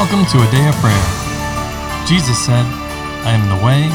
Welcome 0.00 0.24
to 0.30 0.38
a 0.38 0.50
day 0.50 0.66
of 0.66 0.74
prayer. 0.76 2.06
Jesus 2.06 2.38
said, 2.42 2.64
I 3.26 3.32
am 3.32 3.44
the 3.50 3.62
way, 3.62 3.86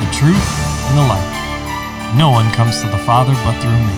the 0.00 0.10
truth, 0.10 0.40
and 0.88 0.96
the 0.96 1.02
life. 1.02 2.16
No 2.16 2.30
one 2.30 2.50
comes 2.52 2.80
to 2.80 2.88
the 2.88 2.96
Father 2.96 3.34
but 3.44 3.52
through 3.60 3.76
me. 3.76 3.92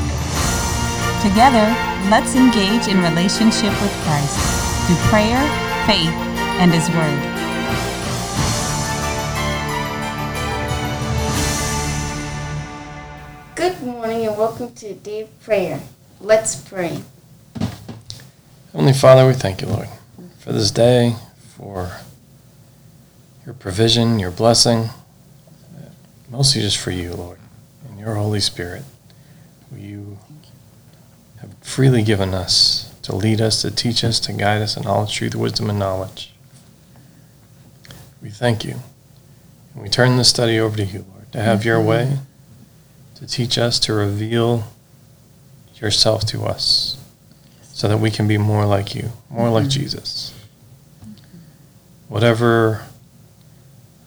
Together, 1.23 1.71
let's 2.11 2.35
engage 2.35 2.89
in 2.89 3.01
relationship 3.01 3.71
with 3.81 3.93
Christ 4.03 4.35
through 4.89 4.97
prayer, 5.09 5.39
faith, 5.87 6.11
and 6.59 6.73
His 6.75 6.91
Word. 6.91 7.23
Good 13.55 13.81
morning 13.87 14.27
and 14.27 14.37
welcome 14.37 14.75
to 14.75 14.87
a 14.89 14.95
day 14.95 15.21
of 15.21 15.41
prayer. 15.45 15.81
Let's 16.21 16.57
pray. 16.57 17.05
Heavenly 18.73 18.95
Father, 18.95 19.29
we 19.29 19.35
thank 19.35 19.63
you, 19.63 19.69
Lord, 19.69 19.89
for 20.41 20.53
this 20.53 20.73
day, 20.73 21.15
for 21.57 21.93
your 23.45 23.55
provision, 23.55 24.19
your 24.19 24.31
blessing, 24.31 24.91
mostly 26.29 26.61
just 26.61 26.77
for 26.77 26.91
you, 26.91 27.15
Lord, 27.15 27.39
and 27.89 27.99
your 27.99 28.17
Holy 28.17 28.41
Spirit, 28.41 28.83
who 29.71 29.81
you 29.81 30.19
have 31.41 31.55
freely 31.63 32.03
given 32.03 32.35
us 32.35 32.93
to 33.03 33.15
lead 33.15 33.41
us, 33.41 33.63
to 33.63 33.71
teach 33.71 34.03
us, 34.05 34.19
to 34.21 34.33
guide 34.33 34.61
us 34.63 34.77
in 34.77 34.87
all 34.87 35.07
truth, 35.07 35.35
wisdom, 35.35 35.71
and 35.71 35.79
knowledge. 35.79 36.33
We 38.21 38.31
thank 38.31 38.65
you. 38.65 38.77
And 39.73 39.83
we 39.83 39.89
turn 39.89 40.17
this 40.17 40.29
study 40.29 40.59
over 40.59 40.77
to 40.77 40.85
you, 40.85 41.07
Lord, 41.13 41.33
to 41.33 41.41
have 41.41 41.65
your 41.65 41.81
way, 41.81 42.19
to 43.15 43.27
teach 43.27 43.57
us, 43.57 43.79
to 43.81 43.93
reveal 43.93 44.65
yourself 45.77 46.27
to 46.27 46.45
us, 46.45 46.97
so 47.63 47.87
that 47.87 47.99
we 47.99 48.11
can 48.11 48.27
be 48.27 48.39
more 48.39 48.67
like 48.67 48.95
you, 48.95 49.13
more 49.31 49.49
like 49.49 49.65
mm-hmm. 49.65 49.81
Jesus. 49.81 50.36
Whatever 52.17 52.83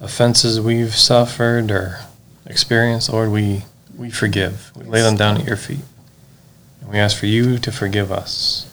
offenses 0.01 0.59
we've 0.59 0.95
suffered 0.95 1.69
or 1.69 1.99
experienced, 2.47 3.13
Lord, 3.13 3.29
we, 3.29 3.65
we 3.95 4.09
forgive. 4.09 4.71
We 4.75 4.85
lay 4.85 5.03
them 5.03 5.15
down 5.15 5.37
at 5.37 5.45
your 5.45 5.55
feet. 5.55 5.85
And 6.81 6.89
we 6.89 6.97
ask 6.97 7.15
for 7.15 7.27
you 7.27 7.59
to 7.59 7.71
forgive 7.71 8.11
us 8.11 8.67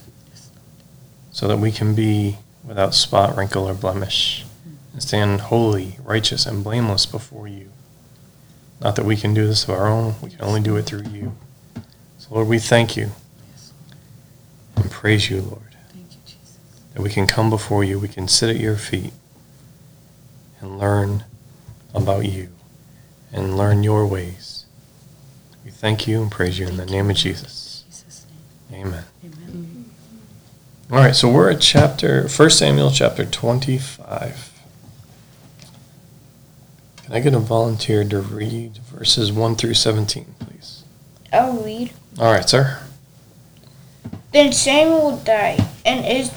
so 1.33 1.47
that 1.49 1.59
we 1.59 1.71
can 1.71 1.95
be 1.95 2.39
without 2.65 2.95
spot, 2.95 3.37
wrinkle, 3.37 3.69
or 3.69 3.75
blemish 3.75 4.47
and 4.95 5.03
stand 5.03 5.43
holy, 5.43 5.99
righteous, 6.03 6.47
and 6.47 6.65
blameless 6.65 7.05
before 7.05 7.47
you. 7.47 7.71
Not 8.81 8.97
that 8.97 9.05
we 9.05 9.19
can 9.19 9.35
do 9.35 9.47
this 9.47 9.65
of 9.65 9.69
our 9.69 9.87
own, 9.87 10.15
we 10.23 10.31
can 10.31 10.41
only 10.41 10.63
do 10.63 10.77
it 10.77 10.85
through 10.85 11.11
you. 11.11 11.37
So, 12.17 12.29
Lord, 12.31 12.49
we 12.49 12.59
thank 12.59 12.97
you 12.97 13.11
and 14.77 14.91
praise 14.91 15.29
you, 15.29 15.43
Lord, 15.43 15.77
you, 15.95 16.05
that 16.95 17.03
we 17.03 17.11
can 17.11 17.27
come 17.27 17.51
before 17.51 17.85
you, 17.85 17.99
we 17.99 18.09
can 18.09 18.29
sit 18.29 18.49
at 18.49 18.59
your 18.59 18.77
feet 18.77 19.13
and 20.61 20.79
learn 20.79 21.25
about 21.95 22.27
you 22.27 22.49
and 23.33 23.57
learn 23.57 23.83
your 23.83 24.07
ways. 24.07 24.67
We 25.65 25.71
thank 25.71 26.07
you 26.07 26.23
and 26.23 26.31
praise 26.31 26.59
you 26.59 26.67
in 26.67 26.77
the 26.77 26.87
name 26.87 27.11
of 27.11 27.17
Jesus. 27.17 27.85
Jesus' 27.89 28.27
Amen. 28.73 29.05
Amen. 29.25 29.85
Mm-hmm. 30.89 30.95
All 30.95 31.01
right, 31.01 31.17
so 31.17 31.29
we're 31.29 31.51
at 31.51 31.61
chapter 31.61 32.29
1 32.29 32.51
Samuel 32.51 32.91
chapter 32.91 33.25
25. 33.25 34.53
Can 37.03 37.15
I 37.15 37.21
get 37.21 37.35
a 37.35 37.39
volunteer 37.39 38.05
to 38.05 38.21
read 38.21 38.79
verses 38.79 39.33
1 39.33 39.57
through 39.57 39.75
17, 39.75 40.35
please? 40.39 40.85
I'll 41.33 41.53
read. 41.63 41.93
All 42.19 42.33
right, 42.33 42.49
sir. 42.49 42.83
Then 44.33 44.53
Samuel 44.53 45.17
died, 45.19 45.65
and 45.85 46.05
is 46.05 46.31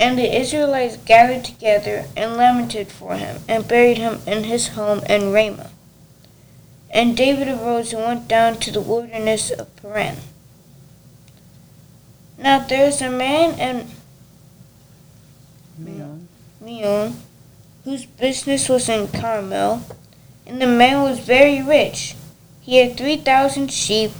and 0.00 0.18
the 0.18 0.34
Israelites 0.34 0.96
gathered 0.96 1.44
together 1.44 2.06
and 2.16 2.38
lamented 2.38 2.88
for 2.88 3.16
him, 3.16 3.42
and 3.46 3.68
buried 3.68 3.98
him 3.98 4.20
in 4.26 4.44
his 4.44 4.68
home 4.68 5.00
in 5.00 5.30
Ramah. 5.30 5.70
And 6.90 7.14
David 7.14 7.48
arose 7.48 7.92
and 7.92 8.02
went 8.02 8.26
down 8.26 8.58
to 8.60 8.72
the 8.72 8.80
wilderness 8.80 9.50
of 9.50 9.76
Paran. 9.76 10.16
Now 12.38 12.66
there 12.66 12.86
is 12.88 13.02
a 13.02 13.10
man 13.10 13.60
in. 13.60 13.86
Maon, 16.60 17.16
whose 17.84 18.06
business 18.06 18.68
was 18.68 18.88
in 18.88 19.08
Carmel, 19.08 19.82
and 20.46 20.60
the 20.60 20.66
man 20.66 21.02
was 21.02 21.18
very 21.20 21.62
rich. 21.62 22.16
He 22.60 22.78
had 22.78 22.96
three 22.96 23.16
thousand 23.16 23.70
sheep 23.70 24.12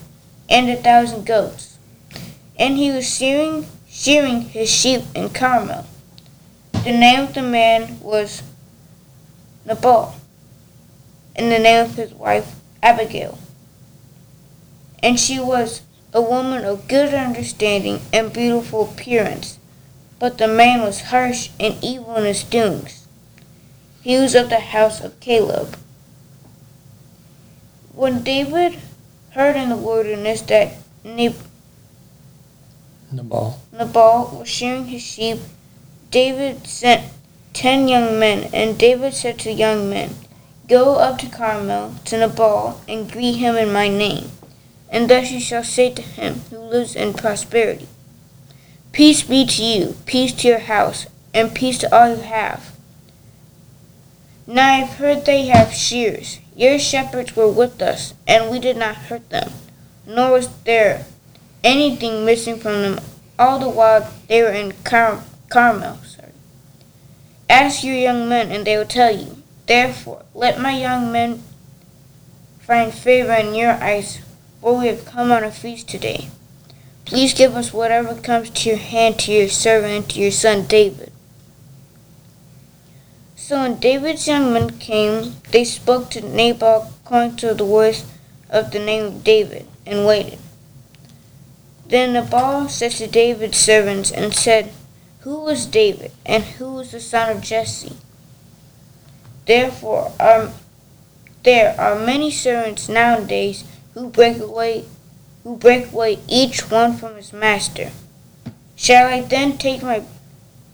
and 0.48 0.69
a 0.69 0.76
thousand 0.76 1.24
goats, 1.24 1.78
and 2.58 2.76
he 2.76 2.90
was 2.90 3.08
shearing 3.08 3.66
shearing 4.00 4.41
his 4.41 4.71
sheep 4.71 5.03
in 5.15 5.28
Carmel. 5.28 5.87
The 6.72 6.93
name 6.93 7.21
of 7.21 7.34
the 7.34 7.43
man 7.43 8.00
was 8.00 8.43
Nabal, 9.66 10.15
and 11.37 11.53
the 11.53 11.59
name 11.59 11.84
of 11.84 11.97
his 11.97 12.15
wife 12.15 12.55
Abigail. 12.83 13.38
And 15.03 15.21
she 15.21 15.38
was 15.38 15.83
a 16.15 16.22
woman 16.22 16.65
of 16.65 16.88
good 16.88 17.12
understanding 17.12 18.00
and 18.11 18.33
beautiful 18.33 18.91
appearance. 18.91 19.59
But 20.19 20.38
the 20.38 20.49
man 20.49 20.81
was 20.81 21.03
harsh 21.03 21.50
and 21.61 21.77
evil 21.82 22.17
in 22.17 22.25
his 22.25 22.43
doings. 22.43 23.06
He 24.00 24.17
was 24.17 24.34
of 24.34 24.49
the 24.49 24.61
house 24.61 25.03
of 25.03 25.21
Caleb. 25.21 25.77
When 27.93 28.22
David 28.22 28.78
heard 29.32 29.56
in 29.56 29.69
the 29.69 29.77
wilderness 29.77 30.41
that 30.43 30.78
Nab- 31.05 31.50
Nabal. 33.12 33.60
Nabal 33.72 34.38
was 34.38 34.48
shearing 34.48 34.87
his 34.87 35.03
sheep, 35.03 35.38
David 36.10 36.66
sent 36.66 37.12
ten 37.53 37.88
young 37.88 38.19
men, 38.19 38.50
and 38.53 38.78
David 38.78 39.15
said 39.15 39.38
to 39.41 39.44
the 39.47 39.53
young 39.53 39.91
men, 39.91 40.15
Go 40.69 40.97
up 40.97 41.19
to 41.19 41.28
Carmel, 41.28 41.97
to 42.04 42.19
Nabal, 42.19 42.81
and 42.88 43.10
greet 43.10 43.37
him 43.37 43.56
in 43.56 43.72
my 43.72 43.88
name. 43.88 44.31
And 44.88 45.09
thus 45.09 45.31
you 45.31 45.41
shall 45.41 45.65
say 45.65 45.91
to 45.91 46.03
him 46.03 46.43
who 46.50 46.59
lives 46.59 46.94
in 46.94 47.15
prosperity, 47.15 47.88
Peace 48.93 49.22
be 49.22 49.47
to 49.47 49.62
you, 49.62 49.97
peace 50.06 50.32
to 50.34 50.49
your 50.49 50.59
house, 50.59 51.06
and 51.32 51.54
peace 51.54 51.78
to 51.78 51.94
all 51.97 52.16
you 52.16 52.22
have. 52.22 52.76
Now 54.47 54.66
I 54.66 54.76
have 54.78 54.99
heard 54.99 55.26
they 55.26 55.47
have 55.47 55.72
shears. 55.72 56.41
Your 56.56 56.78
shepherds 56.78 57.37
were 57.37 57.50
with 57.50 57.81
us, 57.81 58.15
and 58.26 58.50
we 58.50 58.59
did 58.59 58.76
not 58.76 58.97
hurt 58.97 59.31
them, 59.31 59.53
nor 60.06 60.32
was 60.32 60.49
there 60.65 61.06
anything 61.62 62.25
missing 62.25 62.59
from 62.59 62.82
them 62.82 63.00
all 63.38 63.59
the 63.59 63.69
while 63.69 64.10
they 64.28 64.43
were 64.43 64.50
in 64.50 64.72
Car- 64.84 65.22
Carmel. 65.48 65.98
Sorry. 66.04 66.32
Ask 67.48 67.82
your 67.82 67.97
young 67.97 68.28
men, 68.28 68.50
and 68.53 68.66
they 68.66 68.76
will 68.76 68.84
tell 68.84 69.15
you. 69.15 69.43
Therefore, 69.66 70.25
let 70.34 70.60
my 70.60 70.76
young 70.78 71.10
men 71.10 71.43
find 72.60 72.93
favor 72.93 73.32
in 73.32 73.54
your 73.54 73.72
eyes, 73.72 74.20
for 74.60 74.78
we 74.78 74.87
have 74.88 75.04
come 75.04 75.32
on 75.32 75.43
a 75.43 75.50
feast 75.50 75.88
today. 75.88 76.28
Please 77.04 77.34
give 77.34 77.56
us 77.56 77.72
whatever 77.72 78.15
comes 78.15 78.50
to 78.50 78.69
your 78.69 78.78
hand 78.78 79.19
to 79.20 79.32
your 79.32 79.49
servant 79.49 80.10
to 80.10 80.20
your 80.20 80.31
son 80.31 80.66
David. 80.66 81.10
So 83.34 83.62
when 83.62 83.81
David's 83.81 84.28
young 84.28 84.53
men 84.53 84.78
came, 84.78 85.34
they 85.50 85.65
spoke 85.65 86.10
to 86.10 86.20
Nabal 86.20 86.93
according 87.04 87.37
to 87.38 87.54
the 87.54 87.65
words 87.65 88.04
of 88.49 88.70
the 88.70 88.78
name 88.78 89.06
of 89.06 89.25
David, 89.25 89.66
and 89.84 90.06
waited. 90.06 90.38
Then 91.90 92.12
the 92.12 92.22
Nabal 92.22 92.68
said 92.68 92.92
to 92.92 93.08
David's 93.08 93.58
servants 93.58 94.12
and 94.12 94.32
said, 94.32 94.72
Who 95.20 95.40
was 95.40 95.66
David, 95.66 96.12
and 96.24 96.44
who 96.44 96.74
was 96.74 96.92
the 96.92 97.00
son 97.00 97.36
of 97.36 97.42
Jesse? 97.42 97.96
Therefore 99.44 100.12
are, 100.20 100.52
there 101.42 101.74
are 101.80 101.98
many 101.98 102.30
servants 102.30 102.88
nowadays 102.88 103.64
who 103.94 104.08
break 104.08 104.38
away 104.38 104.84
who 105.42 105.56
break 105.56 105.92
away 105.92 106.20
each 106.28 106.70
one 106.70 106.96
from 106.96 107.16
his 107.16 107.32
master. 107.32 107.90
Shall 108.76 109.08
I 109.08 109.22
then 109.22 109.58
take 109.58 109.82
my 109.82 110.04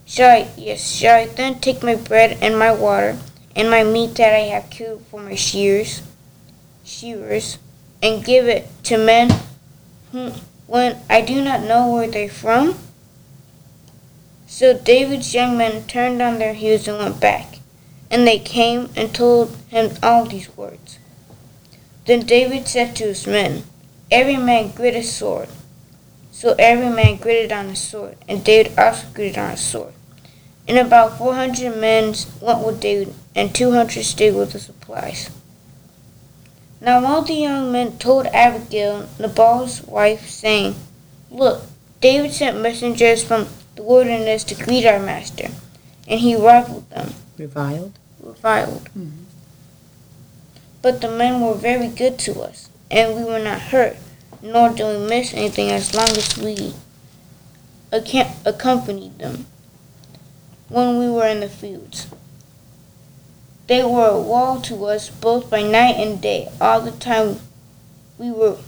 shall 0.04 0.30
I 0.30 0.48
yes, 0.58 0.92
shall 0.92 1.16
I 1.16 1.26
then 1.26 1.60
take 1.60 1.82
my 1.82 1.94
bread 1.94 2.36
and 2.42 2.58
my 2.58 2.72
water 2.72 3.18
and 3.54 3.70
my 3.70 3.82
meat 3.84 4.16
that 4.16 4.34
I 4.34 4.50
have 4.52 4.68
killed 4.68 5.06
for 5.10 5.22
my 5.22 5.34
shears 5.34 6.02
shearers 6.84 7.56
and 8.02 8.22
give 8.22 8.46
it 8.46 8.68
to 8.84 8.98
men 8.98 9.30
whom 10.12 10.34
when 10.66 10.98
I 11.08 11.20
do 11.20 11.42
not 11.42 11.62
know 11.62 11.92
where 11.92 12.08
they're 12.08 12.28
from? 12.28 12.76
So 14.46 14.78
David's 14.78 15.34
young 15.34 15.58
men 15.58 15.86
turned 15.86 16.22
on 16.22 16.38
their 16.38 16.54
heels 16.54 16.88
and 16.88 16.98
went 16.98 17.20
back, 17.20 17.58
and 18.10 18.26
they 18.26 18.38
came 18.38 18.90
and 18.96 19.14
told 19.14 19.56
him 19.68 19.96
all 20.02 20.24
these 20.24 20.56
words. 20.56 20.98
Then 22.06 22.20
David 22.20 22.68
said 22.68 22.94
to 22.96 23.04
his 23.04 23.26
men, 23.26 23.64
Every 24.10 24.36
man 24.36 24.70
grit 24.70 24.94
his 24.94 25.12
sword. 25.12 25.48
So 26.30 26.54
every 26.58 26.90
man 26.90 27.16
gritted 27.16 27.50
on 27.50 27.70
his 27.70 27.80
sword, 27.80 28.16
and 28.28 28.44
David 28.44 28.78
also 28.78 29.06
gritted 29.12 29.38
on 29.38 29.50
his 29.50 29.60
sword. 29.60 29.92
And 30.68 30.78
about 30.78 31.18
four 31.18 31.34
hundred 31.34 31.76
men 31.76 32.14
went 32.40 32.64
with 32.64 32.80
David, 32.80 33.14
and 33.34 33.54
two 33.54 33.72
hundred 33.72 34.04
stayed 34.04 34.34
with 34.34 34.52
the 34.52 34.58
supplies. 34.58 35.30
Now 36.86 37.04
all 37.04 37.22
the 37.22 37.34
young 37.34 37.72
men 37.72 37.98
told 37.98 38.26
Abigail, 38.28 39.08
Nabal's 39.18 39.82
wife, 39.82 40.30
saying, 40.30 40.76
Look, 41.32 41.64
David 42.00 42.32
sent 42.32 42.60
messengers 42.60 43.24
from 43.24 43.48
the 43.74 43.82
wilderness 43.82 44.44
to 44.44 44.54
greet 44.54 44.86
our 44.86 45.00
master. 45.00 45.48
and 46.06 46.20
he 46.20 46.36
reviled 46.36 46.88
them, 46.90 47.14
Reviled? 47.36 47.98
reviled. 48.22 48.88
Mhm. 48.96 49.24
But 50.80 51.00
the 51.00 51.10
men 51.10 51.40
were 51.40 51.54
very 51.54 51.88
good 51.88 52.20
to 52.20 52.40
us, 52.42 52.68
and 52.88 53.16
we 53.16 53.24
were 53.24 53.40
not 53.40 53.72
hurt, 53.74 53.96
nor 54.40 54.68
did 54.68 54.86
we 54.86 55.08
miss 55.08 55.34
anything 55.34 55.72
as 55.72 55.92
long 55.92 56.10
as 56.10 56.38
we 56.38 56.74
accompanied 58.44 59.18
them 59.18 59.46
when 60.68 60.98
we 61.00 61.10
were 61.10 61.26
in 61.26 61.40
the 61.40 61.48
fields. 61.48 62.06
They 63.66 63.82
were 63.82 64.08
a 64.08 64.20
wall 64.20 64.60
to 64.62 64.84
us 64.86 65.10
both 65.10 65.50
by 65.50 65.62
night 65.62 65.96
and 65.96 66.20
day, 66.20 66.48
all 66.60 66.80
the 66.80 66.92
time 66.92 67.40
we 68.18 68.30
were 68.30 68.58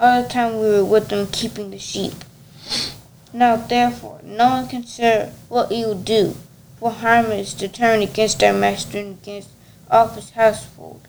all 0.00 0.22
the 0.22 0.28
time 0.28 0.54
we 0.58 0.68
were 0.68 0.84
with 0.84 1.08
them 1.08 1.26
keeping 1.26 1.70
the 1.70 1.78
sheep. 1.78 2.12
Now 3.32 3.56
therefore 3.56 4.20
no 4.22 4.48
one 4.48 4.68
consider 4.68 5.32
what 5.48 5.70
you 5.70 5.94
do, 5.94 6.36
for 6.78 6.90
harm 6.90 7.26
is 7.26 7.52
determined 7.54 8.10
against 8.10 8.42
our 8.42 8.52
master 8.52 8.98
and 8.98 9.18
against 9.22 9.50
all 9.90 10.08
his 10.08 10.30
household. 10.30 11.00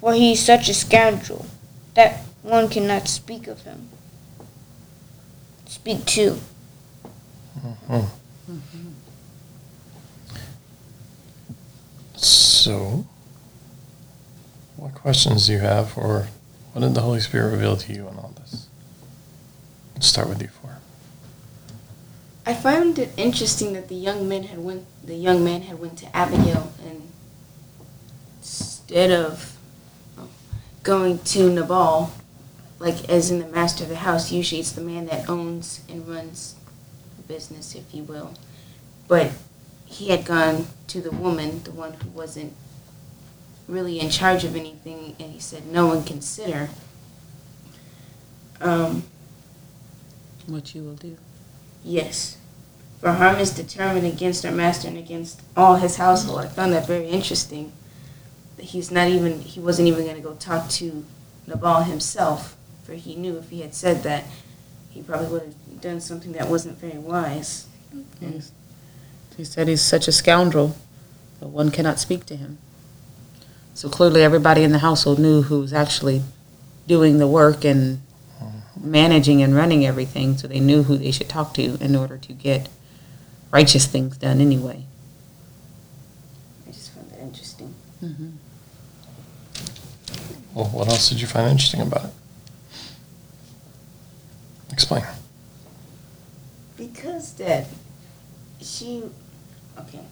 For 0.00 0.14
he 0.14 0.32
is 0.32 0.44
such 0.44 0.68
a 0.68 0.74
scoundrel 0.74 1.46
that 1.94 2.20
one 2.42 2.68
cannot 2.68 3.08
speak 3.08 3.46
of 3.46 3.62
him. 3.62 3.88
Speak 5.66 6.04
to. 6.06 6.38
Mhm. 7.58 8.08
So, 12.20 13.06
what 14.76 14.92
questions 14.94 15.46
do 15.46 15.52
you 15.52 15.60
have, 15.60 15.96
or 15.96 16.26
what 16.72 16.82
did 16.82 16.94
the 16.94 17.02
Holy 17.02 17.20
Spirit 17.20 17.52
reveal 17.52 17.76
to 17.76 17.92
you 17.92 18.08
in 18.08 18.16
all 18.16 18.32
this? 18.36 18.66
Let's 19.94 20.08
start 20.08 20.28
with 20.28 20.42
you 20.42 20.48
four. 20.48 20.78
I 22.44 22.54
found 22.54 22.98
it 22.98 23.10
interesting 23.16 23.72
that 23.74 23.88
the 23.88 23.94
young 23.94 24.28
man 24.28 24.44
had 24.44 24.58
went. 24.58 24.84
The 25.04 25.14
young 25.14 25.44
man 25.44 25.62
had 25.62 25.78
went 25.78 25.96
to 25.98 26.16
Abigail, 26.16 26.72
and 26.84 27.08
instead 28.40 29.12
of 29.12 29.56
um, 30.18 30.28
going 30.82 31.20
to 31.20 31.52
Nabal, 31.52 32.12
like 32.80 33.08
as 33.08 33.30
in 33.30 33.38
the 33.38 33.46
master 33.46 33.84
of 33.84 33.90
the 33.90 33.96
house, 33.96 34.32
usually 34.32 34.60
it's 34.60 34.72
the 34.72 34.80
man 34.80 35.06
that 35.06 35.28
owns 35.28 35.82
and 35.88 36.08
runs 36.08 36.56
the 37.16 37.22
business, 37.22 37.76
if 37.76 37.94
you 37.94 38.02
will. 38.02 38.34
But 39.06 39.32
he 39.88 40.08
had 40.10 40.24
gone 40.24 40.66
to 40.88 41.00
the 41.00 41.10
woman, 41.10 41.62
the 41.64 41.70
one 41.70 41.94
who 41.94 42.08
wasn't 42.10 42.52
really 43.66 43.98
in 44.00 44.10
charge 44.10 44.44
of 44.44 44.54
anything, 44.54 45.16
and 45.18 45.32
he 45.32 45.40
said, 45.40 45.66
"No 45.66 45.86
one 45.86 46.04
consider." 46.04 46.68
Um, 48.60 49.04
What 50.46 50.74
you 50.74 50.82
will 50.82 50.94
do. 50.94 51.16
Yes. 51.84 52.36
For 53.00 53.12
harm 53.12 53.36
is 53.36 53.50
determined 53.50 54.06
against 54.06 54.44
our 54.44 54.50
master 54.52 54.88
and 54.88 54.98
against 54.98 55.40
all 55.56 55.76
his 55.76 55.96
household. 55.96 56.40
I 56.40 56.48
found 56.48 56.72
that 56.72 56.86
very 56.86 57.06
interesting. 57.08 57.72
That 58.56 58.64
he's 58.66 58.90
not 58.90 59.08
even 59.08 59.40
he 59.40 59.60
wasn't 59.60 59.88
even 59.88 60.06
gonna 60.06 60.20
go 60.20 60.34
talk 60.34 60.68
to 60.70 61.04
Nabal 61.46 61.82
himself, 61.84 62.56
for 62.82 62.94
he 62.94 63.14
knew 63.14 63.36
if 63.38 63.50
he 63.50 63.60
had 63.60 63.74
said 63.74 64.02
that, 64.02 64.24
he 64.90 65.02
probably 65.02 65.28
would 65.28 65.42
have 65.42 65.80
done 65.80 66.00
something 66.00 66.32
that 66.32 66.48
wasn't 66.48 66.78
very 66.78 66.98
wise. 66.98 67.66
He's- 68.20 68.50
He 69.38 69.44
said 69.44 69.68
he's 69.68 69.80
such 69.80 70.08
a 70.08 70.12
scoundrel 70.12 70.74
that 71.38 71.46
one 71.46 71.70
cannot 71.70 72.00
speak 72.00 72.26
to 72.26 72.34
him. 72.34 72.58
So 73.72 73.88
clearly, 73.88 74.24
everybody 74.24 74.64
in 74.64 74.72
the 74.72 74.80
household 74.80 75.20
knew 75.20 75.42
who 75.42 75.60
was 75.60 75.72
actually 75.72 76.22
doing 76.88 77.18
the 77.18 77.28
work 77.28 77.64
and 77.64 78.02
managing 78.76 79.40
and 79.40 79.54
running 79.54 79.86
everything, 79.86 80.36
so 80.36 80.48
they 80.48 80.58
knew 80.58 80.82
who 80.82 80.96
they 80.96 81.12
should 81.12 81.28
talk 81.28 81.54
to 81.54 81.78
in 81.80 81.94
order 81.94 82.18
to 82.18 82.32
get 82.32 82.68
righteous 83.52 83.86
things 83.86 84.16
done 84.16 84.40
anyway. 84.40 84.84
I 86.66 86.72
just 86.72 86.92
found 86.92 87.08
that 87.12 87.20
interesting. 87.20 87.72
Mm-hmm. 88.02 88.30
Well, 90.52 90.66
what 90.66 90.88
else 90.88 91.10
did 91.10 91.20
you 91.20 91.28
find 91.28 91.48
interesting 91.48 91.80
about 91.80 92.06
it? 92.06 92.10
Explain. 94.72 95.04
Because 96.76 97.34
that 97.34 97.68
she 98.60 99.04
okay, 99.80 100.04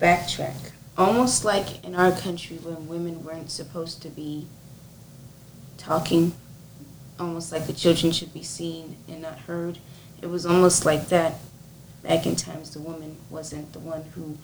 backtrack. 0.00 0.72
Almost 0.98 1.44
like 1.44 1.84
in 1.84 1.94
our 1.94 2.12
country 2.12 2.56
when 2.56 2.88
women 2.88 3.22
weren't 3.22 3.50
supposed 3.50 4.00
to 4.02 4.08
be 4.08 4.46
talking, 5.76 6.32
almost 7.18 7.52
like 7.52 7.66
the 7.66 7.72
children 7.72 8.12
should 8.12 8.32
be 8.32 8.42
seen 8.42 8.96
and 9.08 9.22
not 9.22 9.38
heard. 9.40 9.78
It 10.22 10.28
was 10.28 10.46
almost 10.46 10.84
like 10.84 11.08
that 11.08 11.34
back 12.02 12.26
in 12.26 12.36
times 12.36 12.70
the 12.70 12.80
woman 12.80 13.16
wasn't 13.30 13.72
the 13.72 13.78
one 13.78 14.04
who 14.14 14.38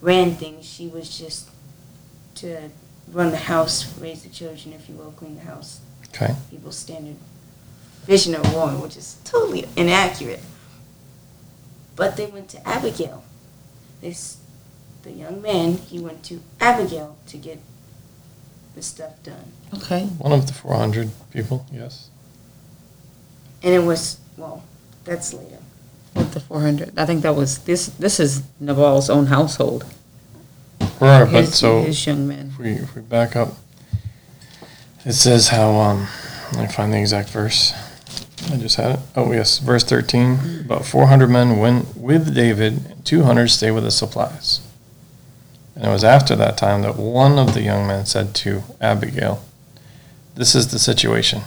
ran 0.00 0.34
things. 0.34 0.64
She 0.64 0.88
was 0.88 1.16
just 1.16 1.50
to 2.36 2.70
run 3.12 3.30
the 3.30 3.36
house, 3.36 3.98
raise 3.98 4.22
the 4.22 4.28
children, 4.28 4.74
if 4.74 4.88
you 4.88 4.94
will, 4.94 5.12
clean 5.12 5.34
the 5.36 5.42
house. 5.42 5.80
Okay. 6.08 6.34
People's 6.50 6.76
standard 6.76 7.16
vision 8.04 8.34
of 8.34 8.46
a 8.46 8.56
woman, 8.56 8.80
which 8.80 8.96
is 8.96 9.18
totally 9.24 9.66
inaccurate. 9.76 10.40
But 11.96 12.16
they 12.16 12.26
went 12.26 12.48
to 12.50 12.68
Abigail. 12.68 13.22
This, 14.00 14.38
the 15.02 15.10
young 15.10 15.42
man, 15.42 15.74
he 15.78 15.98
went 15.98 16.22
to 16.24 16.40
Abigail 16.60 17.16
to 17.28 17.36
get 17.36 17.58
the 18.74 18.82
stuff 18.82 19.20
done. 19.22 19.52
Okay. 19.74 20.04
One 20.04 20.32
of 20.32 20.46
the 20.46 20.52
400 20.52 21.10
people, 21.32 21.66
yes. 21.72 22.08
And 23.62 23.74
it 23.74 23.80
was, 23.80 24.18
well, 24.36 24.62
that's 25.04 25.34
later. 25.34 25.58
With 26.14 26.32
the 26.32 26.40
400. 26.40 26.96
I 26.98 27.04
think 27.06 27.22
that 27.22 27.34
was, 27.34 27.58
this, 27.58 27.86
this 27.86 28.20
is 28.20 28.42
Nabal's 28.60 29.10
own 29.10 29.26
household. 29.26 29.84
Right, 31.00 31.24
but 31.24 31.44
His- 31.44 31.58
so 31.58 31.82
His 31.82 32.06
young 32.06 32.26
men. 32.28 32.50
if 32.52 32.58
we, 32.58 32.70
if 32.72 32.94
we 32.94 33.02
back 33.02 33.34
up, 33.36 33.54
it 35.04 35.12
says 35.12 35.48
how, 35.48 35.70
um, 35.72 36.06
let 36.54 36.68
me 36.68 36.72
find 36.72 36.92
the 36.92 36.98
exact 37.00 37.30
verse. 37.30 37.72
I 38.50 38.56
just 38.56 38.76
had 38.76 38.92
it. 38.92 39.00
Oh, 39.14 39.32
yes, 39.32 39.58
verse 39.58 39.84
13. 39.84 40.60
About 40.64 40.86
400 40.86 41.28
men 41.28 41.58
went 41.58 41.96
with 41.96 42.34
David, 42.34 42.86
and 42.86 43.04
200 43.04 43.48
stayed 43.48 43.72
with 43.72 43.84
the 43.84 43.90
supplies. 43.90 44.60
And 45.74 45.84
it 45.84 45.90
was 45.90 46.02
after 46.02 46.34
that 46.36 46.56
time 46.56 46.82
that 46.82 46.96
one 46.96 47.38
of 47.38 47.54
the 47.54 47.62
young 47.62 47.86
men 47.86 48.06
said 48.06 48.34
to 48.36 48.62
Abigail, 48.80 49.44
This 50.34 50.54
is 50.54 50.68
the 50.68 50.78
situation. 50.78 51.42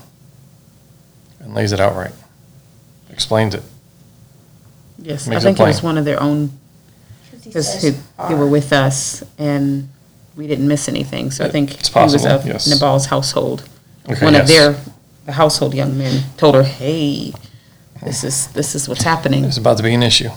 And 1.39 1.53
lays 1.53 1.71
it 1.71 1.79
out 1.79 1.95
right. 1.95 2.13
Explains 3.09 3.55
it. 3.55 3.63
Yes, 4.99 5.27
I 5.27 5.31
Makes 5.31 5.43
it 5.43 5.45
think 5.47 5.59
it 5.59 5.63
was 5.63 5.83
one 5.83 5.97
of 5.97 6.05
their 6.05 6.21
own, 6.21 6.51
because 7.43 7.81
they 7.81 8.35
were 8.35 8.47
with 8.47 8.71
us 8.71 9.23
and 9.39 9.89
we 10.35 10.47
didn't 10.47 10.67
miss 10.67 10.87
anything. 10.87 11.31
So 11.31 11.43
I 11.45 11.49
think 11.49 11.73
it's 11.79 11.89
he 11.89 11.99
was 11.99 12.25
of 12.25 12.45
yes. 12.45 12.67
Nabal's 12.67 13.07
household. 13.07 13.67
Okay, 14.09 14.25
One 14.25 14.35
of 14.35 14.47
their, 14.47 14.75
the 15.25 15.33
household 15.33 15.73
young 15.73 15.97
men 15.97 16.23
told 16.37 16.55
her, 16.55 16.63
hey, 16.63 17.33
this 18.03 18.23
is, 18.23 18.47
this 18.53 18.73
is 18.75 18.89
what's 18.89 19.03
happening. 19.03 19.45
It's 19.45 19.57
about 19.57 19.77
to 19.77 19.83
be 19.83 19.93
an 19.93 20.03
issue. 20.03 20.29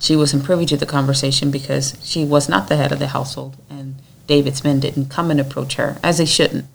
She 0.00 0.16
wasn't 0.16 0.44
privy 0.44 0.66
to 0.66 0.76
the 0.76 0.84
conversation 0.86 1.50
because 1.50 1.96
she 2.02 2.24
was 2.24 2.48
not 2.48 2.68
the 2.68 2.76
head 2.76 2.92
of 2.92 2.98
the 2.98 3.08
household, 3.08 3.56
and 3.70 3.96
David's 4.26 4.62
men 4.62 4.80
didn't 4.80 5.06
come 5.08 5.30
and 5.30 5.40
approach 5.40 5.76
her, 5.76 5.96
as 6.02 6.18
they 6.18 6.26
shouldn't, 6.26 6.66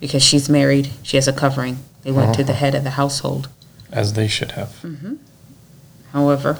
because 0.00 0.22
she's 0.22 0.48
married, 0.48 0.90
she 1.02 1.16
has 1.16 1.26
a 1.26 1.32
covering. 1.32 1.78
They 2.02 2.12
went 2.12 2.34
to 2.36 2.44
the 2.44 2.52
head 2.54 2.74
of 2.74 2.84
the 2.84 2.90
household. 2.90 3.48
As 3.90 4.12
they 4.12 4.28
should 4.28 4.52
have. 4.52 4.74
hmm 4.80 5.14
However, 6.12 6.58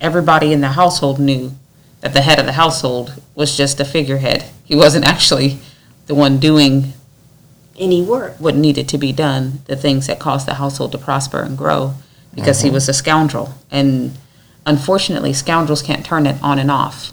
everybody 0.00 0.52
in 0.52 0.60
the 0.60 0.68
household 0.70 1.18
knew 1.20 1.52
that 2.00 2.12
the 2.12 2.22
head 2.22 2.38
of 2.38 2.46
the 2.46 2.52
household 2.52 3.20
was 3.34 3.56
just 3.56 3.78
a 3.80 3.84
figurehead. 3.84 4.44
He 4.64 4.74
wasn't 4.74 5.04
actually 5.06 5.58
the 6.06 6.14
one 6.14 6.38
doing 6.38 6.92
Any 7.78 8.02
work. 8.02 8.36
what 8.38 8.54
needed 8.54 8.88
to 8.90 8.98
be 8.98 9.12
done, 9.12 9.60
the 9.66 9.74
things 9.76 10.06
that 10.06 10.18
caused 10.20 10.46
the 10.46 10.54
household 10.54 10.92
to 10.92 10.98
prosper 10.98 11.40
and 11.42 11.58
grow, 11.58 11.94
because 12.34 12.60
he 12.62 12.68
Mhm. 12.70 12.72
was 12.74 12.88
a 12.88 12.92
scoundrel. 12.92 13.54
And 13.70 14.16
unfortunately, 14.64 15.32
scoundrels 15.32 15.82
can't 15.82 16.04
turn 16.06 16.26
it 16.26 16.36
on 16.42 16.58
and 16.58 16.70
off. 16.70 17.12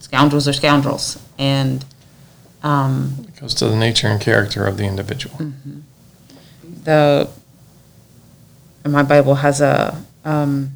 Scoundrels 0.00 0.46
are 0.46 0.52
scoundrels. 0.52 1.18
And 1.38 1.84
um, 2.62 3.26
It 3.28 3.40
goes 3.40 3.54
to 3.54 3.66
the 3.68 3.76
nature 3.76 4.08
and 4.08 4.20
character 4.20 4.64
of 4.64 4.76
the 4.76 4.84
individual. 4.84 5.36
Mm-hmm. 5.38 5.80
the 6.84 7.28
my 8.86 9.02
Bible 9.02 9.34
has 9.36 9.60
a 9.60 9.96
um, 10.24 10.70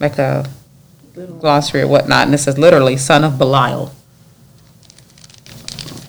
like 0.00 0.18
a 0.18 0.46
Little 1.14 1.36
glossary 1.36 1.82
or 1.82 1.86
whatnot, 1.88 2.26
and 2.26 2.34
it 2.34 2.38
says 2.38 2.56
literally 2.58 2.96
"son 2.96 3.22
of 3.24 3.38
Belial." 3.38 3.92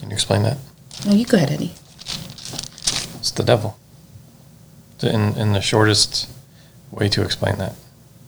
Can 0.00 0.10
you 0.10 0.14
explain 0.14 0.42
that? 0.42 0.58
No, 1.04 1.12
you 1.12 1.24
go 1.24 1.36
ahead, 1.36 1.50
Eddie. 1.52 1.72
The 3.36 3.42
devil. 3.42 3.78
In, 5.02 5.36
in 5.36 5.52
the 5.52 5.60
shortest 5.60 6.30
way 6.90 7.08
to 7.10 7.22
explain 7.22 7.58
that, 7.58 7.74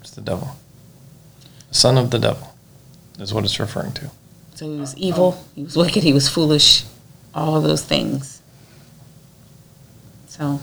it's 0.01 0.11
the 0.11 0.21
devil. 0.21 0.57
Son 1.71 1.97
of 1.97 2.11
the 2.11 2.19
devil 2.19 2.55
is 3.19 3.33
what 3.33 3.45
it's 3.45 3.59
referring 3.59 3.93
to. 3.93 4.11
So 4.55 4.71
he 4.71 4.79
was 4.79 4.97
evil, 4.97 5.43
he 5.55 5.63
was 5.63 5.77
wicked, 5.77 6.03
he 6.03 6.13
was 6.13 6.29
foolish, 6.29 6.85
all 7.35 7.57
of 7.57 7.63
those 7.63 7.85
things. 7.85 8.43
So 10.27 10.61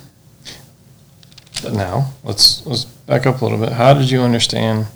But 1.63 1.73
now, 1.73 2.13
let's, 2.23 2.65
let's 2.65 2.85
back 2.85 3.25
up 3.25 3.41
a 3.41 3.45
little 3.45 3.59
bit. 3.59 3.73
How 3.73 3.93
did 3.93 4.11
you 4.11 4.21
understand 4.21 4.87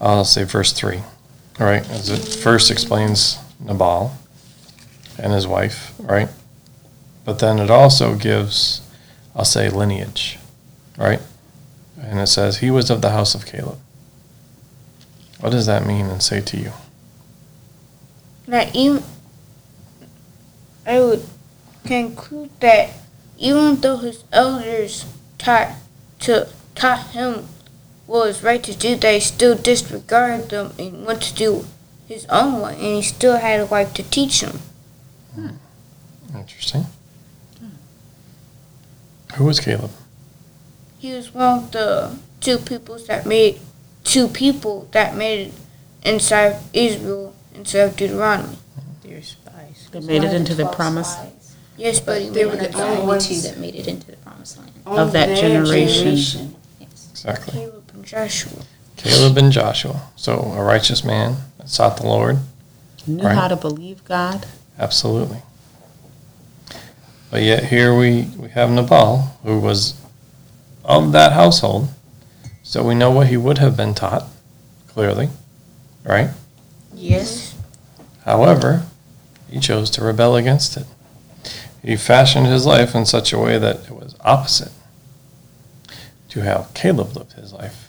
uh, 0.00 0.16
I'll 0.16 0.24
say 0.24 0.44
verse 0.44 0.72
3. 0.72 0.96
All 0.96 1.66
right, 1.66 1.88
as 1.90 2.08
it 2.08 2.42
first 2.42 2.70
explains 2.70 3.38
Nabal 3.60 4.16
and 5.18 5.32
his 5.32 5.46
wife, 5.46 5.92
right? 5.98 6.28
But 7.24 7.38
then 7.38 7.58
it 7.58 7.70
also 7.70 8.14
gives, 8.14 8.80
I'll 9.34 9.44
say, 9.44 9.68
lineage, 9.68 10.38
right? 10.96 11.20
And 12.00 12.18
it 12.18 12.28
says, 12.28 12.58
he 12.58 12.70
was 12.70 12.90
of 12.90 13.02
the 13.02 13.10
house 13.10 13.34
of 13.34 13.46
Caleb. 13.46 13.78
What 15.40 15.50
does 15.50 15.66
that 15.66 15.86
mean 15.86 16.06
and 16.06 16.22
say 16.22 16.40
to 16.40 16.56
you? 16.56 16.72
That 18.46 18.74
even 18.74 19.02
I 20.86 21.00
would 21.00 21.24
conclude 21.84 22.50
that 22.60 22.90
even 23.38 23.80
though 23.80 23.98
his 23.98 24.24
elders 24.32 25.04
taught 25.38 25.72
to 26.20 26.48
taught 26.74 27.10
him 27.10 27.48
what 28.06 28.26
was 28.26 28.42
right 28.42 28.62
to 28.64 28.76
do, 28.76 28.96
they 28.96 29.20
still 29.20 29.56
disregarded 29.56 30.50
them 30.50 30.72
and 30.78 31.06
went 31.06 31.22
to 31.22 31.34
do 31.34 31.64
his 32.08 32.26
own 32.26 32.60
way, 32.60 32.74
and 32.74 32.96
he 32.96 33.02
still 33.02 33.36
had 33.36 33.60
a 33.60 33.66
wife 33.66 33.94
to 33.94 34.02
teach 34.02 34.42
him. 34.42 34.58
Hmm. 35.34 35.48
Interesting. 36.34 36.86
Who 39.34 39.44
was 39.44 39.60
Caleb? 39.60 39.90
He 40.98 41.12
was 41.12 41.32
one 41.34 41.58
of 41.58 41.70
the 41.72 42.18
two 42.40 42.58
peoples 42.58 43.06
that 43.06 43.26
made 43.26 43.60
two 44.04 44.28
people 44.28 44.88
that 44.92 45.16
made 45.16 45.48
it 45.48 45.54
inside 46.04 46.46
of 46.52 46.62
Israel 46.72 47.34
inside 47.54 47.80
of 47.80 47.96
Deuteronomy. 47.96 48.56
They're 49.02 49.22
spies. 49.22 49.88
They 49.92 50.00
made 50.00 50.24
it 50.24 50.32
into 50.34 50.54
the 50.54 50.64
12 50.64 50.76
promise. 50.76 51.12
spies. 51.12 51.56
Yes, 51.76 52.00
but 52.00 52.20
he 52.20 52.28
They 52.28 52.44
were 52.44 52.56
the 52.56 52.72
only 52.74 52.98
only 53.02 53.06
one. 53.06 53.18
that 53.18 53.56
made 53.58 53.74
it 53.74 53.86
into 53.88 54.10
the 54.10 54.16
promised 54.18 54.58
land. 54.58 54.70
Of 54.86 55.12
that 55.12 55.26
their 55.26 55.36
generation. 55.36 56.56
Yes. 56.78 57.08
Exactly. 57.10 57.52
Caleb 57.52 57.90
and 57.94 58.04
Joshua. 58.04 58.62
Caleb 58.96 59.36
and 59.38 59.52
Joshua. 59.52 60.02
So 60.16 60.52
a 60.56 60.62
righteous 60.62 61.04
man 61.04 61.36
that 61.58 61.68
sought 61.70 61.96
the 61.96 62.06
Lord. 62.06 62.38
Knew 63.06 63.22
Right. 63.24 63.34
how 63.34 63.48
to 63.48 63.56
believe 63.56 64.04
God. 64.04 64.46
Absolutely. 64.78 65.42
But 67.30 67.42
yet 67.42 67.64
here 67.64 67.96
we, 67.96 68.22
we 68.36 68.48
have 68.50 68.70
Nabal, 68.70 69.36
who 69.44 69.60
was 69.60 70.00
of 70.84 71.12
that 71.12 71.32
household. 71.32 71.88
So 72.62 72.86
we 72.86 72.94
know 72.94 73.10
what 73.10 73.28
he 73.28 73.36
would 73.36 73.58
have 73.58 73.76
been 73.76 73.94
taught, 73.94 74.24
clearly, 74.88 75.28
right? 76.04 76.30
Yes. 76.94 77.56
However, 78.24 78.84
he 79.48 79.60
chose 79.60 79.90
to 79.90 80.04
rebel 80.04 80.36
against 80.36 80.76
it. 80.76 80.86
He 81.82 81.96
fashioned 81.96 82.46
his 82.46 82.66
life 82.66 82.94
in 82.94 83.06
such 83.06 83.32
a 83.32 83.38
way 83.38 83.58
that 83.58 83.86
it 83.86 83.90
was 83.90 84.14
opposite 84.20 84.72
to 86.28 86.42
how 86.42 86.68
Caleb 86.74 87.16
lived 87.16 87.32
his 87.32 87.52
life 87.52 87.88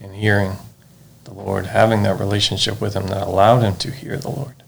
in 0.00 0.12
hearing 0.12 0.56
the 1.24 1.32
Lord, 1.32 1.66
having 1.66 2.02
that 2.02 2.18
relationship 2.18 2.80
with 2.80 2.94
him 2.94 3.06
that 3.08 3.26
allowed 3.26 3.60
him 3.60 3.76
to 3.76 3.90
hear 3.90 4.16
the 4.16 4.30
Lord. 4.30 4.62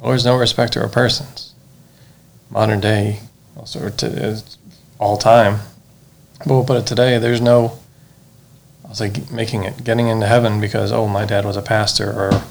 The 0.00 0.06
Lord's 0.06 0.24
no 0.24 0.36
respecter 0.36 0.82
of 0.82 0.92
persons. 0.92 1.54
Modern 2.50 2.80
day, 2.80 3.20
also 3.56 3.88
t- 3.90 4.06
is 4.06 4.58
all 4.98 5.16
time, 5.16 5.60
but 6.38 6.48
we'll 6.48 6.64
put 6.64 6.78
it 6.78 6.86
today, 6.86 7.18
there's 7.18 7.40
no 7.40 7.78
I'll 8.90 8.96
say 8.96 9.12
making 9.30 9.62
it, 9.62 9.84
getting 9.84 10.08
into 10.08 10.26
heaven 10.26 10.60
because, 10.60 10.90
oh, 10.90 11.06
my 11.06 11.24
dad 11.24 11.44
was 11.44 11.56
a 11.56 11.62
pastor 11.62 12.10
or 12.10 12.42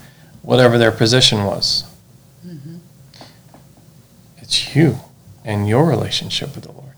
whatever 0.41 0.77
their 0.77 0.91
position 0.91 1.43
was. 1.43 1.83
Mm-hmm. 2.47 2.77
It's 4.37 4.73
you 4.73 4.99
and 5.43 5.67
your 5.67 5.85
relationship 5.85 6.55
with 6.55 6.63
the 6.63 6.71
Lord. 6.71 6.93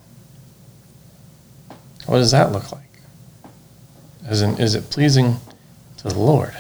What 2.06 2.18
does 2.18 2.30
that 2.30 2.52
look 2.52 2.72
like? 2.72 3.02
As 4.28 4.44
in, 4.44 4.60
is 4.60 4.76
it 4.76 4.92
pleasing 4.92 5.38
to 5.98 6.10
the 6.10 6.20
Lord? 6.20 6.54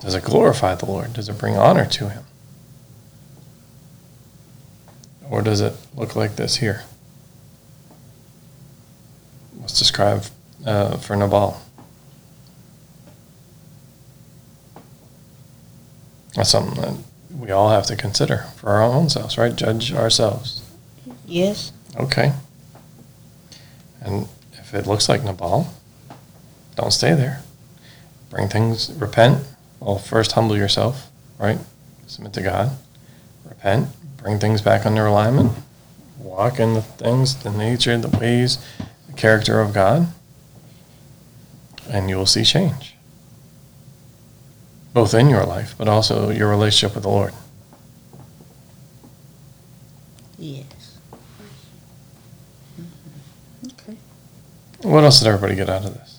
Does 0.00 0.14
it 0.14 0.24
glorify 0.24 0.74
the 0.74 0.86
Lord? 0.86 1.12
Does 1.12 1.28
it 1.28 1.38
bring 1.38 1.56
honor 1.56 1.86
to 1.86 2.08
Him? 2.08 2.24
Or 5.30 5.42
does 5.42 5.60
it 5.60 5.74
look 5.94 6.16
like 6.16 6.36
this 6.36 6.56
here? 6.56 6.84
Let's 9.60 9.78
describe 9.78 10.24
uh, 10.66 10.96
for 10.96 11.14
Nabal. 11.14 11.60
That's 16.34 16.50
something 16.50 16.80
that 16.80 16.94
we 17.30 17.50
all 17.50 17.70
have 17.70 17.86
to 17.86 17.96
consider 17.96 18.46
for 18.56 18.70
our 18.70 18.82
own 18.82 19.08
selves, 19.08 19.36
right? 19.36 19.54
Judge 19.54 19.92
ourselves. 19.92 20.62
Yes. 21.26 21.72
Okay. 21.96 22.32
And 24.00 24.28
if 24.54 24.74
it 24.74 24.86
looks 24.86 25.08
like 25.08 25.22
Nabal, 25.22 25.72
don't 26.76 26.92
stay 26.92 27.14
there. 27.14 27.42
Bring 28.30 28.48
things, 28.48 28.92
repent. 28.94 29.46
Well, 29.80 29.98
first 29.98 30.32
humble 30.32 30.56
yourself, 30.56 31.10
right? 31.38 31.58
Submit 32.06 32.34
to 32.34 32.42
God. 32.42 32.76
Repent. 33.48 33.88
Bring 34.18 34.38
things 34.38 34.60
back 34.60 34.84
under 34.84 35.06
alignment. 35.06 35.52
Walk 36.18 36.60
in 36.60 36.74
the 36.74 36.82
things, 36.82 37.42
the 37.42 37.50
nature, 37.50 37.96
the 37.96 38.14
ways, 38.18 38.58
the 39.06 39.14
character 39.14 39.60
of 39.60 39.72
God. 39.72 40.08
And 41.88 42.10
you 42.10 42.16
will 42.16 42.26
see 42.26 42.44
change. 42.44 42.94
Both 44.92 45.14
in 45.14 45.28
your 45.30 45.44
life, 45.46 45.74
but 45.78 45.88
also 45.88 46.30
your 46.30 46.50
relationship 46.50 46.94
with 46.94 47.04
the 47.04 47.10
Lord. 47.10 47.32
Yes. 50.38 50.98
Mm-hmm. 52.78 53.68
Okay. 53.68 53.98
What 54.82 55.04
else 55.04 55.20
did 55.20 55.28
everybody 55.28 55.54
get 55.54 55.70
out 55.70 55.84
of 55.84 55.94
this? 55.94 56.09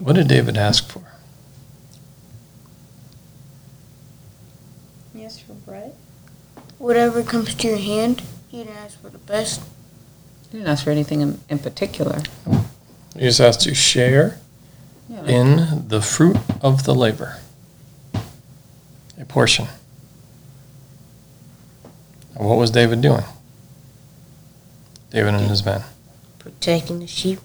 What 0.00 0.16
did 0.16 0.28
David 0.28 0.56
ask 0.56 0.88
for? 0.88 1.02
Yes, 5.14 5.38
for 5.38 5.52
bread. 5.52 5.94
Whatever 6.78 7.22
comes 7.22 7.54
to 7.54 7.68
your 7.68 7.76
hand, 7.76 8.22
he 8.48 8.64
didn't 8.64 8.76
ask 8.78 8.98
for 8.98 9.10
the 9.10 9.18
best. 9.18 9.60
He 10.50 10.56
didn't 10.56 10.68
ask 10.68 10.84
for 10.84 10.90
anything 10.90 11.20
in, 11.20 11.40
in 11.50 11.58
particular. 11.58 12.22
He 13.14 13.20
just 13.20 13.40
asked 13.40 13.60
to 13.62 13.74
share 13.74 14.40
Yeah, 15.06 15.24
in 15.24 15.88
the 15.88 16.00
fruit 16.00 16.38
of 16.62 16.84
the 16.84 16.94
labor. 16.94 17.36
A 19.18 19.26
portion. 19.26 19.66
And 22.34 22.48
what 22.48 22.56
was 22.56 22.70
David 22.70 23.02
doing? 23.02 23.24
David 25.10 25.34
and 25.34 25.50
his 25.50 25.62
men. 25.62 25.82
Protecting 26.38 27.00
the 27.00 27.06
sheep 27.06 27.40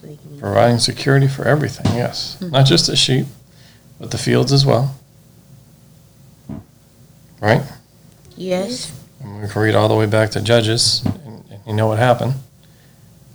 so 0.00 0.06
they 0.06 0.16
can 0.16 0.34
eat. 0.34 0.40
Providing 0.40 0.78
security 0.78 1.28
for 1.28 1.44
everything, 1.46 1.94
yes. 1.94 2.36
Hmm. 2.38 2.50
Not 2.50 2.66
just 2.66 2.86
the 2.86 2.96
sheep, 2.96 3.26
but 3.98 4.10
the 4.10 4.18
fields 4.18 4.52
as 4.52 4.64
well. 4.64 4.94
Right? 7.40 7.62
Yes. 8.36 8.92
And 9.22 9.40
we 9.42 9.48
can 9.48 9.62
read 9.62 9.74
all 9.74 9.88
the 9.88 9.94
way 9.94 10.06
back 10.06 10.30
to 10.30 10.40
Judges, 10.40 11.02
and, 11.04 11.44
and 11.50 11.60
you 11.66 11.72
know 11.74 11.86
what 11.86 11.98
happened. 11.98 12.34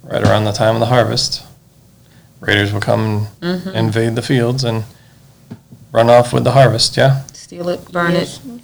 Right 0.03 0.23
around 0.23 0.43
the 0.45 0.51
time 0.51 0.75
of 0.75 0.79
the 0.79 0.85
harvest, 0.87 1.43
raiders 2.39 2.71
will 2.71 2.81
come 2.81 3.27
and 3.41 3.61
Mhm. 3.61 3.73
invade 3.73 4.15
the 4.15 4.21
fields 4.21 4.63
and 4.63 4.83
run 5.91 6.09
off 6.09 6.31
with 6.33 6.43
the 6.43 6.51
harvest, 6.51 6.95
yeah? 6.97 7.23
Steal 7.33 7.69
it, 7.69 7.91
burn 7.91 8.11
Yes. 8.13 8.39
it. 8.45 8.61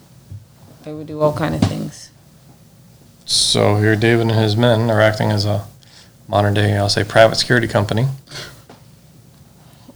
They 0.84 0.94
would 0.94 1.08
do 1.08 1.22
all 1.22 1.34
kind 1.34 1.56
of 1.56 1.62
things. 1.62 2.10
So 3.26 3.78
here 3.78 3.96
David 3.96 4.22
and 4.28 4.32
his 4.32 4.56
men 4.56 4.90
are 4.92 5.02
acting 5.02 5.32
as 5.32 5.46
a 5.46 5.66
modern 6.32 6.54
day, 6.54 6.78
I'll 6.78 6.88
say, 6.88 7.04
private 7.04 7.36
security 7.36 7.68
company. 7.68 8.08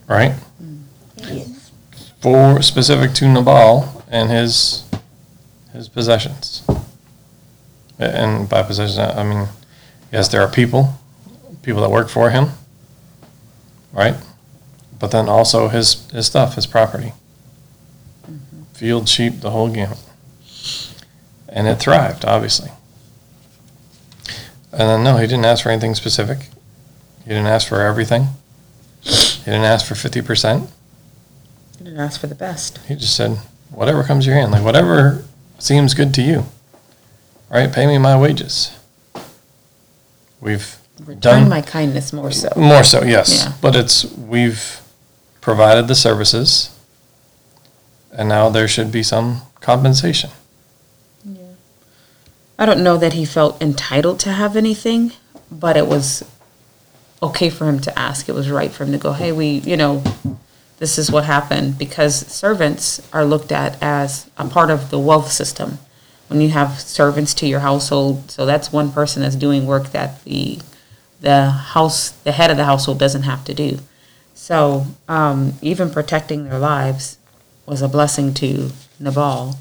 Right? 0.05 0.35
Yes. 1.15 1.71
For 2.21 2.61
specific 2.61 3.13
to 3.13 3.27
Nabal 3.27 4.03
and 4.09 4.29
his 4.29 4.83
his 5.73 5.87
possessions. 5.87 6.63
And 7.97 8.49
by 8.49 8.63
possessions, 8.63 8.99
I 8.99 9.23
mean, 9.23 9.47
yes, 10.11 10.27
there 10.27 10.41
are 10.41 10.51
people, 10.51 10.93
people 11.63 11.81
that 11.81 11.89
work 11.89 12.09
for 12.09 12.29
him, 12.29 12.49
right? 13.93 14.15
But 14.99 15.11
then 15.11 15.29
also 15.29 15.69
his 15.69 16.11
his 16.11 16.25
stuff, 16.27 16.55
his 16.55 16.67
property, 16.67 17.13
mm-hmm. 18.29 18.63
field, 18.73 19.07
sheep, 19.07 19.39
the 19.39 19.51
whole 19.51 19.69
gamut, 19.69 20.03
and 21.47 21.67
it 21.67 21.79
thrived, 21.79 22.25
obviously. 22.25 22.71
And 24.77 24.89
then 24.89 25.03
no, 25.05 25.17
he 25.17 25.25
didn't 25.25 25.45
ask 25.45 25.63
for 25.63 25.69
anything 25.69 25.95
specific. 25.95 26.49
He 27.23 27.29
didn't 27.29 27.47
ask 27.47 27.67
for 27.67 27.81
everything. 27.81 28.27
He 29.01 29.45
didn't 29.45 29.63
ask 29.63 29.85
for 29.85 29.95
fifty 29.95 30.21
percent. 30.21 30.69
He 31.77 31.85
didn't 31.85 31.99
ask 31.99 32.19
for 32.19 32.27
the 32.27 32.35
best. 32.35 32.79
He 32.87 32.95
just 32.95 33.15
said, 33.15 33.37
whatever 33.71 34.03
comes 34.03 34.25
to 34.25 34.31
your 34.31 34.39
hand, 34.39 34.51
like 34.51 34.63
whatever 34.63 35.23
seems 35.59 35.93
good 35.93 36.13
to 36.15 36.21
you. 36.21 36.45
Right? 37.49 37.71
Pay 37.71 37.85
me 37.87 37.97
my 37.97 38.19
wages. 38.19 38.77
we've 40.41 40.77
Return 40.99 41.19
done 41.19 41.49
my 41.49 41.61
kindness 41.61 42.11
more 42.11 42.31
so. 42.31 42.49
more 42.55 42.83
so, 42.83 43.03
yes. 43.03 43.45
Yeah. 43.45 43.53
But 43.61 43.75
it's 43.75 44.05
we've 44.15 44.81
provided 45.41 45.87
the 45.87 45.95
services, 45.95 46.77
and 48.11 48.27
now 48.27 48.49
there 48.49 48.67
should 48.67 48.91
be 48.91 49.03
some 49.03 49.41
compensation. 49.61 50.31
I 52.57 52.65
don't 52.65 52.83
know 52.83 52.97
that 52.97 53.13
he 53.13 53.25
felt 53.25 53.61
entitled 53.61 54.19
to 54.21 54.31
have 54.31 54.55
anything, 54.55 55.11
but 55.51 55.75
it 55.75 55.87
was 55.87 56.23
okay 57.21 57.49
for 57.49 57.67
him 57.67 57.79
to 57.81 57.99
ask. 57.99 58.29
It 58.29 58.35
was 58.35 58.49
right 58.49 58.71
for 58.71 58.85
him 58.85 58.91
to 58.93 58.97
go, 58.97 59.13
hey, 59.13 59.31
we, 59.31 59.47
you 59.59 59.75
know, 59.75 60.03
this 60.77 60.97
is 60.97 61.11
what 61.11 61.25
happened 61.25 61.77
because 61.77 62.27
servants 62.27 63.01
are 63.13 63.25
looked 63.25 63.51
at 63.51 63.81
as 63.81 64.29
a 64.37 64.47
part 64.47 64.69
of 64.69 64.89
the 64.89 64.99
wealth 64.99 65.31
system. 65.31 65.79
When 66.27 66.41
you 66.41 66.49
have 66.49 66.79
servants 66.79 67.33
to 67.35 67.47
your 67.47 67.59
household, 67.59 68.31
so 68.31 68.45
that's 68.45 68.71
one 68.71 68.91
person 68.91 69.21
that's 69.21 69.35
doing 69.35 69.67
work 69.67 69.91
that 69.91 70.23
the 70.23 70.59
the 71.21 71.49
house, 71.49 72.09
the 72.09 72.31
head 72.33 72.51
of 72.51 72.57
the 72.57 72.65
household 72.65 72.99
doesn't 72.99 73.23
have 73.23 73.43
to 73.45 73.53
do. 73.53 73.79
So 74.33 74.85
um, 75.07 75.53
even 75.61 75.89
protecting 75.89 76.45
their 76.45 76.59
lives 76.59 77.17
was 77.65 77.81
a 77.81 77.87
blessing 77.87 78.33
to 78.35 78.71
Nabal, 78.99 79.55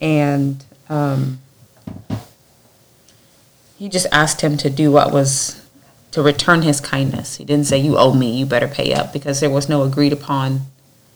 and 0.00 0.64
um, 0.88 1.40
he 3.78 3.88
just 3.88 4.06
asked 4.12 4.40
him 4.40 4.56
to 4.58 4.70
do 4.70 4.90
what 4.90 5.12
was 5.12 5.60
to 6.10 6.22
return 6.22 6.62
his 6.62 6.80
kindness. 6.80 7.36
He 7.36 7.44
didn't 7.44 7.66
say, 7.66 7.78
You 7.78 7.98
owe 7.98 8.14
me, 8.14 8.38
you 8.38 8.46
better 8.46 8.68
pay 8.68 8.94
up, 8.94 9.12
because 9.12 9.40
there 9.40 9.50
was 9.50 9.68
no 9.68 9.82
agreed 9.82 10.12
upon. 10.12 10.62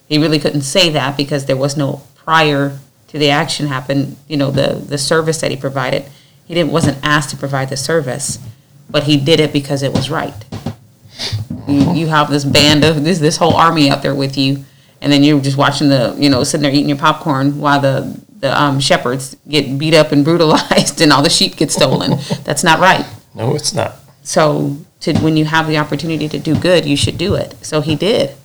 He 0.08 0.18
really 0.18 0.38
couldn't 0.38 0.62
say 0.62 0.90
that 0.90 1.16
because 1.16 1.46
there 1.46 1.56
was 1.56 1.76
no 1.76 2.02
prior 2.16 2.78
to 3.08 3.18
the 3.18 3.30
action 3.30 3.68
happen, 3.68 4.16
you 4.26 4.36
know, 4.36 4.50
the, 4.50 4.74
the 4.74 4.98
service 4.98 5.40
that 5.40 5.50
he 5.50 5.56
provided. 5.56 6.04
He 6.46 6.54
didn't 6.54 6.72
wasn't 6.72 6.98
asked 7.02 7.30
to 7.30 7.36
provide 7.36 7.68
the 7.68 7.76
service, 7.76 8.38
but 8.90 9.04
he 9.04 9.16
did 9.16 9.38
it 9.38 9.52
because 9.52 9.82
it 9.82 9.92
was 9.92 10.10
right. 10.10 10.34
You, 11.66 11.92
you 11.92 12.06
have 12.08 12.30
this 12.30 12.44
band 12.44 12.84
of 12.84 13.04
this 13.04 13.18
this 13.18 13.36
whole 13.36 13.54
army 13.54 13.90
out 13.90 14.02
there 14.02 14.14
with 14.14 14.36
you, 14.36 14.64
and 15.00 15.12
then 15.12 15.22
you're 15.22 15.40
just 15.40 15.56
watching 15.56 15.90
the 15.90 16.16
you 16.18 16.30
know 16.30 16.42
sitting 16.44 16.62
there 16.62 16.72
eating 16.72 16.88
your 16.88 16.98
popcorn 16.98 17.60
while 17.60 17.80
the 17.80 18.20
the 18.40 18.60
um, 18.60 18.80
shepherds 18.80 19.36
get 19.48 19.78
beat 19.78 19.94
up 19.94 20.12
and 20.12 20.24
brutalized 20.24 21.00
and 21.02 21.12
all 21.12 21.22
the 21.22 21.30
sheep 21.30 21.56
get 21.56 21.70
stolen. 21.70 22.18
That's 22.44 22.64
not 22.64 22.80
right. 22.80 23.06
No, 23.34 23.54
it's 23.54 23.72
not. 23.72 23.96
So 24.22 24.76
to, 25.00 25.18
when 25.18 25.36
you 25.36 25.44
have 25.44 25.66
the 25.66 25.78
opportunity 25.78 26.28
to 26.28 26.38
do 26.38 26.54
good, 26.58 26.84
you 26.84 26.96
should 26.96 27.18
do 27.18 27.34
it. 27.34 27.54
So 27.64 27.80
he 27.80 27.96
did. 27.96 28.36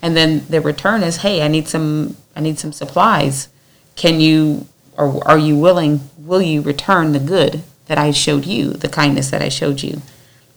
And 0.00 0.16
then 0.16 0.46
the 0.48 0.60
return 0.60 1.02
is, 1.02 1.18
hey, 1.18 1.42
I 1.42 1.48
need 1.48 1.68
some 1.68 2.16
I 2.36 2.40
need 2.40 2.58
some 2.58 2.72
supplies. 2.72 3.48
Can 3.96 4.20
you 4.20 4.66
or 4.96 5.26
are 5.26 5.38
you 5.38 5.56
willing 5.56 6.00
will 6.18 6.42
you 6.42 6.60
return 6.60 7.12
the 7.12 7.18
good 7.18 7.62
that 7.86 7.98
I 7.98 8.10
showed 8.10 8.44
you, 8.44 8.72
the 8.72 8.88
kindness 8.88 9.30
that 9.30 9.42
I 9.42 9.48
showed 9.48 9.82
you? 9.82 10.02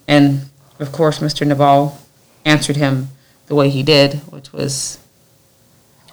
And 0.07 0.49
of 0.79 0.91
course 0.91 1.19
Mr. 1.19 1.45
Nabal 1.45 1.99
answered 2.45 2.75
him 2.75 3.09
the 3.47 3.55
way 3.55 3.69
he 3.69 3.83
did, 3.83 4.15
which 4.31 4.51
was 4.53 4.99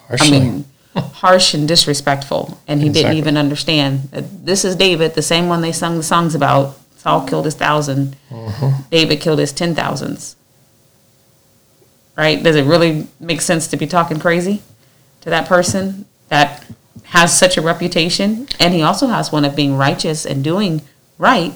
Harshly. 0.07 0.37
I 0.37 0.39
mean, 0.39 0.65
harsh 0.95 1.53
and 1.53 1.67
disrespectful. 1.67 2.59
And 2.67 2.81
he 2.81 2.89
didn't 2.89 3.17
even 3.17 3.37
understand 3.37 4.03
that 4.11 4.45
this 4.45 4.65
is 4.65 4.75
David, 4.75 5.15
the 5.15 5.21
same 5.21 5.47
one 5.47 5.61
they 5.61 5.71
sung 5.71 5.97
the 5.97 6.03
songs 6.03 6.35
about. 6.35 6.77
Saul 6.97 7.25
killed 7.25 7.45
his 7.45 7.55
1000 7.55 8.15
uh-huh. 8.29 8.71
David 8.91 9.21
killed 9.21 9.39
his 9.39 9.53
ten 9.53 9.73
thousands. 9.73 10.35
Right? 12.17 12.43
Does 12.43 12.57
it 12.57 12.63
really 12.65 13.07
make 13.19 13.39
sense 13.39 13.67
to 13.67 13.77
be 13.77 13.87
talking 13.87 14.19
crazy 14.19 14.61
to 15.21 15.29
that 15.29 15.47
person 15.47 16.05
that 16.27 16.65
has 17.03 17.37
such 17.37 17.55
a 17.55 17.61
reputation? 17.61 18.47
And 18.59 18.73
he 18.73 18.81
also 18.81 19.07
has 19.07 19.31
one 19.31 19.45
of 19.45 19.55
being 19.55 19.77
righteous 19.77 20.25
and 20.25 20.43
doing 20.43 20.81
right, 21.17 21.53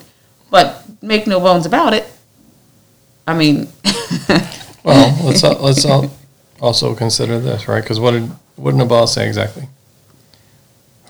but 0.49 0.85
make 1.01 1.27
no 1.27 1.41
bones 1.41 1.65
about 1.65 1.93
it. 1.93 2.05
I 3.27 3.33
mean, 3.33 3.67
Well, 4.83 5.17
let's 5.23 5.43
let's 5.43 5.85
al- 5.85 6.11
also 6.59 6.93
consider 6.93 7.39
this, 7.39 7.67
right? 7.67 7.81
Because 7.81 7.99
what 7.99 8.11
did 8.11 8.29
what 8.55 8.71
did 8.71 8.77
Nabal 8.77 9.07
say 9.07 9.27
exactly? 9.27 9.67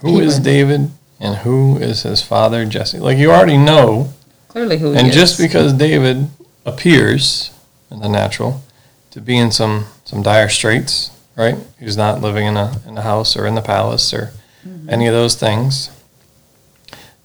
Who 0.02 0.20
is 0.20 0.40
David 0.40 0.92
and 1.20 1.38
who 1.38 1.78
is 1.78 2.04
his 2.04 2.22
father 2.22 2.66
Jesse? 2.66 3.00
Like 3.00 3.18
you 3.18 3.32
already 3.32 3.58
know, 3.58 4.14
clearly 4.50 4.78
who 4.78 4.92
he 4.92 5.00
and 5.00 5.12
just 5.12 5.40
because 5.40 5.74
David 5.74 6.30
appears 6.66 7.52
in 7.90 8.00
the 8.00 8.10
natural 8.10 8.64
to 9.12 9.22
be 9.22 9.38
in 9.38 9.52
some 9.52 9.86
some 10.04 10.22
dire 10.22 10.50
straits, 10.50 11.12
right? 11.36 11.56
He's 11.80 11.98
not 11.98 12.22
living 12.22 12.48
in 12.48 12.58
a 12.58 12.82
in 12.88 12.98
a 12.98 13.02
house 13.02 13.38
or 13.38 13.46
in 13.46 13.56
the 13.56 13.62
palace 13.62 14.14
or 14.14 14.34
mm-hmm. 14.68 14.90
any 14.90 15.08
of 15.08 15.14
those 15.14 15.36
things. 15.36 15.90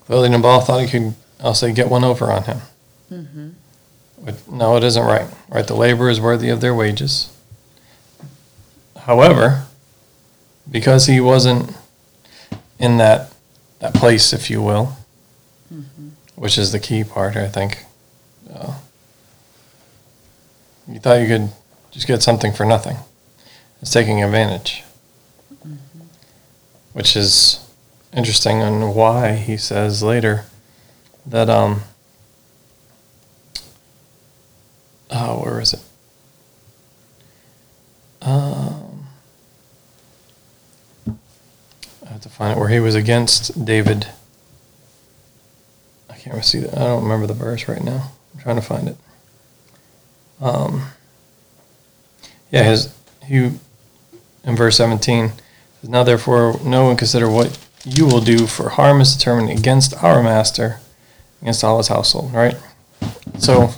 Clearly, 0.06 0.30
Nabal 0.30 0.60
thought 0.60 0.80
he 0.80 0.88
could, 0.88 1.14
I'll 1.38 1.54
say, 1.54 1.70
get 1.70 1.90
one 1.90 2.02
over 2.02 2.32
on 2.32 2.44
him. 2.44 2.58
Mm-hmm. 3.12 3.48
But 4.24 4.50
no, 4.50 4.76
it 4.76 4.84
isn't 4.84 5.04
right. 5.04 5.26
Right, 5.50 5.66
the 5.66 5.74
labor 5.74 6.08
is 6.08 6.18
worthy 6.18 6.48
of 6.48 6.62
their 6.62 6.74
wages. 6.74 7.30
However, 9.00 9.66
because 10.70 11.06
he 11.06 11.20
wasn't 11.20 11.74
in 12.78 12.98
that 12.98 13.32
that 13.80 13.94
place, 13.94 14.32
if 14.32 14.50
you 14.50 14.60
will, 14.60 14.96
which 16.34 16.58
is 16.58 16.72
the 16.72 16.80
key 16.80 17.04
part, 17.04 17.36
I 17.36 17.48
think. 17.48 17.84
Uh, 18.52 18.74
you 20.88 20.98
thought 20.98 21.20
you 21.20 21.28
could 21.28 21.50
just 21.90 22.06
get 22.06 22.22
something 22.22 22.52
for 22.52 22.64
nothing. 22.64 22.96
It's 23.80 23.92
taking 23.92 24.22
advantage, 24.22 24.82
which 26.92 27.14
is 27.14 27.64
interesting, 28.12 28.60
and 28.62 28.94
why 28.94 29.34
he 29.36 29.56
says 29.56 30.02
later 30.02 30.46
that 31.26 31.48
um. 31.48 31.82
Oh, 35.10 35.42
where 35.42 35.60
is 35.60 35.72
it? 35.72 35.80
Um, 38.20 39.06
I 42.06 42.07
have 42.18 42.32
to 42.32 42.36
find 42.36 42.56
it 42.56 42.60
where 42.60 42.68
he 42.68 42.80
was 42.80 42.94
against 42.94 43.64
David. 43.64 44.08
I 46.10 46.16
can't 46.16 46.44
see 46.44 46.58
that. 46.60 46.74
I 46.74 46.84
don't 46.84 47.04
remember 47.04 47.26
the 47.26 47.34
verse 47.34 47.68
right 47.68 47.82
now. 47.82 48.12
I'm 48.34 48.40
trying 48.40 48.56
to 48.56 48.62
find 48.62 48.88
it. 48.88 48.96
Um, 50.40 50.88
yeah, 52.50 52.64
his 52.64 52.94
he 53.24 53.52
in 54.44 54.56
verse 54.56 54.76
17 54.76 55.32
says, 55.80 55.88
"Now 55.88 56.02
therefore 56.02 56.58
no 56.64 56.86
one 56.86 56.96
consider 56.96 57.30
what 57.30 57.56
you 57.84 58.06
will 58.06 58.20
do, 58.20 58.46
for 58.46 58.70
harm 58.70 59.00
is 59.00 59.14
determined 59.16 59.50
against 59.50 60.02
our 60.02 60.22
master, 60.22 60.80
against 61.40 61.62
all 61.62 61.78
his 61.78 61.88
household." 61.88 62.32
Right. 62.32 62.56
So, 63.38 63.70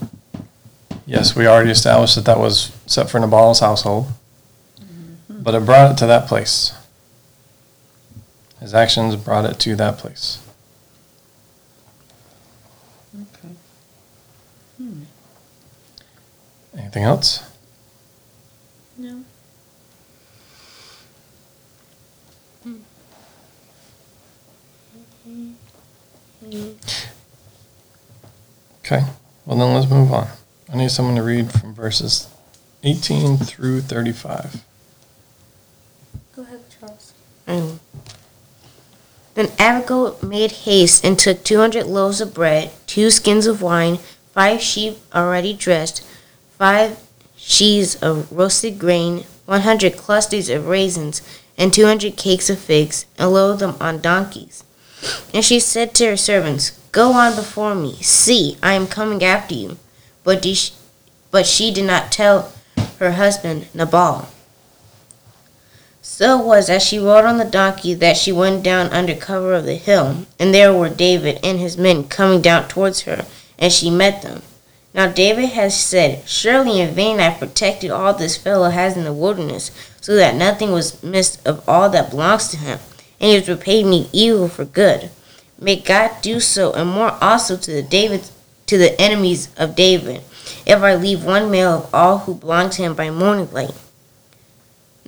yes, 1.04 1.36
we 1.36 1.46
already 1.46 1.70
established 1.70 2.14
that 2.14 2.24
that 2.24 2.38
was 2.38 2.72
set 2.86 3.10
for 3.10 3.20
Nabal's 3.20 3.60
household, 3.60 4.06
but 5.28 5.54
it 5.54 5.66
brought 5.66 5.92
it 5.92 5.98
to 5.98 6.06
that 6.06 6.26
place. 6.26 6.72
His 8.60 8.74
actions 8.74 9.16
brought 9.16 9.46
it 9.46 9.58
to 9.60 9.74
that 9.76 9.98
place. 9.98 10.46
Okay. 13.14 13.54
Hmm. 14.76 15.02
Anything 16.76 17.04
else? 17.04 17.42
No. 18.98 19.24
Okay. 28.92 29.04
Well, 29.46 29.56
then 29.56 29.72
let's 29.74 29.88
move 29.88 30.12
on. 30.12 30.26
I 30.72 30.76
need 30.76 30.90
someone 30.90 31.14
to 31.16 31.22
read 31.22 31.52
from 31.52 31.74
verses 31.74 32.28
18 32.82 33.36
through 33.36 33.82
35. 33.82 34.64
Go 36.34 36.42
ahead, 36.42 36.60
Charles. 36.78 37.12
Mm. 37.46 37.78
Then 39.34 39.52
Abigail 39.58 40.18
made 40.22 40.52
haste 40.52 41.04
and 41.04 41.18
took 41.18 41.44
two 41.44 41.58
hundred 41.58 41.86
loaves 41.86 42.20
of 42.20 42.34
bread, 42.34 42.72
two 42.86 43.10
skins 43.10 43.46
of 43.46 43.62
wine, 43.62 43.98
five 44.32 44.60
sheep 44.60 44.98
already 45.14 45.52
dressed, 45.52 46.04
five 46.58 46.98
sheaves 47.36 47.94
of 47.96 48.30
roasted 48.32 48.78
grain, 48.78 49.24
one 49.46 49.62
hundred 49.62 49.96
clusters 49.96 50.48
of 50.48 50.66
raisins, 50.66 51.22
and 51.56 51.72
two 51.72 51.86
hundred 51.86 52.16
cakes 52.16 52.50
of 52.50 52.58
figs, 52.58 53.06
and 53.18 53.32
loaded 53.32 53.60
them 53.60 53.76
on 53.80 54.00
donkeys. 54.00 54.64
And 55.32 55.44
she 55.44 55.60
said 55.60 55.94
to 55.94 56.06
her 56.06 56.16
servants, 56.16 56.78
Go 56.92 57.12
on 57.12 57.36
before 57.36 57.74
me. 57.74 57.94
See, 58.02 58.58
I 58.62 58.74
am 58.74 58.86
coming 58.86 59.22
after 59.22 59.54
you. 59.54 59.78
But, 60.24 60.42
de- 60.42 60.72
but 61.30 61.46
she 61.46 61.72
did 61.72 61.84
not 61.84 62.12
tell 62.12 62.52
her 62.98 63.12
husband 63.12 63.68
Nabal. 63.72 64.28
So 66.20 66.38
it 66.38 66.44
was 66.44 66.68
as 66.68 66.82
she 66.82 66.98
rode 66.98 67.24
on 67.24 67.38
the 67.38 67.46
donkey 67.46 67.94
that 67.94 68.14
she 68.14 68.30
went 68.30 68.62
down 68.62 68.92
under 68.92 69.14
cover 69.14 69.54
of 69.54 69.64
the 69.64 69.76
hill, 69.76 70.26
and 70.38 70.52
there 70.52 70.70
were 70.70 70.90
David 70.90 71.40
and 71.42 71.58
his 71.58 71.78
men 71.78 72.08
coming 72.08 72.42
down 72.42 72.68
towards 72.68 73.00
her, 73.04 73.24
and 73.58 73.72
she 73.72 73.88
met 73.88 74.20
them. 74.20 74.42
Now 74.92 75.10
David 75.10 75.48
has 75.52 75.74
said, 75.74 76.28
Surely 76.28 76.78
in 76.78 76.94
vain 76.94 77.20
I 77.20 77.32
protected 77.32 77.90
all 77.90 78.12
this 78.12 78.36
fellow 78.36 78.68
has 78.68 78.98
in 78.98 79.04
the 79.04 79.14
wilderness, 79.14 79.70
so 80.02 80.14
that 80.16 80.34
nothing 80.34 80.72
was 80.72 81.02
missed 81.02 81.40
of 81.48 81.66
all 81.66 81.88
that 81.88 82.10
belongs 82.10 82.48
to 82.48 82.58
him, 82.58 82.80
and 83.18 83.30
he 83.30 83.34
has 83.36 83.48
repaid 83.48 83.86
me 83.86 84.10
evil 84.12 84.48
for 84.48 84.66
good. 84.66 85.08
May 85.58 85.76
God 85.76 86.20
do 86.20 86.38
so 86.38 86.74
and 86.74 86.90
more 86.90 87.16
also 87.22 87.56
to 87.56 87.72
the 87.72 87.82
David 87.82 88.28
to 88.66 88.76
the 88.76 89.00
enemies 89.00 89.48
of 89.56 89.74
David, 89.74 90.20
if 90.66 90.82
I 90.82 90.96
leave 90.96 91.24
one 91.24 91.50
male 91.50 91.78
of 91.78 91.94
all 91.94 92.18
who 92.18 92.34
belong 92.34 92.68
to 92.68 92.82
him 92.82 92.92
by 92.92 93.08
morning 93.08 93.50
light. 93.52 93.72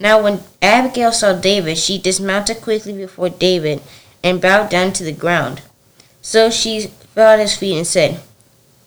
Now, 0.03 0.21
when 0.21 0.41
Abigail 0.61 1.13
saw 1.13 1.33
David, 1.33 1.79
she 1.79 1.97
dismounted 1.97 2.61
quickly 2.61 2.93
before 2.93 3.29
David 3.29 3.81
and 4.21 4.41
bowed 4.41 4.69
down 4.69 4.93
to 4.95 5.05
the 5.05 5.13
ground. 5.13 5.63
So 6.21 6.51
she 6.51 6.89
fell 7.15 7.35
at 7.35 7.39
his 7.39 7.57
feet 7.57 7.77
and 7.77 7.87
said, 7.87 8.21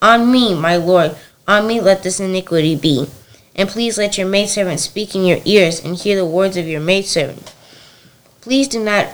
On 0.02 0.30
me, 0.30 0.54
my 0.54 0.76
lord, 0.76 1.16
on 1.48 1.68
me 1.68 1.80
let 1.80 2.04
this 2.04 2.20
iniquity 2.20 2.76
be. 2.76 3.08
And 3.56 3.70
please 3.70 3.98
let 3.98 4.18
your 4.18 4.28
maidservant 4.28 4.82
speak 4.82 5.16
in 5.16 5.24
your 5.24 5.40
ears 5.46 5.82
and 5.82 5.96
hear 5.96 6.18
the 6.18 6.26
words 6.26 6.58
of 6.58 6.68
your 6.68 6.82
maidservant. 6.82 7.54
Please 8.42 8.68
do 8.68 8.84
not, 8.84 9.08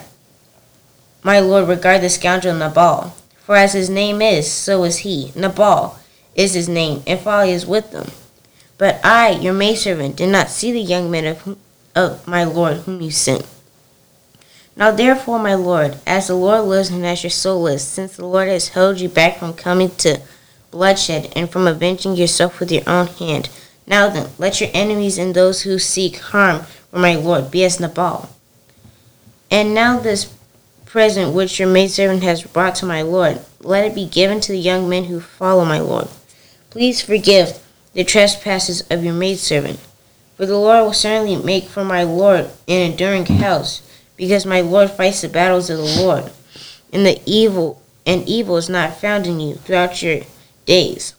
my 1.22 1.38
lord, 1.38 1.68
regard 1.68 2.00
the 2.00 2.10
scoundrel 2.10 2.56
Nabal, 2.56 3.14
for 3.38 3.54
as 3.54 3.74
his 3.74 3.88
name 3.88 4.20
is, 4.20 4.50
so 4.50 4.82
is 4.82 4.98
he. 4.98 5.30
Nabal 5.36 6.00
is 6.34 6.54
his 6.54 6.68
name, 6.68 7.04
and 7.06 7.20
folly 7.20 7.52
is 7.52 7.64
with 7.64 7.92
them. 7.92 8.10
But 8.76 9.00
I, 9.04 9.30
your 9.30 9.54
maidservant, 9.54 10.16
did 10.16 10.30
not 10.30 10.50
see 10.50 10.72
the 10.72 10.80
young 10.80 11.08
men 11.08 11.26
of, 11.26 11.42
whom, 11.42 11.58
of 11.94 12.26
my 12.26 12.44
lord 12.44 12.78
whom 12.78 13.00
you 13.00 13.10
sent. 13.10 13.46
Now 14.76 14.90
therefore, 14.90 15.38
my 15.38 15.54
lord, 15.54 15.98
as 16.06 16.28
the 16.28 16.34
Lord 16.34 16.62
lives 16.62 16.90
and 16.90 17.04
as 17.04 17.22
your 17.22 17.30
soul 17.30 17.62
lives, 17.62 17.82
since 17.82 18.16
the 18.16 18.26
Lord 18.26 18.48
has 18.48 18.68
held 18.68 19.00
you 19.00 19.08
back 19.08 19.38
from 19.38 19.52
coming 19.52 19.90
to 19.96 20.20
bloodshed 20.70 21.30
and 21.36 21.50
from 21.50 21.66
avenging 21.66 22.16
yourself 22.16 22.58
with 22.58 22.72
your 22.72 22.82
own 22.86 23.06
hand, 23.06 23.50
now 23.86 24.08
then, 24.08 24.30
let 24.38 24.60
your 24.60 24.70
enemies 24.72 25.18
and 25.18 25.34
those 25.34 25.62
who 25.62 25.78
seek 25.78 26.18
harm 26.18 26.62
for 26.90 26.98
my 26.98 27.14
lord 27.14 27.50
be 27.50 27.64
as 27.64 27.80
Nabal. 27.80 28.30
And 29.50 29.74
now 29.74 29.98
this 29.98 30.32
present 30.86 31.34
which 31.34 31.58
your 31.58 31.68
maidservant 31.68 32.22
has 32.22 32.42
brought 32.42 32.74
to 32.76 32.86
my 32.86 33.02
lord, 33.02 33.40
let 33.60 33.84
it 33.84 33.94
be 33.94 34.06
given 34.06 34.40
to 34.40 34.52
the 34.52 34.58
young 34.58 34.88
men 34.88 35.04
who 35.04 35.20
follow 35.20 35.64
my 35.64 35.80
lord. 35.80 36.08
Please 36.70 37.02
forgive 37.02 37.58
the 37.92 38.04
trespasses 38.04 38.82
of 38.90 39.04
your 39.04 39.14
maidservant, 39.14 39.78
for 40.42 40.46
the 40.46 40.58
Lord 40.58 40.86
will 40.86 40.92
certainly 40.92 41.36
make 41.36 41.68
for 41.68 41.84
my 41.84 42.02
lord 42.02 42.50
an 42.66 42.90
enduring 42.90 43.26
house, 43.26 43.80
because 44.16 44.44
my 44.44 44.60
lord 44.60 44.90
fights 44.90 45.20
the 45.20 45.28
battles 45.28 45.70
of 45.70 45.78
the 45.78 46.02
Lord, 46.02 46.32
and 46.92 47.06
the 47.06 47.22
evil 47.24 47.80
and 48.04 48.28
evil 48.28 48.56
is 48.56 48.68
not 48.68 49.00
found 49.00 49.28
in 49.28 49.38
you 49.38 49.54
throughout 49.54 50.02
your 50.02 50.22
days. 50.66 51.14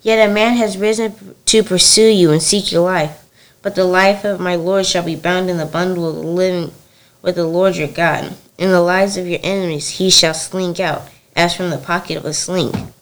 Yet 0.00 0.30
a 0.30 0.32
man 0.32 0.56
has 0.56 0.78
risen 0.78 1.12
to 1.44 1.62
pursue 1.62 2.08
you 2.08 2.30
and 2.30 2.42
seek 2.42 2.72
your 2.72 2.84
life, 2.84 3.22
but 3.60 3.74
the 3.74 3.84
life 3.84 4.24
of 4.24 4.40
my 4.40 4.54
Lord 4.54 4.86
shall 4.86 5.04
be 5.04 5.14
bound 5.14 5.50
in 5.50 5.58
the 5.58 5.66
bundle 5.66 6.08
of 6.08 6.14
the 6.14 6.22
living 6.22 6.72
with 7.20 7.34
the 7.34 7.46
Lord 7.46 7.76
your 7.76 7.88
God. 7.88 8.34
In 8.56 8.70
the 8.70 8.80
lives 8.80 9.18
of 9.18 9.26
your 9.26 9.40
enemies 9.42 9.90
he 9.90 10.08
shall 10.08 10.32
slink 10.32 10.80
out, 10.80 11.02
as 11.36 11.54
from 11.54 11.68
the 11.68 11.76
pocket 11.76 12.16
of 12.16 12.24
a 12.24 12.32
sling. 12.32 12.94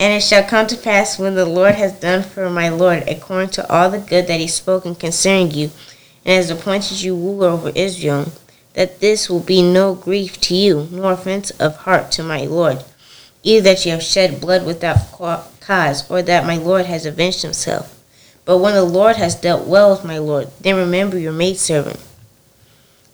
And 0.00 0.14
it 0.14 0.22
shall 0.22 0.42
come 0.42 0.66
to 0.68 0.78
pass 0.78 1.18
when 1.18 1.34
the 1.34 1.44
Lord 1.44 1.74
has 1.74 1.92
done 1.92 2.22
for 2.22 2.48
my 2.48 2.70
Lord 2.70 3.06
according 3.06 3.50
to 3.50 3.70
all 3.70 3.90
the 3.90 3.98
good 3.98 4.26
that 4.28 4.40
he 4.40 4.48
spoken 4.48 4.94
concerning 4.94 5.50
you, 5.50 5.70
and 6.24 6.36
has 6.36 6.48
appointed 6.48 7.02
you 7.02 7.14
ruler 7.14 7.48
over 7.48 7.70
Israel, 7.74 8.32
that 8.72 9.00
this 9.00 9.28
will 9.28 9.40
be 9.40 9.60
no 9.60 9.94
grief 9.94 10.40
to 10.40 10.54
you, 10.54 10.88
nor 10.90 11.12
offense 11.12 11.50
of 11.50 11.76
heart 11.76 12.10
to 12.12 12.22
my 12.22 12.46
Lord, 12.46 12.82
either 13.42 13.62
that 13.74 13.84
you 13.84 13.92
have 13.92 14.02
shed 14.02 14.40
blood 14.40 14.64
without 14.64 15.12
cause, 15.60 16.10
or 16.10 16.22
that 16.22 16.46
my 16.46 16.56
Lord 16.56 16.86
has 16.86 17.04
avenged 17.04 17.42
himself. 17.42 18.02
But 18.46 18.56
when 18.56 18.72
the 18.72 18.84
Lord 18.84 19.16
has 19.16 19.34
dealt 19.34 19.66
well 19.66 19.90
with 19.90 20.02
my 20.02 20.16
Lord, 20.16 20.48
then 20.60 20.76
remember 20.76 21.18
your 21.18 21.32
maidservant. 21.32 22.00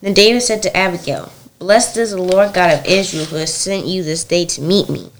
Then 0.00 0.14
David 0.14 0.42
said 0.42 0.62
to 0.62 0.76
Abigail, 0.76 1.32
Blessed 1.58 1.96
is 1.96 2.12
the 2.12 2.22
Lord 2.22 2.54
God 2.54 2.78
of 2.78 2.86
Israel 2.86 3.24
who 3.24 3.36
has 3.36 3.52
sent 3.52 3.86
you 3.86 4.04
this 4.04 4.22
day 4.22 4.44
to 4.44 4.62
meet 4.62 4.88
me. 4.88 5.10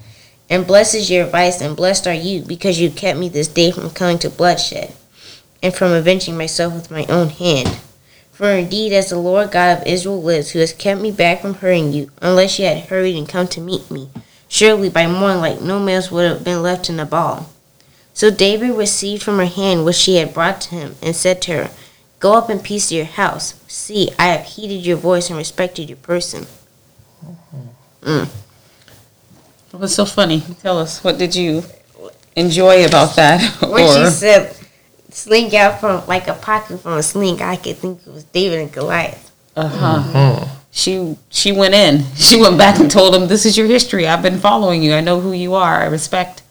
And 0.49 0.67
blessed 0.67 0.95
is 0.95 1.11
your 1.11 1.25
advice, 1.25 1.61
and 1.61 1.77
blessed 1.77 2.07
are 2.07 2.15
you, 2.15 2.43
because 2.43 2.81
you 2.81 2.91
kept 2.91 3.19
me 3.19 3.29
this 3.29 3.49
day 3.49 3.73
from 3.73 3.91
coming 3.91 4.19
to 4.21 4.31
bloodshed, 4.31 4.93
and 5.63 5.75
from 5.75 5.93
avenging 5.93 6.37
myself 6.37 6.73
with 6.75 6.91
my 6.91 7.05
own 7.07 7.31
hand. 7.31 7.81
For 8.31 8.51
indeed, 8.51 8.93
as 8.93 9.11
the 9.11 9.19
Lord 9.19 9.51
God 9.51 9.79
of 9.79 9.87
Israel 9.87 10.23
lives, 10.23 10.51
who 10.51 10.61
has 10.61 10.73
kept 10.73 11.01
me 11.01 11.11
back 11.11 11.41
from 11.41 11.55
hurting 11.55 11.93
you, 11.93 12.11
unless 12.23 12.59
you 12.59 12.67
had 12.67 12.85
hurried 12.85 13.17
and 13.17 13.29
come 13.29 13.49
to 13.49 13.61
meet 13.61 13.91
me, 13.91 14.09
surely 14.47 14.89
by 14.89 15.07
morning 15.07 15.41
light 15.41 15.63
no 15.63 15.81
males 15.81 16.13
would 16.13 16.31
have 16.31 16.45
been 16.45 16.63
left 16.63 16.89
in 16.89 16.97
Nabal. 16.97 17.51
So 18.15 18.31
David 18.31 18.77
received 18.77 19.23
from 19.23 19.39
her 19.39 19.47
hand 19.47 19.85
what 19.85 19.95
she 19.95 20.17
had 20.17 20.33
brought 20.33 20.61
to 20.63 20.75
him, 20.75 20.95
and 21.03 21.17
said 21.17 21.43
to 21.43 21.53
her, 21.53 21.71
Go 22.21 22.35
up 22.35 22.49
in 22.49 22.61
peace 22.61 22.89
to 22.91 22.95
your 22.95 23.05
house. 23.05 23.55
See, 23.67 24.11
I 24.19 24.27
have 24.29 24.47
heeded 24.47 24.87
your 24.87 24.97
voice 24.97 25.29
and 25.29 25.37
respected 25.37 25.89
your 25.89 25.99
person. 25.99 26.47
Mm. 28.03 28.29
What's 29.79 29.95
so 29.95 30.05
funny? 30.05 30.43
Tell 30.63 30.79
us, 30.79 31.03
what 31.05 31.19
did 31.19 31.35
you 31.35 31.63
enjoy 32.35 32.85
about 32.85 33.17
that? 33.17 33.41
When 33.63 33.87
she 33.87 34.11
said, 34.11 34.57
"Sling 35.11 35.55
out 35.57 35.81
from 35.81 36.07
like 36.07 36.29
a 36.29 36.35
pocket 36.35 36.81
from 36.81 36.95
a 36.99 37.03
sling," 37.03 37.41
I 37.43 37.57
could 37.57 37.77
think 37.77 38.01
it 38.07 38.13
was 38.13 38.25
David 38.25 38.61
and 38.61 38.73
Goliath. 38.73 39.31
uh 39.57 39.69
huh. 39.69 40.45
She 40.71 41.17
she 41.31 41.53
went 41.53 41.75
in. 41.75 42.05
She 42.17 42.41
went 42.41 42.59
back 42.59 42.79
and 42.81 42.91
told 42.91 43.15
him, 43.15 43.29
"This 43.29 43.45
is 43.47 43.57
your 43.57 43.67
history. 43.67 44.07
I've 44.07 44.23
been 44.23 44.39
following 44.39 44.83
you. 44.83 44.95
I 44.95 45.01
know 45.01 45.21
who 45.21 45.33
you 45.33 45.55
are. 45.55 45.83
I 45.83 45.87
respect 45.87 46.43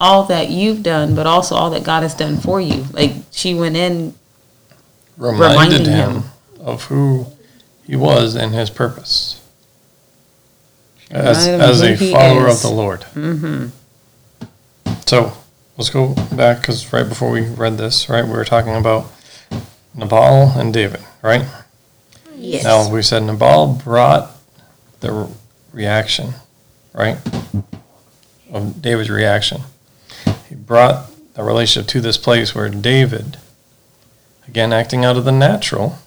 all 0.00 0.24
that 0.24 0.50
you've 0.50 0.82
done, 0.82 1.14
but 1.14 1.26
also 1.26 1.54
all 1.54 1.70
that 1.70 1.84
God 1.84 2.02
has 2.02 2.14
done 2.14 2.36
for 2.38 2.60
you." 2.60 2.84
Like 2.92 3.12
she 3.30 3.54
went 3.54 3.76
in 3.76 4.14
reminded 5.16 5.80
Reminding 5.80 5.84
him, 5.92 6.12
him. 6.12 6.24
of 6.60 6.84
who 6.84 7.26
he 7.86 7.96
was 7.96 8.34
and 8.34 8.52
his 8.54 8.70
purpose 8.70 9.35
as, 11.10 11.46
as 11.46 11.82
a 11.82 11.96
follower 12.12 12.48
of 12.48 12.62
the 12.62 12.70
Lord. 12.70 13.00
Mm-hmm. 13.14 13.68
So 15.06 15.32
let's 15.76 15.90
go 15.90 16.14
back 16.34 16.60
because 16.60 16.92
right 16.92 17.08
before 17.08 17.30
we 17.30 17.42
read 17.42 17.78
this, 17.78 18.08
right, 18.08 18.24
we 18.24 18.30
were 18.30 18.44
talking 18.44 18.74
about 18.74 19.06
Nabal 19.94 20.52
and 20.58 20.72
David, 20.72 21.00
right? 21.22 21.46
Yes. 22.34 22.64
Now 22.64 22.90
we 22.90 23.02
said 23.02 23.22
Nabal 23.22 23.74
brought 23.74 24.32
the 25.00 25.12
re- 25.12 25.32
reaction, 25.72 26.34
right, 26.92 27.18
of 28.50 28.82
David's 28.82 29.10
reaction. 29.10 29.62
He 30.48 30.54
brought 30.54 31.10
the 31.34 31.42
relationship 31.42 31.88
to 31.90 32.00
this 32.00 32.16
place 32.16 32.54
where 32.54 32.68
David, 32.68 33.38
again 34.48 34.72
acting 34.72 35.04
out 35.04 35.16
of 35.16 35.24
the 35.24 35.32
natural, 35.32 35.98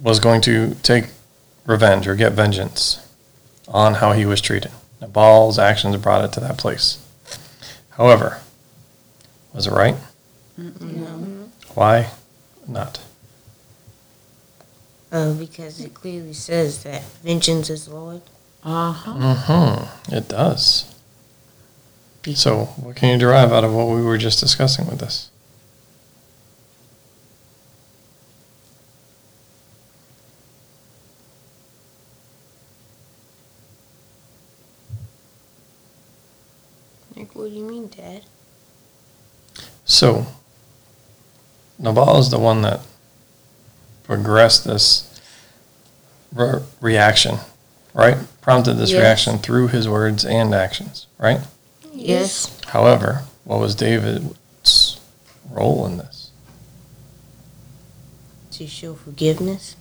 was 0.00 0.18
going 0.18 0.40
to 0.42 0.74
take 0.82 1.06
revenge 1.64 2.06
or 2.06 2.14
get 2.14 2.32
vengeance 2.32 3.03
on 3.68 3.94
how 3.94 4.12
he 4.12 4.26
was 4.26 4.40
treated. 4.40 4.70
Nabal's 5.00 5.58
actions 5.58 5.96
brought 5.96 6.24
it 6.24 6.32
to 6.32 6.40
that 6.40 6.58
place. 6.58 6.98
However, 7.90 8.40
was 9.52 9.66
it 9.66 9.72
right? 9.72 9.96
Why 11.74 12.10
not? 12.66 13.00
Uh, 15.10 15.32
because 15.34 15.80
it 15.80 15.94
clearly 15.94 16.32
says 16.32 16.82
that 16.82 17.02
vengeance 17.22 17.70
is 17.70 17.88
Lord. 17.88 18.22
Uh 18.64 18.92
huh. 18.92 19.12
Mm-hmm. 19.12 20.14
It 20.14 20.28
does. 20.28 20.90
So, 22.34 22.64
what 22.76 22.96
can 22.96 23.10
you 23.10 23.18
derive 23.18 23.52
out 23.52 23.64
of 23.64 23.74
what 23.74 23.88
we 23.88 24.02
were 24.02 24.16
just 24.16 24.40
discussing 24.40 24.86
with 24.86 24.98
this? 24.98 25.30
Like, 37.14 37.23
what 37.34 37.50
do 37.50 37.56
you 37.56 37.64
mean, 37.64 37.88
Dad? 37.88 38.22
So, 39.84 40.26
Nabal 41.78 42.18
is 42.18 42.30
the 42.30 42.38
one 42.38 42.62
that 42.62 42.80
progressed 44.04 44.64
this 44.64 45.20
re- 46.32 46.60
reaction, 46.80 47.38
right? 47.92 48.16
Prompted 48.40 48.74
this 48.74 48.90
Yes. 48.90 49.00
reaction 49.00 49.38
through 49.38 49.68
his 49.68 49.88
words 49.88 50.24
and 50.24 50.54
actions, 50.54 51.06
right? 51.18 51.40
Yes. 51.92 52.50
However, 52.66 53.24
what 53.44 53.60
was 53.60 53.74
David's 53.74 54.98
role 55.50 55.86
in 55.86 55.98
this? 55.98 56.30
To 58.52 58.66
show 58.66 58.94
forgiveness. 58.94 59.76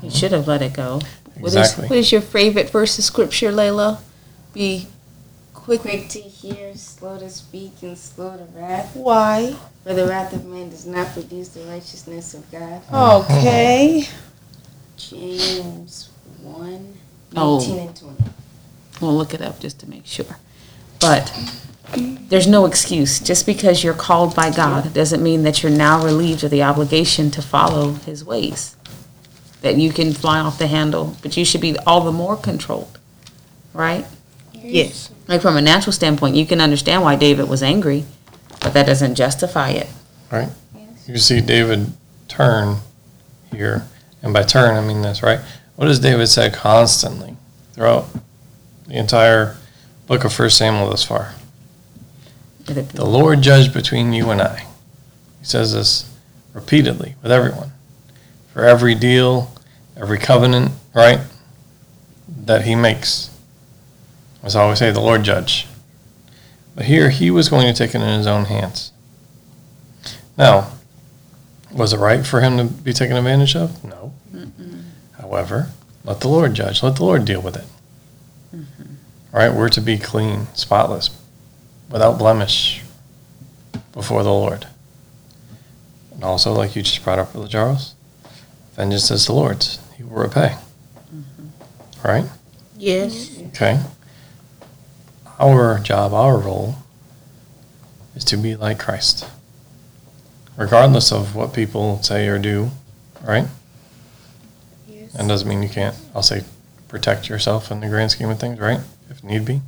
He 0.00 0.10
should 0.10 0.32
have 0.32 0.46
let 0.46 0.62
it 0.62 0.72
go. 0.72 1.00
What 1.38 1.48
is, 1.48 1.56
Exactly. 1.56 1.88
what 1.88 1.98
is 1.98 2.12
your 2.12 2.20
favorite 2.20 2.70
verse 2.70 2.98
of 2.98 3.04
scripture, 3.04 3.50
Layla? 3.50 3.98
Be 4.52 4.86
quick. 5.62 5.80
Quick 5.80 6.08
to 6.10 6.20
hear, 6.20 6.74
slow 6.74 7.18
to 7.18 7.30
speak, 7.30 7.72
and 7.82 7.96
slow 7.96 8.36
to 8.36 8.44
wrath. 8.54 8.94
Why? 8.94 9.56
For 9.84 9.94
the 9.94 10.06
wrath 10.06 10.32
of 10.32 10.44
man 10.46 10.70
does 10.70 10.86
not 10.86 11.12
produce 11.12 11.48
the 11.50 11.60
righteousness 11.62 12.34
of 12.34 12.50
God. 12.50 12.82
Okay. 12.92 14.08
James 14.96 16.10
1 16.42 16.94
Oh. 17.36 17.58
19 17.58 17.78
and 17.78 17.96
20. 17.96 18.24
We'll 19.00 19.16
look 19.16 19.32
it 19.34 19.40
up 19.40 19.60
just 19.60 19.78
to 19.80 19.88
make 19.88 20.06
sure. 20.06 20.36
But 21.00 21.32
there's 21.96 22.46
no 22.46 22.66
excuse. 22.66 23.20
Just 23.20 23.46
because 23.46 23.82
you're 23.82 23.94
called 23.94 24.34
by 24.34 24.50
God 24.50 24.92
doesn't 24.92 25.22
mean 25.22 25.44
that 25.44 25.62
you're 25.62 25.72
now 25.72 26.04
relieved 26.04 26.44
of 26.44 26.50
the 26.50 26.62
obligation 26.62 27.30
to 27.30 27.42
follow 27.42 27.92
His 27.92 28.24
ways. 28.24 28.76
That 29.62 29.76
you 29.76 29.92
can 29.92 30.12
fly 30.12 30.40
off 30.40 30.58
the 30.58 30.66
handle, 30.66 31.16
but 31.22 31.36
you 31.36 31.44
should 31.44 31.60
be 31.60 31.78
all 31.80 32.00
the 32.02 32.12
more 32.12 32.36
controlled 32.36 32.98
right? 33.72 34.06
Yes. 34.52 35.10
Like 35.30 35.42
from 35.42 35.56
a 35.56 35.62
natural 35.62 35.92
standpoint, 35.92 36.34
you 36.34 36.44
can 36.44 36.60
understand 36.60 37.02
why 37.02 37.14
David 37.14 37.48
was 37.48 37.62
angry, 37.62 38.04
but 38.60 38.74
that 38.74 38.84
doesn't 38.84 39.14
justify 39.14 39.70
it. 39.70 39.86
Right. 40.28 40.48
You 41.06 41.18
see 41.18 41.40
David 41.40 41.92
turn 42.26 42.78
here, 43.52 43.86
and 44.22 44.34
by 44.34 44.42
turn 44.42 44.76
I 44.76 44.80
mean 44.84 45.02
this, 45.02 45.22
right? 45.22 45.38
What 45.76 45.86
does 45.86 46.00
David 46.00 46.26
say 46.26 46.50
constantly 46.50 47.36
throughout 47.74 48.08
the 48.88 48.98
entire 48.98 49.56
book 50.08 50.24
of 50.24 50.32
First 50.32 50.58
Samuel 50.58 50.90
thus 50.90 51.04
far? 51.04 51.32
The 52.64 53.04
Lord 53.04 53.40
judge 53.40 53.72
between 53.72 54.12
you 54.12 54.30
and 54.30 54.42
I. 54.42 54.66
He 55.38 55.44
says 55.44 55.72
this 55.72 56.12
repeatedly 56.54 57.14
with 57.22 57.30
everyone. 57.30 57.70
For 58.52 58.64
every 58.64 58.96
deal, 58.96 59.52
every 59.96 60.18
covenant, 60.18 60.72
right, 60.92 61.20
that 62.26 62.64
he 62.64 62.74
makes. 62.74 63.29
As 64.42 64.56
I 64.56 64.62
always 64.62 64.78
say, 64.78 64.90
the 64.90 65.00
Lord 65.00 65.22
judge. 65.22 65.66
But 66.74 66.86
here 66.86 67.10
he 67.10 67.30
was 67.30 67.48
going 67.48 67.66
to 67.66 67.74
take 67.74 67.94
it 67.94 68.00
in 68.00 68.18
his 68.18 68.26
own 68.26 68.46
hands. 68.46 68.92
Now, 70.38 70.72
was 71.72 71.92
it 71.92 71.98
right 71.98 72.26
for 72.26 72.40
him 72.40 72.56
to 72.56 72.64
be 72.64 72.92
taken 72.92 73.16
advantage 73.16 73.54
of? 73.54 73.84
No. 73.84 74.14
However, 75.18 75.68
let 76.04 76.20
the 76.20 76.28
Lord 76.28 76.54
judge. 76.54 76.82
Let 76.82 76.96
the 76.96 77.04
Lord 77.04 77.24
deal 77.24 77.42
with 77.42 77.56
it. 77.56 77.64
All 79.32 79.38
right, 79.38 79.52
we're 79.54 79.68
to 79.68 79.80
be 79.80 79.96
clean, 79.98 80.48
spotless, 80.54 81.10
without 81.88 82.18
blemish 82.18 82.82
before 83.92 84.22
the 84.22 84.32
Lord. 84.32 84.66
And 86.12 86.24
also, 86.24 86.52
like 86.52 86.74
you 86.74 86.82
just 86.82 87.04
brought 87.04 87.18
up, 87.18 87.32
Brother 87.32 87.46
Charles, 87.46 87.94
vengeance 88.74 89.10
is 89.10 89.26
the 89.26 89.32
Lord's. 89.32 89.78
He 89.96 90.02
will 90.02 90.16
repay. 90.22 90.56
All 92.04 92.10
right? 92.10 92.24
Yes. 92.76 93.28
Mm-hmm. 93.28 93.46
Okay. 93.48 93.80
Our 95.40 95.78
job, 95.78 96.12
our 96.12 96.36
role, 96.38 96.76
is 98.14 98.24
to 98.26 98.36
be 98.36 98.54
like 98.56 98.78
Christ. 98.78 99.26
Regardless 100.56 101.10
of 101.10 101.34
what 101.34 101.54
people 101.54 102.02
say 102.02 102.28
or 102.28 102.38
do, 102.38 102.70
right? 103.24 103.46
Yes. 104.86 105.14
That 105.14 105.26
doesn't 105.26 105.48
mean 105.48 105.62
you 105.62 105.70
can't, 105.70 105.96
I'll 106.14 106.22
say, 106.22 106.42
protect 106.88 107.30
yourself 107.30 107.70
in 107.70 107.80
the 107.80 107.88
grand 107.88 108.10
scheme 108.10 108.28
of 108.28 108.38
things, 108.38 108.60
right? 108.60 108.80
If 109.08 109.24
need 109.24 109.46
be. 109.46 109.62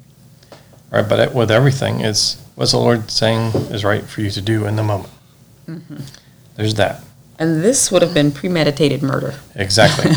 Right, 0.90 1.08
but 1.08 1.18
it- 1.18 1.34
with 1.34 1.50
everything, 1.50 2.00
it's 2.00 2.36
what's 2.54 2.72
the 2.72 2.78
Lord 2.78 3.10
saying 3.10 3.52
is 3.72 3.82
right 3.82 4.04
for 4.04 4.20
you 4.20 4.30
to 4.30 4.42
do 4.42 4.66
in 4.66 4.76
the 4.76 4.82
moment. 4.82 5.14
Mm-hmm. 5.66 5.96
There's 6.56 6.74
that. 6.74 7.02
And 7.38 7.64
this 7.64 7.90
would 7.90 8.02
have 8.02 8.12
been 8.12 8.30
premeditated 8.30 9.02
murder. 9.02 9.34
Exactly. 9.54 10.12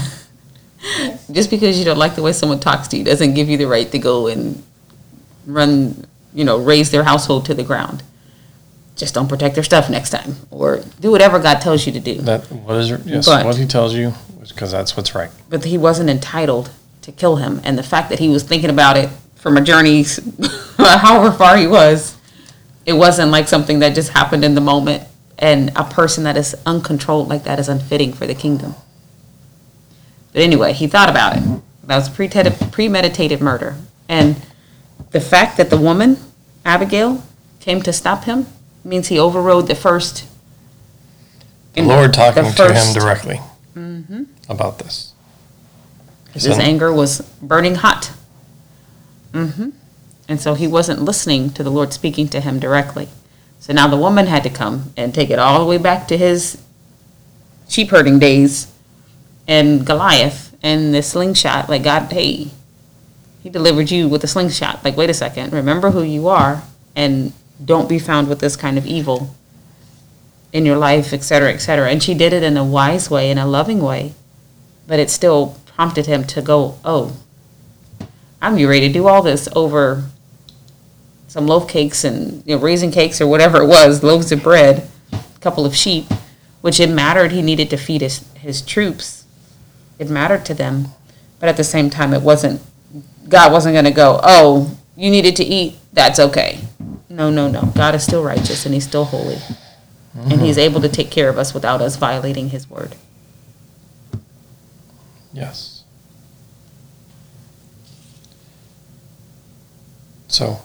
Just 1.31 1.49
because 1.49 1.79
you 1.79 1.85
don't 1.85 1.97
like 1.97 2.15
the 2.15 2.21
way 2.21 2.33
someone 2.33 2.59
talks 2.59 2.89
to 2.89 2.97
you 2.97 3.05
doesn't 3.05 3.35
give 3.35 3.47
you 3.47 3.55
the 3.57 3.65
right 3.67 3.89
to 3.91 3.97
go 3.97 4.27
and 4.27 4.61
run, 5.45 6.05
you 6.34 6.43
know, 6.43 6.58
raise 6.58 6.91
their 6.91 7.03
household 7.03 7.45
to 7.45 7.53
the 7.53 7.63
ground. 7.63 8.03
Just 8.95 9.13
don't 9.13 9.27
protect 9.27 9.55
their 9.55 9.63
stuff 9.63 9.89
next 9.89 10.12
time, 10.12 10.36
or 10.51 10.81
do 11.01 11.12
whatever 11.12 11.39
God 11.39 11.60
tells 11.60 11.86
you 11.86 11.91
to 11.93 11.99
do. 11.99 12.15
that 12.21 12.49
what 12.51 12.77
is 12.77 12.89
yes, 13.05 13.25
But- 13.25 13.45
what 13.45 13.58
he 13.58 13.65
tells 13.65 13.93
you 13.93 14.13
because 14.47 14.71
that's 14.71 14.95
what's 14.95 15.15
right. 15.15 15.31
But 15.49 15.65
he 15.65 15.75
wasn't 15.77 16.10
entitled 16.10 16.69
to 17.01 17.12
kill 17.12 17.38
him, 17.38 17.62
and 17.63 17.77
the 17.77 17.84
fact 17.84 18.10
that 18.10 18.19
he 18.19 18.29
was 18.29 18.43
thinking 18.43 18.69
about 18.69 18.95
it 18.95 19.10
from 19.36 19.58
a 19.58 19.62
journey, 19.62 20.05
however 20.77 21.31
far 21.36 21.58
he 21.58 21.67
was, 21.67 22.15
it 22.86 22.93
wasn't 22.93 23.31
like 23.31 23.47
something 23.47 23.79
that 23.79 23.95
just 23.95 24.10
happened 24.12 24.45
in 24.45 24.55
the 24.55 24.62
moment. 24.62 25.03
And 25.38 25.71
a 25.75 25.84
person 25.84 26.23
that 26.23 26.38
is 26.38 26.55
uncontrolled 26.65 27.27
like 27.27 27.43
that 27.43 27.60
is 27.60 27.67
unfitting 27.67 28.13
for 28.13 28.25
the 28.25 28.34
kingdom. 28.34 28.73
But 30.31 30.43
anyway, 30.43 30.71
he 30.71 30.88
thought 30.88 31.10
about 31.10 31.36
it. 31.36 31.43
That 31.84 31.97
was 31.97 32.08
premeditated, 32.10 32.71
premeditated 32.71 33.41
murder. 33.41 33.75
And 34.08 34.38
the 35.12 35.21
fact 35.21 35.58
that 35.58 35.69
the 35.69 35.77
woman, 35.77 36.17
Abigail, 36.63 37.23
came 37.60 37.81
to 37.81 37.93
stop 37.93 38.25
him 38.25 38.47
means 38.84 39.08
he 39.08 39.19
overrode 39.19 39.67
the 39.67 39.75
first. 39.75 40.27
The 41.73 41.81
Lord 41.81 42.13
talking 42.13 42.43
the 42.43 42.51
to 42.51 42.73
him 42.73 42.93
directly 42.93 43.39
about 44.47 44.79
this. 44.79 45.13
His 46.34 46.43
Son- 46.43 46.62
anger 46.62 46.91
was 46.93 47.21
burning 47.41 47.75
hot. 47.75 48.12
Mm-hmm. 49.31 49.69
And 50.27 50.41
so 50.41 50.53
he 50.53 50.67
wasn't 50.67 51.01
listening 51.01 51.49
to 51.51 51.63
the 51.63 51.69
Lord 51.69 51.93
speaking 51.93 52.27
to 52.29 52.41
him 52.41 52.60
directly. 52.60 53.10
So 53.60 53.73
now 53.73 53.88
the 53.88 53.97
woman 53.97 54.27
had 54.27 54.43
to 54.43 54.49
come 54.49 54.93
and 54.97 55.13
take 55.13 55.29
it 55.29 55.39
all 55.39 55.60
the 55.60 55.65
way 55.65 55.77
back 55.77 56.08
to 56.10 56.17
his 56.17 56.62
sheep 57.67 57.89
herding 57.89 58.19
days 58.19 58.71
and 59.47 59.86
Goliath 59.86 60.55
and 60.62 60.93
the 60.93 61.01
slingshot. 61.01 61.69
Like, 61.69 61.84
God, 61.84 62.12
hey, 62.12 62.49
he 63.45 63.49
delivered 63.51 63.91
you 63.91 64.10
with 64.10 64.23
a 64.23 64.27
slingshot. 64.27 64.84
Like, 64.84 64.97
wait 64.97 65.12
a 65.12 65.13
second, 65.13 65.53
remember 65.53 65.91
who 65.91 66.01
you 66.01 66.27
are 66.27 66.63
and 66.95 67.31
don't 67.63 67.88
be 67.88 67.99
found 67.99 68.27
with 68.27 68.39
this 68.39 68.55
kind 68.55 68.75
of 68.75 68.88
evil 68.88 69.36
in 70.51 70.65
your 70.65 70.77
life, 70.77 71.13
et 71.13 71.23
cetera, 71.23 71.53
et 71.53 71.60
cetera. 71.60 71.89
And 71.89 72.01
she 72.01 72.15
did 72.15 72.34
it 72.34 72.41
in 72.41 72.58
a 72.58 72.65
wise 72.65 73.12
way, 73.12 73.29
in 73.29 73.38
a 73.38 73.45
loving 73.45 73.84
way 73.84 74.15
but 74.88 74.99
it 74.99 75.10
still 75.10 75.58
prompted 75.65 76.05
him 76.05 76.23
to 76.23 76.41
go, 76.41 76.77
oh, 76.86 77.17
I'm 78.41 78.55
ready 78.55 78.88
to 78.88 78.93
do 78.93 79.08
all 79.08 79.21
this 79.21 79.49
over 79.55 80.03
some 81.27 81.47
loaf 81.47 81.67
cakes 81.67 82.03
and 82.03 82.43
you 82.45 82.55
know, 82.55 82.62
raisin 82.62 82.91
cakes 82.91 83.19
or 83.19 83.27
whatever 83.27 83.62
it 83.62 83.67
was, 83.67 84.03
loaves 84.03 84.31
of 84.31 84.43
bread, 84.43 84.88
a 85.12 85.39
couple 85.39 85.65
of 85.65 85.75
sheep, 85.75 86.05
which 86.62 86.79
it 86.79 86.89
mattered. 86.89 87.31
He 87.31 87.41
needed 87.41 87.69
to 87.71 87.77
feed 87.77 88.01
his, 88.01 88.25
his 88.36 88.62
troops. 88.62 89.25
It 89.97 90.10
mattered 90.10 90.45
to 90.45 90.53
them. 90.53 90.89
But 91.39 91.49
at 91.49 91.58
the 91.58 91.63
same 91.63 91.89
time, 91.89 92.13
it 92.13 92.21
wasn't, 92.21 92.62
God 93.27 93.51
wasn't 93.51 93.73
going 93.73 93.85
to 93.85 93.91
go, 93.91 94.19
oh, 94.23 94.77
you 94.95 95.09
needed 95.09 95.35
to 95.38 95.43
eat, 95.43 95.75
that's 95.93 96.19
okay. 96.19 96.59
No, 97.09 97.29
no, 97.29 97.49
no. 97.49 97.71
God 97.75 97.95
is 97.95 98.03
still 98.03 98.23
righteous 98.23 98.65
and 98.65 98.73
he's 98.73 98.85
still 98.85 99.05
holy. 99.05 99.38
And 100.13 100.41
he's 100.41 100.57
mm-hmm. 100.57 100.59
able 100.59 100.81
to 100.81 100.89
take 100.89 101.11
care 101.11 101.29
of 101.29 101.38
us 101.38 101.53
without 101.53 101.81
us 101.81 101.97
violating 101.97 102.49
his 102.49 102.69
word. 102.69 102.95
Yes. 105.33 105.83
So, 110.27 110.61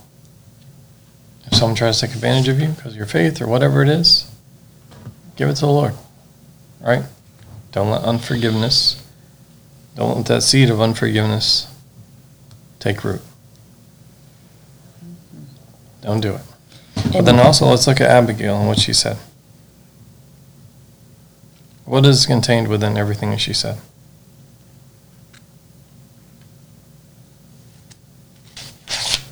if 1.46 1.54
someone 1.54 1.76
tries 1.76 1.98
to 2.00 2.06
take 2.06 2.14
advantage 2.14 2.48
of 2.48 2.60
you 2.60 2.68
because 2.68 2.92
of 2.92 2.96
your 2.96 3.06
faith 3.06 3.40
or 3.40 3.48
whatever 3.48 3.82
it 3.82 3.88
is, 3.88 4.30
give 5.36 5.48
it 5.48 5.54
to 5.54 5.62
the 5.62 5.66
Lord. 5.66 5.94
Right? 6.80 7.04
Don't 7.72 7.90
let 7.90 8.02
unforgiveness, 8.02 9.04
don't 9.96 10.16
let 10.16 10.26
that 10.26 10.42
seed 10.42 10.70
of 10.70 10.80
unforgiveness 10.80 11.69
take 12.80 13.04
root. 13.04 13.20
Mm-hmm. 15.04 15.44
Don't 16.02 16.20
do 16.20 16.34
it. 16.34 16.42
But 17.12 17.24
then 17.24 17.38
also, 17.38 17.66
let's 17.66 17.86
look 17.86 18.00
at 18.00 18.10
Abigail 18.10 18.58
and 18.58 18.66
what 18.66 18.78
she 18.78 18.92
said. 18.92 19.16
What 21.84 22.04
is 22.06 22.26
contained 22.26 22.68
within 22.68 22.96
everything 22.96 23.30
that 23.30 23.40
she 23.40 23.52
said? 23.52 23.78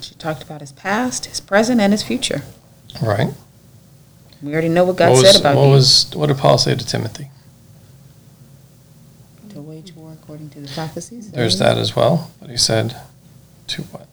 She 0.01 0.15
talked 0.15 0.43
about 0.43 0.61
his 0.61 0.71
past, 0.71 1.27
his 1.27 1.39
present, 1.39 1.79
and 1.79 1.93
his 1.93 2.03
future. 2.03 2.43
Right? 3.01 3.33
We 4.41 4.53
already 4.53 4.69
know 4.69 4.83
what 4.85 4.97
God 4.97 5.11
what 5.11 5.21
was, 5.21 5.31
said 5.31 5.39
about 5.39 5.55
what 5.55 5.65
you. 5.65 5.71
was 5.71 6.11
what 6.13 6.27
did 6.27 6.37
Paul 6.37 6.57
say 6.57 6.75
to 6.75 6.85
Timothy? 6.85 7.29
to 9.49 9.61
wage 9.61 9.93
war 9.93 10.13
according 10.13 10.49
to 10.51 10.59
the 10.59 10.67
prophecies. 10.69 11.31
There's 11.31 11.59
that 11.59 11.77
as 11.77 11.95
well. 11.95 12.31
But 12.39 12.49
he 12.49 12.57
said 12.57 12.95
to 13.69 13.83
what? 13.83 14.07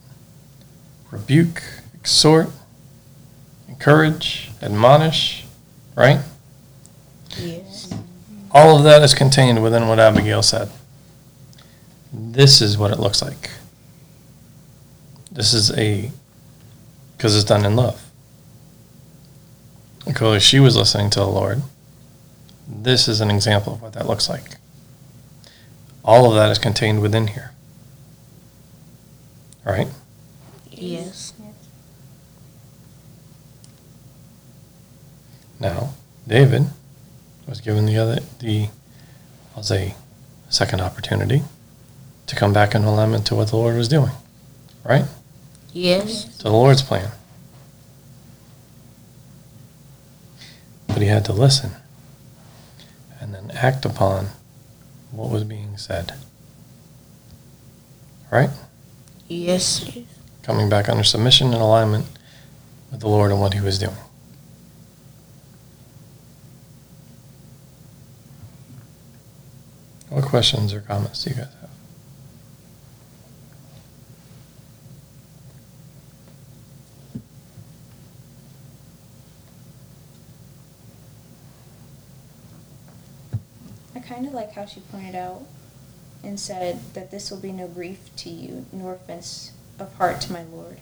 Rebuke, 1.10 1.62
exhort, 1.94 2.48
encourage, 3.68 4.50
admonish, 4.62 5.44
right? 5.94 6.20
Yes. 7.38 7.92
All 8.50 8.76
of 8.76 8.84
that 8.84 9.02
is 9.02 9.14
contained 9.14 9.62
within 9.62 9.88
what 9.88 9.98
Abigail 9.98 10.42
said. 10.42 10.70
This 12.12 12.60
is 12.60 12.78
what 12.78 12.90
it 12.90 12.98
looks 12.98 13.20
like. 13.22 13.50
This 15.30 15.52
is 15.52 15.70
a 15.72 16.10
because 17.16 17.34
it's 17.34 17.44
done 17.44 17.64
in 17.64 17.76
love. 17.76 18.02
Because 20.06 20.42
she 20.42 20.60
was 20.60 20.76
listening 20.76 21.10
to 21.10 21.20
the 21.20 21.26
Lord. 21.26 21.62
This 22.68 23.08
is 23.08 23.20
an 23.20 23.30
example 23.30 23.74
of 23.74 23.82
what 23.82 23.92
that 23.94 24.06
looks 24.06 24.28
like. 24.28 24.56
All 26.04 26.28
of 26.28 26.36
that 26.36 26.50
is 26.50 26.58
contained 26.58 27.02
within 27.02 27.28
here. 27.28 27.52
Right? 29.66 29.88
Yes. 30.70 31.32
Now, 35.58 35.94
David 36.26 36.66
was 37.48 37.60
given 37.60 37.84
the 37.86 37.96
other 37.96 38.20
the 38.38 38.68
I'll 39.56 39.64
say 39.64 39.96
second 40.48 40.80
opportunity 40.80 41.42
to 42.28 42.36
come 42.36 42.52
back 42.52 42.74
and 42.74 42.84
alignment 42.84 43.26
to 43.26 43.34
what 43.34 43.48
the 43.48 43.56
Lord 43.56 43.76
was 43.76 43.88
doing. 43.88 44.12
Right? 44.84 45.06
Yes. 45.72 46.36
To 46.38 46.44
the 46.44 46.52
Lord's 46.52 46.82
plan. 46.82 47.10
But 50.86 50.98
he 50.98 51.08
had 51.08 51.24
to 51.24 51.32
listen 51.32 51.72
and 53.20 53.34
then 53.34 53.50
act 53.52 53.84
upon 53.84 54.28
what 55.10 55.30
was 55.30 55.42
being 55.42 55.76
said. 55.76 56.12
Right? 58.30 58.50
Yes. 59.28 59.88
coming 60.42 60.68
back 60.68 60.88
under 60.88 61.02
submission 61.02 61.52
and 61.52 61.60
alignment 61.62 62.06
with 62.90 63.00
the 63.00 63.08
Lord 63.08 63.30
and 63.32 63.40
what 63.40 63.54
He 63.54 63.60
was 63.60 63.78
doing. 63.78 63.96
What 70.08 70.24
questions 70.24 70.72
or 70.72 70.80
comments 70.80 71.24
do 71.24 71.30
you 71.30 71.36
guys 71.36 71.52
have? 71.60 71.70
I 83.94 84.00
kind 84.00 84.26
of 84.26 84.32
like 84.32 84.52
how 84.52 84.66
she 84.66 84.80
pointed 84.80 85.14
out 85.14 85.42
and 86.22 86.38
said 86.40 86.80
that 86.94 87.10
this 87.10 87.30
will 87.30 87.38
be 87.40 87.52
no 87.52 87.68
grief 87.68 88.10
to 88.16 88.30
you, 88.30 88.66
nor 88.72 88.94
offense 88.94 89.52
of 89.78 89.94
heart 89.94 90.20
to 90.22 90.32
my 90.32 90.42
Lord. 90.44 90.78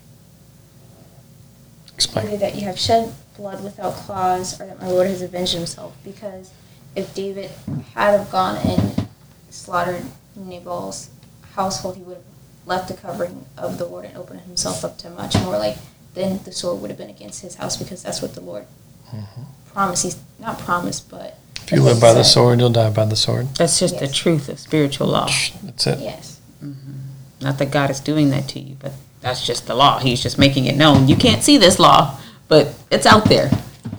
Either 1.89 1.95
Explain. 1.95 2.39
that 2.41 2.55
you 2.57 2.63
have 2.63 2.79
shed 2.79 3.15
blood 3.37 3.63
without 3.63 3.95
cause, 3.95 4.61
or 4.61 4.67
that 4.67 4.81
my 4.81 4.89
Lord 4.89 5.07
has 5.09 5.23
avenged 5.23 5.55
himself. 5.55 5.95
Because 6.05 6.51
if 6.97 7.15
David 7.15 7.51
had 7.95 8.19
have 8.19 8.31
gone 8.31 8.57
and 8.59 9.09
slaughtered 9.51 10.03
Nabal's 10.35 11.11
household, 11.55 11.97
he 11.97 12.03
would 12.03 12.17
have 12.17 12.25
left 12.67 12.89
the 12.89 12.95
covering 12.95 13.45
of 13.57 13.79
the 13.79 13.85
Lord 13.87 14.07
and 14.07 14.17
opened 14.17 14.41
himself 14.41 14.85
up 14.85 14.99
to 14.99 15.11
much 15.11 15.35
more. 15.43 15.59
Like 15.59 15.77
then 16.15 16.41
the 16.45 16.53
sword 16.53 16.81
would 16.81 16.91
have 16.91 16.99
been 16.99 17.11
against 17.11 17.43
his 17.43 17.57
house, 17.57 17.77
because 17.77 18.03
that's 18.03 18.23
what 18.23 18.35
the 18.35 18.41
Lord 18.41 18.67
Mhm. 19.13 19.45
promised. 19.73 20.03
He's 20.05 20.17
not 20.39 20.59
promised, 20.59 21.09
but 21.11 21.37
If 21.65 21.73
you 21.73 21.83
live 21.83 22.01
by 22.01 22.13
the 22.13 22.25
sword, 22.25 22.61
you'll 22.61 22.71
die 22.71 22.91
by 22.91 23.05
the 23.07 23.17
sword. 23.17 23.49
That's 23.57 23.79
just 23.79 23.99
the 23.99 24.09
truth 24.09 24.49
of 24.49 24.59
spiritual 24.59 25.07
law. 25.09 25.27
That's 25.63 25.87
it. 25.87 25.99
yes. 25.99 26.41
Mm-hmm. 26.63 26.93
Not 27.41 27.59
that 27.59 27.71
God 27.71 27.91
is 27.91 28.01
doing 28.01 28.31
that 28.31 28.49
to 28.51 28.61
you, 28.61 28.77
but 28.79 28.93
that's 29.21 29.47
just 29.47 29.67
the 29.67 29.75
law. 29.75 29.99
He's 29.99 30.23
just 30.23 30.39
making 30.39 30.67
it 30.67 30.77
known. 30.77 31.09
You 31.09 31.17
can't 31.17 31.43
see 31.43 31.57
this 31.57 31.79
law, 31.79 32.19
but 32.49 32.75
it's 32.91 33.07
out 33.07 33.25
there. 33.27 33.51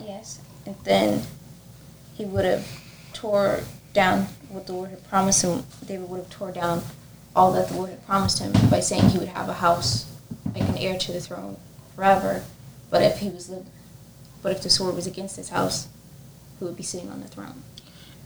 Yes, 0.04 0.40
and 0.64 0.76
then 0.84 1.22
he 2.14 2.24
would 2.24 2.44
have 2.44 2.66
tore 3.12 3.60
down 3.92 4.26
what 4.48 4.66
the 4.66 4.72
Lord 4.72 4.90
had 4.90 5.08
promised 5.08 5.42
him. 5.42 5.64
David 5.84 6.08
would 6.08 6.18
have 6.18 6.30
tore 6.30 6.52
down 6.52 6.82
all 7.34 7.52
that 7.52 7.68
the 7.68 7.74
Lord 7.74 7.90
had 7.90 8.06
promised 8.06 8.38
him 8.38 8.52
by 8.70 8.80
saying 8.80 9.08
he 9.10 9.18
would 9.18 9.28
have 9.28 9.48
a 9.48 9.54
house, 9.54 10.06
like 10.54 10.68
an 10.68 10.78
heir 10.78 10.96
to 10.98 11.12
the 11.12 11.20
throne 11.20 11.56
forever. 11.96 12.44
But 12.90 13.02
if 13.02 13.18
he 13.18 13.28
was, 13.28 13.50
li- 13.50 13.64
but 14.42 14.52
if 14.52 14.62
the 14.62 14.70
sword 14.70 14.94
was 14.94 15.06
against 15.08 15.36
his 15.36 15.48
house, 15.48 15.88
who 16.58 16.66
would 16.66 16.76
be 16.76 16.82
sitting 16.82 17.10
on 17.10 17.20
the 17.20 17.28
throne? 17.28 17.62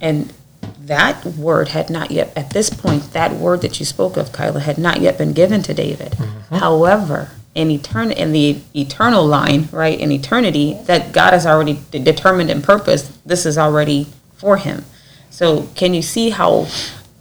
And 0.01 0.33
that 0.79 1.25
word 1.25 1.69
had 1.69 1.91
not 1.91 2.11
yet, 2.11 2.33
at 2.37 2.51
this 2.51 2.71
point, 2.71 3.13
that 3.13 3.33
word 3.33 3.63
that 3.63 3.79
you 3.81 3.87
spoke 3.87 4.17
of, 4.17 4.33
Kyla, 4.33 4.61
had 4.61 4.79
not 4.79 5.01
yet 5.01 5.19
been 5.19 5.33
given 5.33 5.63
to 5.63 5.75
David. 5.75 6.13
Mm-hmm. 6.13 6.57
However, 6.57 7.31
in 7.55 7.69
etern- 7.69 8.15
in 8.15 8.33
the 8.33 8.61
eternal 8.75 9.27
line, 9.27 9.69
right, 9.73 9.99
in 9.99 10.13
eternity, 10.13 10.79
that 10.85 11.13
God 11.13 11.33
has 11.33 11.47
already 11.47 11.81
de- 11.91 11.99
determined 11.99 12.51
in 12.51 12.63
purpose, 12.63 13.19
this 13.25 13.45
is 13.45 13.59
already 13.59 14.09
for 14.37 14.57
him. 14.57 14.85
So 15.31 15.69
can 15.75 15.95
you 15.95 16.03
see 16.03 16.31
how 16.31 16.67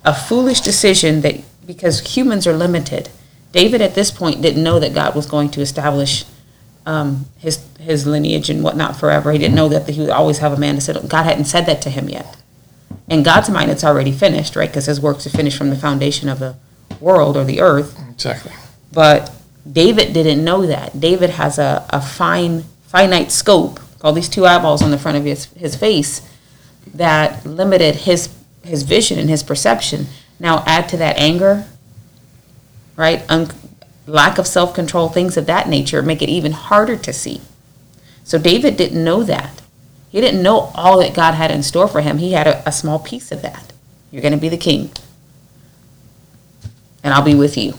a 0.06 0.14
foolish 0.14 0.62
decision 0.62 1.22
that, 1.22 1.42
because 1.66 2.16
humans 2.16 2.48
are 2.48 2.54
limited, 2.54 3.10
David 3.52 3.82
at 3.82 3.96
this 3.96 4.12
point 4.12 4.42
didn't 4.42 4.64
know 4.64 4.80
that 4.80 4.94
God 4.94 5.16
was 5.16 5.26
going 5.26 5.50
to 5.52 5.62
establish 5.62 6.26
um, 6.90 7.26
his 7.38 7.64
his 7.80 8.08
lineage 8.08 8.50
and 8.50 8.64
whatnot 8.64 8.96
forever. 8.96 9.32
He 9.32 9.38
didn't 9.38 9.56
know 9.56 9.70
that 9.70 9.88
he 9.88 10.02
would 10.02 10.10
always 10.10 10.40
have 10.40 10.52
a 10.52 10.58
man 10.58 10.74
to 10.76 10.82
sit. 10.82 10.98
on. 10.98 11.06
God 11.08 11.24
hadn't 11.24 11.46
said 11.46 11.68
that 11.68 11.84
to 11.84 11.90
him 11.90 12.10
yet. 12.10 12.36
In 13.08 13.22
God's 13.22 13.50
mind, 13.50 13.70
it's 13.70 13.84
already 13.84 14.12
finished, 14.12 14.56
right? 14.56 14.70
Because 14.70 14.88
His 14.88 15.00
works 15.00 15.26
are 15.28 15.30
finished 15.30 15.58
from 15.58 15.70
the 15.70 15.76
foundation 15.76 16.30
of 16.30 16.40
the 16.40 16.56
world 17.00 17.38
or 17.38 17.44
the 17.44 17.62
earth. 17.62 18.00
Exactly. 18.10 18.52
But 18.92 19.32
David 19.72 20.14
didn't 20.14 20.44
know 20.44 20.66
that. 20.66 21.00
David 21.00 21.32
has 21.32 21.60
a, 21.60 21.86
a 21.92 22.02
fine 22.02 22.64
finite 22.88 23.32
scope, 23.32 23.80
all 24.02 24.14
these 24.14 24.30
two 24.30 24.46
eyeballs 24.48 24.82
on 24.82 24.90
the 24.90 24.98
front 24.98 25.18
of 25.18 25.26
his 25.26 25.46
his 25.54 25.76
face, 25.76 26.28
that 26.94 27.46
limited 27.46 27.96
his 28.08 28.30
his 28.64 28.82
vision 28.82 29.20
and 29.20 29.30
his 29.30 29.44
perception. 29.44 30.08
Now 30.40 30.64
add 30.66 30.90
to 30.90 30.98
that 30.98 31.18
anger, 31.18 31.66
right? 32.96 33.24
Un- 33.30 33.52
lack 34.10 34.38
of 34.38 34.48
self 34.48 34.74
control, 34.74 35.10
things 35.10 35.38
of 35.38 35.46
that 35.46 35.70
nature 35.70 36.02
make 36.02 36.22
it 36.22 36.30
even 36.30 36.52
harder 36.52 36.96
to 36.98 37.14
see. 37.14 37.42
So 38.24 38.38
David 38.38 38.78
didn't 38.78 39.04
know 39.04 39.24
that. 39.24 39.62
He 40.10 40.22
didn't 40.22 40.44
know 40.44 40.72
all 40.74 41.00
that 41.00 41.14
God 41.14 41.36
had 41.36 41.52
in 41.52 41.64
store 41.64 41.88
for 41.88 42.02
him. 42.02 42.18
He 42.18 42.32
had 42.34 42.48
a, 42.48 42.68
a 42.68 42.72
small 42.72 43.00
piece 43.00 43.32
of 43.32 43.42
that. 43.44 43.72
You're 44.12 44.22
going 44.24 44.34
to 44.34 44.40
be 44.40 44.50
the 44.50 44.58
king, 44.58 44.90
and 47.04 47.14
I'll 47.14 47.22
be 47.22 47.36
with 47.36 47.58
you. 47.58 47.76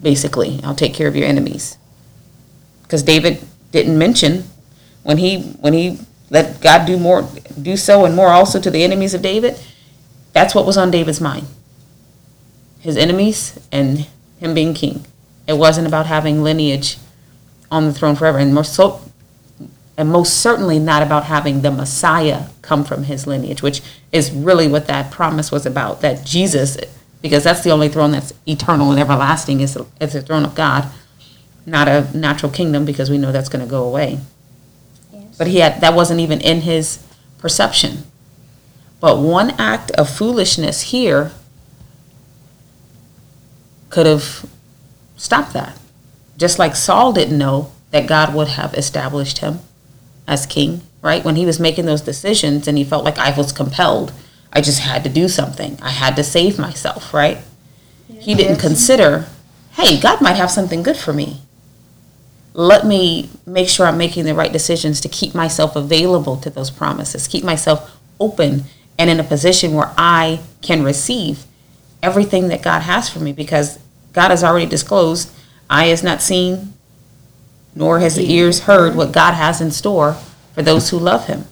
Basically, 0.00 0.60
I'll 0.62 0.76
take 0.76 0.94
care 0.94 1.08
of 1.08 1.16
your 1.16 1.26
enemies. 1.26 1.76
Because 2.82 3.02
David 3.02 3.44
didn't 3.72 3.98
mention 3.98 4.44
when 5.02 5.18
he 5.18 5.42
when 5.60 5.72
he 5.72 5.98
let 6.30 6.60
God 6.60 6.86
do 6.86 6.98
more, 6.98 7.28
do 7.60 7.76
so 7.76 8.04
and 8.04 8.14
more 8.14 8.28
also 8.28 8.60
to 8.60 8.70
the 8.70 8.84
enemies 8.84 9.14
of 9.14 9.22
David. 9.22 9.58
That's 10.32 10.54
what 10.54 10.66
was 10.66 10.76
on 10.76 10.90
David's 10.90 11.20
mind. 11.20 11.46
His 12.80 12.96
enemies 12.96 13.58
and 13.72 14.06
him 14.38 14.54
being 14.54 14.74
king. 14.74 15.04
It 15.48 15.56
wasn't 15.56 15.86
about 15.88 16.06
having 16.06 16.42
lineage 16.42 16.98
on 17.70 17.86
the 17.86 17.92
throne 17.92 18.14
forever, 18.14 18.38
and 18.38 18.54
more 18.54 18.64
so, 18.64 19.00
and 19.96 20.10
most 20.10 20.34
certainly 20.40 20.78
not 20.78 21.02
about 21.02 21.24
having 21.24 21.62
the 21.62 21.70
Messiah 21.70 22.48
come 22.60 22.84
from 22.84 23.04
his 23.04 23.26
lineage, 23.26 23.62
which 23.62 23.80
is 24.12 24.30
really 24.30 24.68
what 24.68 24.86
that 24.86 25.10
promise 25.10 25.50
was 25.50 25.64
about. 25.64 26.02
That 26.02 26.24
Jesus, 26.24 26.76
because 27.22 27.44
that's 27.44 27.64
the 27.64 27.70
only 27.70 27.88
throne 27.88 28.12
that's 28.12 28.34
eternal 28.46 28.90
and 28.90 29.00
everlasting, 29.00 29.60
is 29.60 29.76
is 30.00 30.12
the 30.12 30.20
throne 30.20 30.44
of 30.44 30.54
God, 30.54 30.90
not 31.64 31.88
a 31.88 32.06
natural 32.14 32.52
kingdom, 32.52 32.84
because 32.84 33.08
we 33.08 33.16
know 33.16 33.32
that's 33.32 33.48
going 33.48 33.64
to 33.64 33.70
go 33.70 33.84
away. 33.84 34.20
Yes. 35.10 35.38
But 35.38 35.46
he 35.46 35.58
had 35.60 35.80
that 35.80 35.94
wasn't 35.94 36.20
even 36.20 36.42
in 36.42 36.60
his 36.60 37.02
perception. 37.38 38.04
But 39.00 39.18
one 39.18 39.50
act 39.52 39.92
of 39.92 40.10
foolishness 40.10 40.82
here 40.82 41.32
could 43.88 44.04
have 44.04 44.46
stopped 45.18 45.52
that. 45.52 45.78
Just 46.38 46.58
like 46.58 46.74
Saul 46.74 47.12
didn't 47.12 47.36
know 47.36 47.72
that 47.90 48.06
God 48.06 48.34
would 48.34 48.48
have 48.48 48.72
established 48.74 49.38
him 49.38 49.58
as 50.26 50.46
king, 50.46 50.80
right? 51.02 51.24
When 51.24 51.36
he 51.36 51.44
was 51.44 51.60
making 51.60 51.84
those 51.86 52.00
decisions 52.00 52.66
and 52.66 52.78
he 52.78 52.84
felt 52.84 53.04
like 53.04 53.18
I 53.18 53.36
was 53.36 53.52
compelled, 53.52 54.12
I 54.52 54.60
just 54.62 54.80
had 54.80 55.04
to 55.04 55.10
do 55.10 55.28
something. 55.28 55.78
I 55.82 55.90
had 55.90 56.16
to 56.16 56.24
save 56.24 56.58
myself, 56.58 57.12
right? 57.12 57.38
He 58.08 58.34
didn't 58.34 58.52
Yes. 58.54 58.60
consider, 58.60 59.26
hey, 59.72 60.00
God 60.00 60.20
might 60.22 60.36
have 60.36 60.50
something 60.50 60.82
good 60.82 60.96
for 60.96 61.12
me. 61.12 61.42
Let 62.54 62.86
me 62.86 63.28
make 63.46 63.68
sure 63.68 63.86
I'm 63.86 63.98
making 63.98 64.24
the 64.24 64.34
right 64.34 64.52
decisions 64.52 65.00
to 65.02 65.08
keep 65.08 65.34
myself 65.34 65.76
available 65.76 66.36
to 66.38 66.50
those 66.50 66.70
promises, 66.70 67.28
keep 67.28 67.44
myself 67.44 67.96
open 68.18 68.64
and 68.98 69.08
in 69.08 69.20
a 69.20 69.24
position 69.24 69.74
where 69.74 69.92
I 69.96 70.40
can 70.60 70.82
receive 70.82 71.44
everything 72.02 72.48
that 72.48 72.62
God 72.62 72.80
has 72.80 73.08
for 73.08 73.20
me 73.20 73.32
because 73.32 73.78
God 74.12 74.30
has 74.30 74.42
already 74.42 74.66
disclosed, 74.66 75.30
eye 75.68 75.86
has 75.86 76.02
not 76.02 76.22
seen, 76.22 76.74
nor 77.74 78.00
has 78.00 78.16
the 78.16 78.32
ears 78.32 78.60
heard 78.60 78.96
what 78.96 79.12
God 79.12 79.34
has 79.34 79.60
in 79.60 79.70
store 79.70 80.14
for 80.52 80.62
those 80.62 80.90
who 80.90 80.98
love 80.98 81.26
Him. 81.26 81.44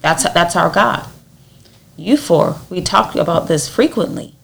That's 0.00 0.22
that's 0.32 0.56
our 0.56 0.70
God. 0.70 1.08
You 1.96 2.16
four, 2.16 2.58
we 2.70 2.80
talk 2.82 3.16
about 3.16 3.48
this 3.48 3.68
frequently. 3.68 4.34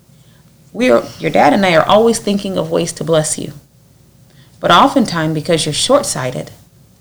We 0.72 0.90
are 0.90 1.04
your 1.18 1.30
dad 1.30 1.52
and 1.52 1.64
I 1.64 1.76
are 1.76 1.86
always 1.86 2.18
thinking 2.18 2.56
of 2.56 2.70
ways 2.70 2.92
to 2.94 3.04
bless 3.04 3.38
you. 3.38 3.52
But 4.58 4.70
oftentimes, 4.70 5.34
because 5.34 5.66
you're 5.66 5.72
short 5.72 6.06
sighted, 6.06 6.50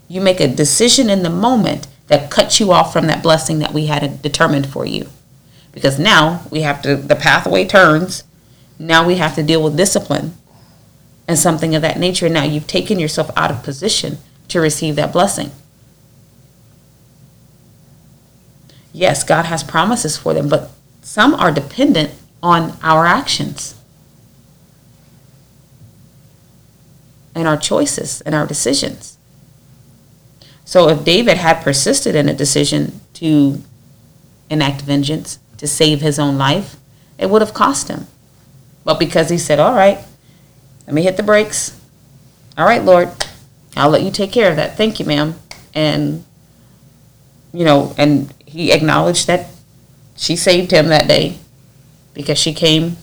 you 0.08 0.20
make 0.20 0.40
a 0.40 0.48
decision 0.48 1.08
in 1.08 1.22
the 1.22 1.30
moment 1.30 1.86
that 2.08 2.30
cuts 2.30 2.60
you 2.60 2.70
off 2.70 2.92
from 2.92 3.06
that 3.06 3.22
blessing 3.22 3.60
that 3.60 3.72
we 3.72 3.86
had 3.86 4.20
determined 4.20 4.66
for 4.66 4.84
you. 4.84 5.08
Because 5.72 5.98
now 5.98 6.42
we 6.50 6.60
have 6.60 6.82
to, 6.82 6.96
the 6.96 7.16
pathway 7.16 7.64
turns. 7.64 8.24
Now 8.78 9.06
we 9.06 9.14
have 9.16 9.34
to 9.36 9.42
deal 9.42 9.62
with 9.62 9.76
discipline 9.76 10.36
and 11.28 11.38
something 11.38 11.74
of 11.74 11.82
that 11.82 11.98
nature. 11.98 12.28
Now 12.28 12.44
you've 12.44 12.66
taken 12.66 12.98
yourself 12.98 13.30
out 13.36 13.50
of 13.50 13.62
position 13.62 14.18
to 14.48 14.60
receive 14.60 14.96
that 14.96 15.12
blessing. 15.12 15.50
Yes, 18.92 19.24
God 19.24 19.46
has 19.46 19.62
promises 19.62 20.16
for 20.16 20.34
them, 20.34 20.48
but 20.48 20.70
some 21.00 21.34
are 21.34 21.50
dependent 21.50 22.12
on 22.42 22.76
our 22.82 23.06
actions 23.06 23.74
and 27.34 27.48
our 27.48 27.56
choices 27.56 28.20
and 28.22 28.34
our 28.34 28.46
decisions. 28.46 29.16
So 30.64 30.88
if 30.88 31.04
David 31.04 31.38
had 31.38 31.62
persisted 31.62 32.14
in 32.14 32.28
a 32.28 32.34
decision 32.34 33.00
to 33.14 33.62
enact 34.50 34.82
vengeance 34.82 35.38
to 35.56 35.66
save 35.66 36.00
his 36.00 36.18
own 36.18 36.36
life, 36.36 36.76
it 37.18 37.30
would 37.30 37.42
have 37.42 37.54
cost 37.54 37.88
him. 37.88 38.06
But 38.84 38.98
because 38.98 39.30
he 39.30 39.38
said, 39.38 39.58
All 39.58 39.74
right, 39.74 39.98
let 40.86 40.94
me 40.94 41.02
hit 41.02 41.16
the 41.16 41.22
brakes. 41.22 41.80
All 42.56 42.66
right, 42.66 42.82
Lord, 42.82 43.10
I'll 43.76 43.90
let 43.90 44.02
you 44.02 44.10
take 44.10 44.32
care 44.32 44.50
of 44.50 44.56
that. 44.56 44.76
Thank 44.76 45.00
you, 45.00 45.06
ma'am. 45.06 45.34
And, 45.74 46.24
you 47.52 47.64
know, 47.64 47.94
and 47.96 48.32
he 48.44 48.72
acknowledged 48.72 49.26
that 49.26 49.48
she 50.16 50.36
saved 50.36 50.70
him 50.70 50.88
that 50.88 51.08
day 51.08 51.38
because 52.14 52.38
she 52.38 52.52
came, 52.52 52.96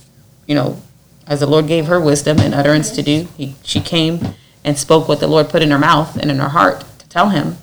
you 0.45 0.55
know, 0.55 0.82
as 1.25 1.39
the 1.39 1.47
Lord 1.47 1.67
gave 1.67 1.86
her 1.88 1.99
wisdom 1.99 2.39
and 2.39 2.53
utterance 2.53 2.91
to 2.91 3.03
do. 3.03 3.27
He, 3.38 3.55
she 3.63 3.82
came 3.82 4.19
and 4.63 4.77
spoke 4.77 5.07
what 5.07 5.19
the 5.19 5.27
Lord 5.27 5.49
put 5.49 5.61
in 5.61 5.71
her 5.71 5.80
mouth 5.80 6.15
and 6.17 6.30
in 6.30 6.38
her 6.39 6.49
heart 6.49 6.84
to 6.99 7.09
tell 7.09 7.30
him, 7.30 7.57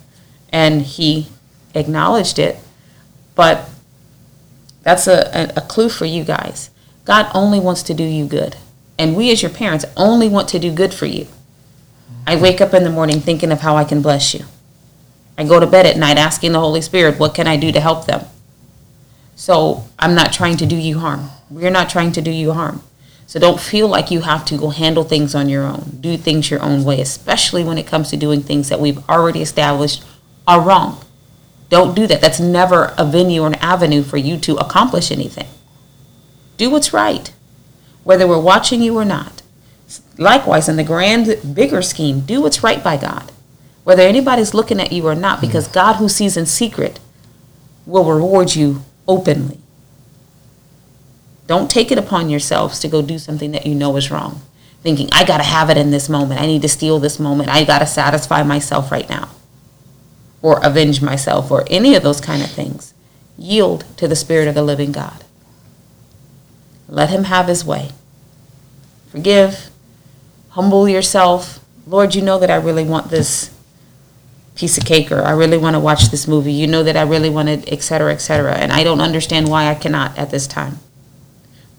and 0.49 0.81
he 0.81 1.27
acknowledged 1.75 2.39
it. 2.39 2.57
But 3.35 3.69
that's 4.83 5.07
a, 5.07 5.29
a, 5.33 5.53
a 5.57 5.61
clue 5.61 5.89
for 5.89 6.05
you 6.05 6.23
guys. 6.23 6.69
God 7.05 7.29
only 7.33 7.59
wants 7.59 7.83
to 7.83 7.93
do 7.93 8.03
you 8.03 8.25
good. 8.25 8.55
And 8.99 9.15
we, 9.15 9.31
as 9.31 9.41
your 9.41 9.51
parents, 9.51 9.85
only 9.95 10.27
want 10.27 10.47
to 10.49 10.59
do 10.59 10.71
good 10.71 10.93
for 10.93 11.05
you. 11.05 11.27
I 12.25 12.35
wake 12.35 12.61
up 12.61 12.73
in 12.73 12.83
the 12.83 12.89
morning 12.89 13.19
thinking 13.19 13.51
of 13.51 13.61
how 13.61 13.75
I 13.75 13.83
can 13.83 14.01
bless 14.01 14.33
you. 14.33 14.45
I 15.37 15.43
go 15.43 15.59
to 15.59 15.67
bed 15.67 15.85
at 15.85 15.97
night 15.97 16.17
asking 16.17 16.51
the 16.51 16.59
Holy 16.59 16.81
Spirit, 16.81 17.19
what 17.19 17.35
can 17.35 17.47
I 17.47 17.57
do 17.57 17.71
to 17.71 17.79
help 17.79 18.05
them? 18.05 18.25
So 19.35 19.85
I'm 19.99 20.15
not 20.15 20.33
trying 20.33 20.57
to 20.57 20.65
do 20.65 20.75
you 20.75 20.99
harm. 20.99 21.29
We're 21.49 21.69
not 21.69 21.89
trying 21.89 22.11
to 22.13 22.21
do 22.21 22.31
you 22.31 22.53
harm. 22.53 22.81
So 23.27 23.39
don't 23.39 23.59
feel 23.59 23.87
like 23.87 24.09
you 24.09 24.21
have 24.21 24.45
to 24.45 24.57
go 24.57 24.69
handle 24.69 25.03
things 25.03 25.35
on 25.35 25.47
your 25.47 25.63
own, 25.63 25.97
do 25.99 26.17
things 26.17 26.49
your 26.49 26.61
own 26.61 26.83
way, 26.83 26.99
especially 27.01 27.63
when 27.63 27.77
it 27.77 27.85
comes 27.85 28.09
to 28.09 28.17
doing 28.17 28.41
things 28.41 28.69
that 28.69 28.79
we've 28.79 29.07
already 29.09 29.41
established 29.41 30.03
are 30.47 30.61
wrong. 30.61 31.03
Don't 31.69 31.93
do 31.93 32.07
that. 32.07 32.21
That's 32.21 32.39
never 32.39 32.93
a 32.97 33.05
venue 33.05 33.43
or 33.43 33.47
an 33.47 33.55
avenue 33.55 34.01
for 34.01 34.17
you 34.17 34.37
to 34.37 34.55
accomplish 34.55 35.11
anything. 35.11 35.47
Do 36.55 36.69
what's 36.69 36.93
right, 36.93 37.31
whether 38.07 38.25
we're 38.25 38.39
watching 38.39 38.81
you 38.81 38.97
or 38.97 39.03
not. 39.03 39.41
Likewise, 40.17 40.69
in 40.69 40.77
the 40.77 40.83
grand, 40.83 41.53
bigger 41.53 41.81
scheme, 41.81 42.21
do 42.21 42.41
what's 42.41 42.63
right 42.63 42.81
by 42.81 42.95
God, 42.95 43.33
whether 43.83 44.01
anybody's 44.01 44.53
looking 44.53 44.79
at 44.79 44.93
you 44.93 45.05
or 45.05 45.13
not, 45.13 45.41
because 45.41 45.67
hmm. 45.67 45.73
God, 45.73 45.93
who 45.97 46.07
sees 46.07 46.37
in 46.37 46.45
secret, 46.45 47.01
will 47.85 48.05
reward 48.05 48.55
you 48.55 48.85
openly. 49.09 49.59
Don't 51.47 51.69
take 51.69 51.91
it 51.91 51.97
upon 51.97 52.29
yourselves 52.29 52.79
to 52.79 52.87
go 52.87 53.01
do 53.01 53.19
something 53.19 53.51
that 53.51 53.65
you 53.65 53.75
know 53.75 53.93
is 53.97 54.09
wrong, 54.09 54.39
thinking, 54.83 55.09
I 55.11 55.25
got 55.25 55.39
to 55.39 55.43
have 55.43 55.69
it 55.69 55.75
in 55.75 55.91
this 55.91 56.07
moment. 56.07 56.39
I 56.39 56.45
need 56.45 56.61
to 56.61 56.69
steal 56.69 56.99
this 56.99 57.19
moment. 57.19 57.49
I 57.49 57.65
got 57.65 57.79
to 57.79 57.85
satisfy 57.85 58.41
myself 58.41 58.89
right 58.89 59.09
now, 59.09 59.31
or 60.41 60.65
avenge 60.65 61.01
myself, 61.01 61.51
or 61.51 61.65
any 61.69 61.93
of 61.93 62.03
those 62.03 62.21
kind 62.21 62.41
of 62.41 62.49
things. 62.49 62.93
Yield 63.37 63.83
to 63.97 64.07
the 64.07 64.15
Spirit 64.15 64.47
of 64.47 64.55
the 64.55 64.63
living 64.63 64.93
God. 64.93 65.25
Let 66.87 67.09
Him 67.09 67.25
have 67.25 67.47
His 67.47 67.65
way. 67.65 67.91
Forgive, 69.09 69.69
humble 70.49 70.87
yourself. 70.87 71.63
Lord, 71.85 72.15
you 72.15 72.21
know 72.21 72.39
that 72.39 72.51
I 72.51 72.55
really 72.55 72.83
want 72.83 73.09
this 73.09 73.53
piece 74.55 74.77
of 74.77 74.85
cake 74.85 75.11
or 75.11 75.21
I 75.21 75.31
really 75.31 75.57
want 75.57 75.75
to 75.75 75.79
watch 75.79 76.09
this 76.09 76.27
movie. 76.27 76.51
You 76.51 76.67
know 76.67 76.83
that 76.83 76.97
I 76.97 77.03
really 77.03 77.29
want 77.29 77.49
it, 77.49 77.71
et 77.71 77.81
cetera, 77.81 78.11
et 78.11 78.17
cetera. 78.17 78.55
And 78.55 78.71
I 78.71 78.83
don't 78.83 79.01
understand 79.01 79.47
why 79.47 79.67
I 79.67 79.75
cannot 79.75 80.17
at 80.17 80.31
this 80.31 80.47
time. 80.47 80.79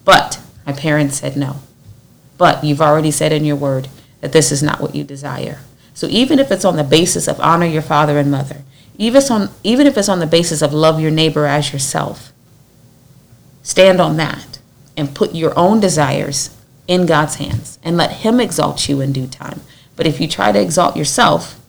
But 0.05 0.41
my 0.65 0.73
parents 0.73 1.19
said 1.19 1.37
no. 1.37 1.57
But 2.37 2.63
you've 2.63 2.81
already 2.81 3.11
said 3.11 3.31
in 3.31 3.45
your 3.45 3.57
word 3.57 3.89
that 4.21 4.31
this 4.31 4.51
is 4.51 4.63
not 4.63 4.79
what 4.79 4.95
you 4.95 5.03
desire. 5.03 5.59
So 5.93 6.07
even 6.07 6.39
if 6.39 6.51
it's 6.51 6.65
on 6.65 6.77
the 6.77 6.83
basis 6.83 7.27
of 7.27 7.39
honor 7.41 7.65
your 7.65 7.81
father 7.81 8.17
and 8.17 8.31
mother, 8.31 8.63
even 8.97 9.21
on, 9.29 9.49
even 9.63 9.85
if 9.85 9.97
it's 9.97 10.09
on 10.09 10.19
the 10.19 10.25
basis 10.25 10.61
of 10.61 10.73
love 10.73 10.99
your 10.99 11.11
neighbor 11.11 11.45
as 11.45 11.73
yourself, 11.73 12.31
stand 13.61 13.99
on 13.99 14.17
that 14.17 14.48
and 14.99 15.15
put 15.15 15.33
your 15.33 15.57
own 15.57 15.79
desires 15.79 16.55
in 16.87 17.05
God's 17.05 17.35
hands 17.35 17.79
and 17.81 17.95
let 17.95 18.11
Him 18.11 18.39
exalt 18.39 18.89
you 18.89 18.99
in 18.99 19.13
due 19.13 19.27
time. 19.27 19.61
But 19.95 20.05
if 20.05 20.19
you 20.19 20.27
try 20.27 20.51
to 20.51 20.61
exalt 20.61 20.97
yourself, 20.97 21.59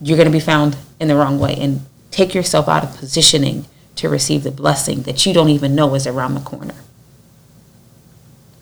you're 0.00 0.16
going 0.16 0.30
to 0.30 0.32
be 0.32 0.40
found 0.40 0.76
in 1.00 1.08
the 1.08 1.16
wrong 1.16 1.40
way 1.40 1.56
and 1.58 1.80
take 2.10 2.34
yourself 2.34 2.68
out 2.68 2.84
of 2.84 2.96
positioning 2.96 3.66
to 3.96 4.08
receive 4.08 4.44
the 4.44 4.50
blessing 4.50 5.02
that 5.02 5.26
you 5.26 5.32
don't 5.32 5.48
even 5.48 5.74
know 5.74 5.94
is 5.94 6.06
around 6.06 6.34
the 6.34 6.40
corner. 6.40 6.74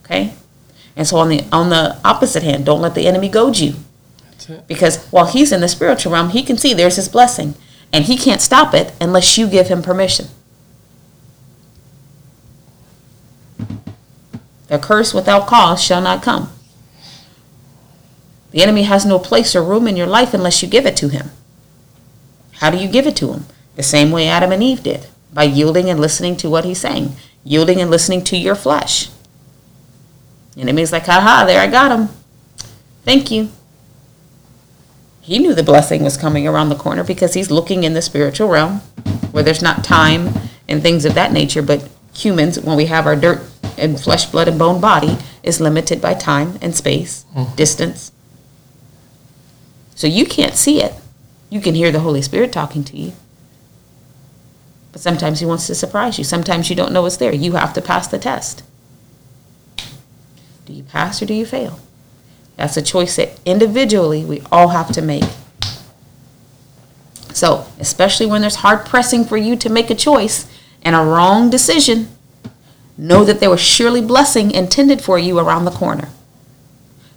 Okay? 0.04 0.32
And 0.96 1.06
so 1.06 1.16
on 1.18 1.28
the 1.28 1.44
on 1.52 1.70
the 1.70 1.98
opposite 2.04 2.42
hand, 2.42 2.64
don't 2.66 2.80
let 2.80 2.94
the 2.94 3.06
enemy 3.06 3.28
goad 3.28 3.58
you. 3.58 3.74
That's 4.30 4.48
it. 4.48 4.66
Because 4.66 5.04
while 5.06 5.26
he's 5.26 5.52
in 5.52 5.60
the 5.60 5.68
spiritual 5.68 6.12
realm, 6.12 6.30
he 6.30 6.42
can 6.42 6.56
see 6.56 6.72
there's 6.72 6.96
his 6.96 7.08
blessing. 7.08 7.54
And 7.92 8.04
he 8.06 8.16
can't 8.16 8.40
stop 8.40 8.72
it 8.72 8.94
unless 9.00 9.36
you 9.36 9.46
give 9.46 9.68
him 9.68 9.82
permission. 9.82 10.28
The 14.72 14.78
curse 14.78 15.12
without 15.12 15.46
cause 15.46 15.84
shall 15.84 16.00
not 16.00 16.22
come. 16.22 16.50
The 18.52 18.62
enemy 18.62 18.84
has 18.84 19.04
no 19.04 19.18
place 19.18 19.54
or 19.54 19.62
room 19.62 19.86
in 19.86 19.98
your 19.98 20.06
life 20.06 20.32
unless 20.32 20.62
you 20.62 20.68
give 20.68 20.86
it 20.86 20.96
to 20.96 21.10
him. 21.10 21.30
How 22.52 22.70
do 22.70 22.78
you 22.78 22.88
give 22.88 23.06
it 23.06 23.14
to 23.16 23.34
him? 23.34 23.44
The 23.76 23.82
same 23.82 24.10
way 24.10 24.28
Adam 24.28 24.50
and 24.50 24.62
Eve 24.62 24.82
did, 24.82 25.08
by 25.30 25.42
yielding 25.42 25.90
and 25.90 26.00
listening 26.00 26.38
to 26.38 26.48
what 26.48 26.64
he's 26.64 26.80
saying, 26.80 27.16
yielding 27.44 27.82
and 27.82 27.90
listening 27.90 28.24
to 28.24 28.36
your 28.38 28.54
flesh. 28.54 29.10
The 30.54 30.62
enemy's 30.62 30.90
like, 30.90 31.04
haha, 31.04 31.44
there 31.44 31.60
I 31.60 31.66
got 31.66 31.92
him. 31.92 32.08
Thank 33.04 33.30
you. 33.30 33.50
He 35.20 35.38
knew 35.38 35.54
the 35.54 35.62
blessing 35.62 36.02
was 36.02 36.16
coming 36.16 36.48
around 36.48 36.70
the 36.70 36.76
corner 36.76 37.04
because 37.04 37.34
he's 37.34 37.50
looking 37.50 37.84
in 37.84 37.92
the 37.92 38.00
spiritual 38.00 38.48
realm 38.48 38.78
where 39.32 39.42
there's 39.42 39.60
not 39.60 39.84
time 39.84 40.30
and 40.66 40.80
things 40.80 41.04
of 41.04 41.12
that 41.12 41.30
nature, 41.30 41.60
but 41.60 41.86
humans, 42.14 42.58
when 42.58 42.78
we 42.78 42.86
have 42.86 43.04
our 43.04 43.16
dirt 43.16 43.51
and 43.78 44.00
flesh, 44.00 44.26
blood, 44.26 44.48
and 44.48 44.58
bone 44.58 44.80
body, 44.80 45.16
is 45.42 45.60
limited 45.60 46.00
by 46.00 46.14
time 46.14 46.58
and 46.62 46.74
space, 46.74 47.24
hmm. 47.32 47.44
distance. 47.56 48.12
So 49.94 50.06
you 50.06 50.26
can't 50.26 50.54
see 50.54 50.82
it. 50.82 50.94
You 51.50 51.60
can 51.60 51.74
hear 51.74 51.92
the 51.92 52.00
Holy 52.00 52.22
Spirit 52.22 52.52
talking 52.52 52.82
to 52.84 52.96
you. 52.96 53.12
But 54.90 55.00
sometimes 55.00 55.40
He 55.40 55.46
wants 55.46 55.66
to 55.66 55.74
surprise 55.74 56.18
you. 56.18 56.24
Sometimes 56.24 56.70
you 56.70 56.76
don't 56.76 56.92
know 56.92 57.06
it's 57.06 57.16
there. 57.16 57.34
You 57.34 57.52
have 57.52 57.72
to 57.74 57.82
pass 57.82 58.08
the 58.08 58.18
test. 58.18 58.62
Do 60.66 60.72
you 60.72 60.82
pass 60.82 61.20
or 61.20 61.26
do 61.26 61.34
you 61.34 61.46
fail? 61.46 61.80
That's 62.56 62.76
a 62.76 62.82
choice 62.82 63.16
that 63.16 63.40
individually 63.44 64.24
we 64.24 64.42
all 64.52 64.68
have 64.68 64.92
to 64.92 65.02
make. 65.02 65.24
So, 67.32 67.66
especially 67.78 68.26
when 68.26 68.42
there's 68.42 68.56
hard 68.56 68.86
pressing 68.86 69.24
for 69.24 69.36
you 69.36 69.56
to 69.56 69.70
make 69.70 69.90
a 69.90 69.94
choice 69.94 70.46
and 70.82 70.94
a 70.94 71.00
wrong 71.02 71.48
decision, 71.50 72.11
know 72.96 73.24
that 73.24 73.40
there 73.40 73.50
was 73.50 73.60
surely 73.60 74.00
blessing 74.00 74.50
intended 74.50 75.02
for 75.02 75.18
you 75.18 75.38
around 75.38 75.64
the 75.64 75.70
corner. 75.70 76.08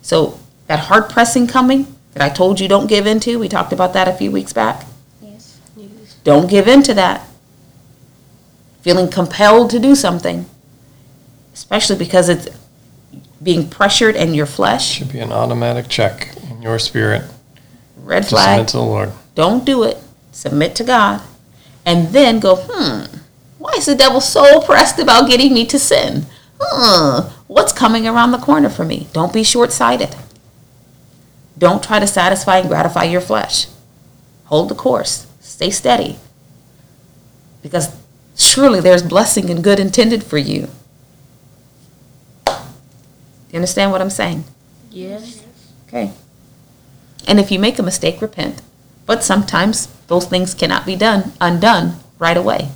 So, 0.02 0.40
that 0.68 0.80
hard 0.82 1.10
pressing 1.10 1.48
coming 1.48 1.96
that 2.14 2.24
I 2.24 2.34
told 2.34 2.60
you 2.60 2.68
don't 2.68 2.88
give 2.88 3.06
into, 3.06 3.40
we 3.40 3.48
talked 3.50 3.74
about 3.74 3.94
that 3.94 4.08
a 4.08 4.14
few 4.14 4.32
weeks 4.32 4.54
back. 4.54 4.86
Yes. 5.22 5.60
Don't 6.24 6.50
give 6.50 6.68
in 6.68 6.82
to 6.84 6.94
that. 6.94 7.28
Feeling 8.82 9.10
compelled 9.10 9.70
to 9.72 9.80
do 9.80 9.96
something, 9.96 10.46
especially 11.54 11.98
because 11.98 12.30
it's 12.30 12.48
being 13.42 13.70
pressured 13.70 14.16
in 14.16 14.34
your 14.34 14.46
flesh. 14.46 14.94
Should 14.94 15.12
be 15.12 15.20
an 15.20 15.32
automatic 15.32 15.88
check 15.88 16.36
in 16.50 16.62
your 16.62 16.80
spirit 16.80 17.24
Red 17.98 18.24
to 18.24 18.30
flag. 18.30 18.56
submit 18.56 18.68
to 18.70 18.78
the 18.78 18.84
Lord. 18.84 19.12
Don't 19.34 19.66
do 19.66 19.84
it. 19.84 19.98
Submit 20.32 20.76
to 20.76 20.84
God. 20.84 21.22
And 21.86 22.10
then 22.10 22.40
go, 22.40 22.56
hmm, 22.58 23.06
why 23.66 23.74
is 23.78 23.88
the 23.88 23.96
devil 23.96 24.22
so 24.22 24.62
pressed 24.62 25.00
about 25.00 25.28
getting 25.28 25.52
me 25.52 25.66
to 25.66 25.80
sin? 25.80 26.28
Hmm, 26.62 27.30
what's 27.48 27.74
coming 27.74 28.08
around 28.08 28.30
the 28.30 28.38
corner 28.38 28.70
for 28.70 28.86
me? 28.86 29.08
Don't 29.12 29.34
be 29.34 29.44
short 29.44 29.72
sighted. 29.72 30.16
Don't 31.58 31.84
try 31.84 32.00
to 32.00 32.06
satisfy 32.06 32.60
and 32.60 32.70
gratify 32.70 33.06
your 33.06 33.22
flesh. 33.22 33.66
Hold 34.46 34.70
the 34.70 34.76
course. 34.76 35.26
Stay 35.40 35.72
steady. 35.72 36.20
Because 37.64 37.96
surely 38.36 38.82
there's 38.82 39.02
blessing 39.02 39.50
and 39.50 39.64
good 39.64 39.80
intended 39.80 40.24
for 40.24 40.38
you. 40.38 40.68
You 42.46 43.56
understand 43.56 43.92
what 43.92 44.02
I'm 44.02 44.12
saying? 44.12 44.44
Yes. 44.92 45.44
Okay. 45.88 46.12
And 47.28 47.40
if 47.40 47.50
you 47.50 47.58
make 47.58 47.80
a 47.80 47.84
mistake, 47.84 48.22
repent. 48.22 48.62
But 49.08 49.24
sometimes 49.24 49.88
those 50.06 50.28
things 50.28 50.54
cannot 50.54 50.86
be 50.86 50.96
done 50.96 51.34
undone 51.42 51.96
right 52.20 52.38
away. 52.38 52.70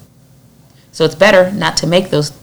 So 1.00 1.06
it's 1.06 1.16
better 1.16 1.50
not 1.52 1.78
to 1.78 1.88
make 1.88 2.10
those 2.10 2.34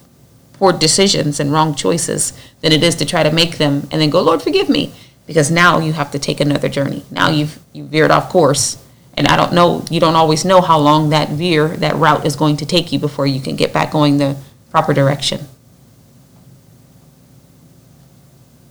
poor 0.54 0.72
decisions 0.72 1.38
and 1.40 1.52
wrong 1.52 1.74
choices 1.74 2.32
than 2.62 2.72
it 2.72 2.82
is 2.82 2.94
to 2.94 3.04
try 3.04 3.22
to 3.22 3.30
make 3.30 3.58
them 3.58 3.86
and 3.92 4.00
then 4.00 4.08
go, 4.08 4.22
Lord, 4.22 4.40
forgive 4.40 4.70
me. 4.70 4.94
Because 5.26 5.50
now 5.50 5.78
you 5.78 5.92
have 5.92 6.10
to 6.12 6.18
take 6.18 6.40
another 6.40 6.70
journey. 6.70 7.04
Now 7.10 7.28
you've 7.28 7.58
you 7.74 7.84
veered 7.84 8.10
off 8.10 8.30
course. 8.30 8.82
And 9.12 9.28
I 9.28 9.36
don't 9.36 9.52
know, 9.52 9.84
you 9.90 10.00
don't 10.00 10.16
always 10.16 10.46
know 10.46 10.62
how 10.62 10.78
long 10.78 11.10
that 11.10 11.28
veer, 11.28 11.68
that 11.68 11.96
route 11.96 12.24
is 12.24 12.34
going 12.34 12.56
to 12.56 12.64
take 12.64 12.92
you 12.92 12.98
before 12.98 13.26
you 13.26 13.42
can 13.42 13.56
get 13.56 13.74
back 13.74 13.90
going 13.90 14.16
the 14.16 14.38
proper 14.70 14.94
direction. 14.94 15.48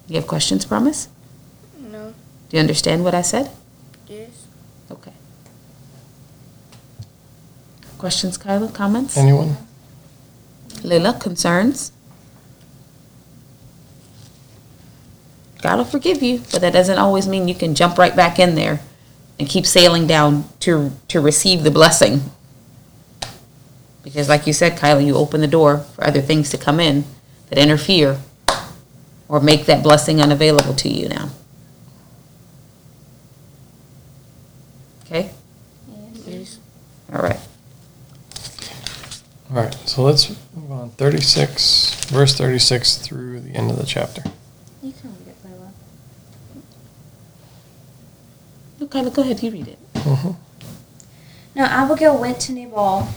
You 0.07 0.15
have 0.15 0.25
questions, 0.25 0.65
Promise? 0.65 1.09
No. 1.79 2.15
Do 2.49 2.57
you 2.57 2.59
understand 2.59 3.03
what 3.03 3.13
I 3.13 3.21
said? 3.21 3.51
Yes. 4.07 4.47
Okay. 4.89 5.13
Questions, 7.99 8.35
Kyla? 8.39 8.71
Comments? 8.71 9.15
Anyone? 9.15 9.57
Lila, 10.85 11.13
concerns? 11.19 11.91
God 15.61 15.77
will 15.77 15.85
forgive 15.85 16.21
you, 16.21 16.43
but 16.51 16.61
that 16.61 16.73
doesn't 16.73 16.97
always 16.97 17.27
mean 17.27 17.47
you 17.47 17.55
can 17.55 17.73
jump 17.73 17.97
right 17.97 18.15
back 18.15 18.37
in 18.37 18.55
there 18.55 18.81
and 19.39 19.49
keep 19.49 19.65
sailing 19.65 20.05
down 20.05 20.47
to 20.59 20.91
to 21.07 21.19
receive 21.19 21.63
the 21.63 21.71
blessing. 21.71 22.21
Because 24.03 24.29
like 24.29 24.45
you 24.45 24.53
said, 24.53 24.77
Kylie, 24.77 25.07
you 25.07 25.15
open 25.15 25.41
the 25.41 25.47
door 25.47 25.79
for 25.79 26.05
other 26.05 26.21
things 26.21 26.51
to 26.51 26.57
come 26.57 26.79
in 26.79 27.03
that 27.49 27.57
interfere 27.57 28.19
or 29.27 29.39
make 29.39 29.65
that 29.65 29.81
blessing 29.81 30.21
unavailable 30.21 30.75
to 30.75 30.89
you 30.89 31.09
now. 31.09 31.29
Okay? 35.03 35.31
All 37.11 37.21
right. 37.21 37.39
All 39.49 39.57
right, 39.57 39.73
so 39.87 40.03
let's 40.03 40.35
move 40.85 40.91
on. 40.91 40.97
36, 40.97 42.05
verse 42.05 42.37
36 42.37 42.97
through 42.97 43.39
the 43.39 43.51
end 43.51 43.71
of 43.71 43.77
the 43.77 43.85
chapter. 43.85 44.23
You 44.81 44.93
can 44.93 45.11
read 45.11 45.27
it, 45.27 45.35
Layla. 45.45 45.71
Okay, 48.83 49.09
go 49.09 49.21
ahead, 49.21 49.43
you 49.43 49.51
read 49.51 49.67
it. 49.67 49.79
hmm 49.97 50.31
Now 51.55 51.65
Abigail 51.65 52.19
went 52.19 52.39
to 52.41 52.53
Nabal, 52.53 53.09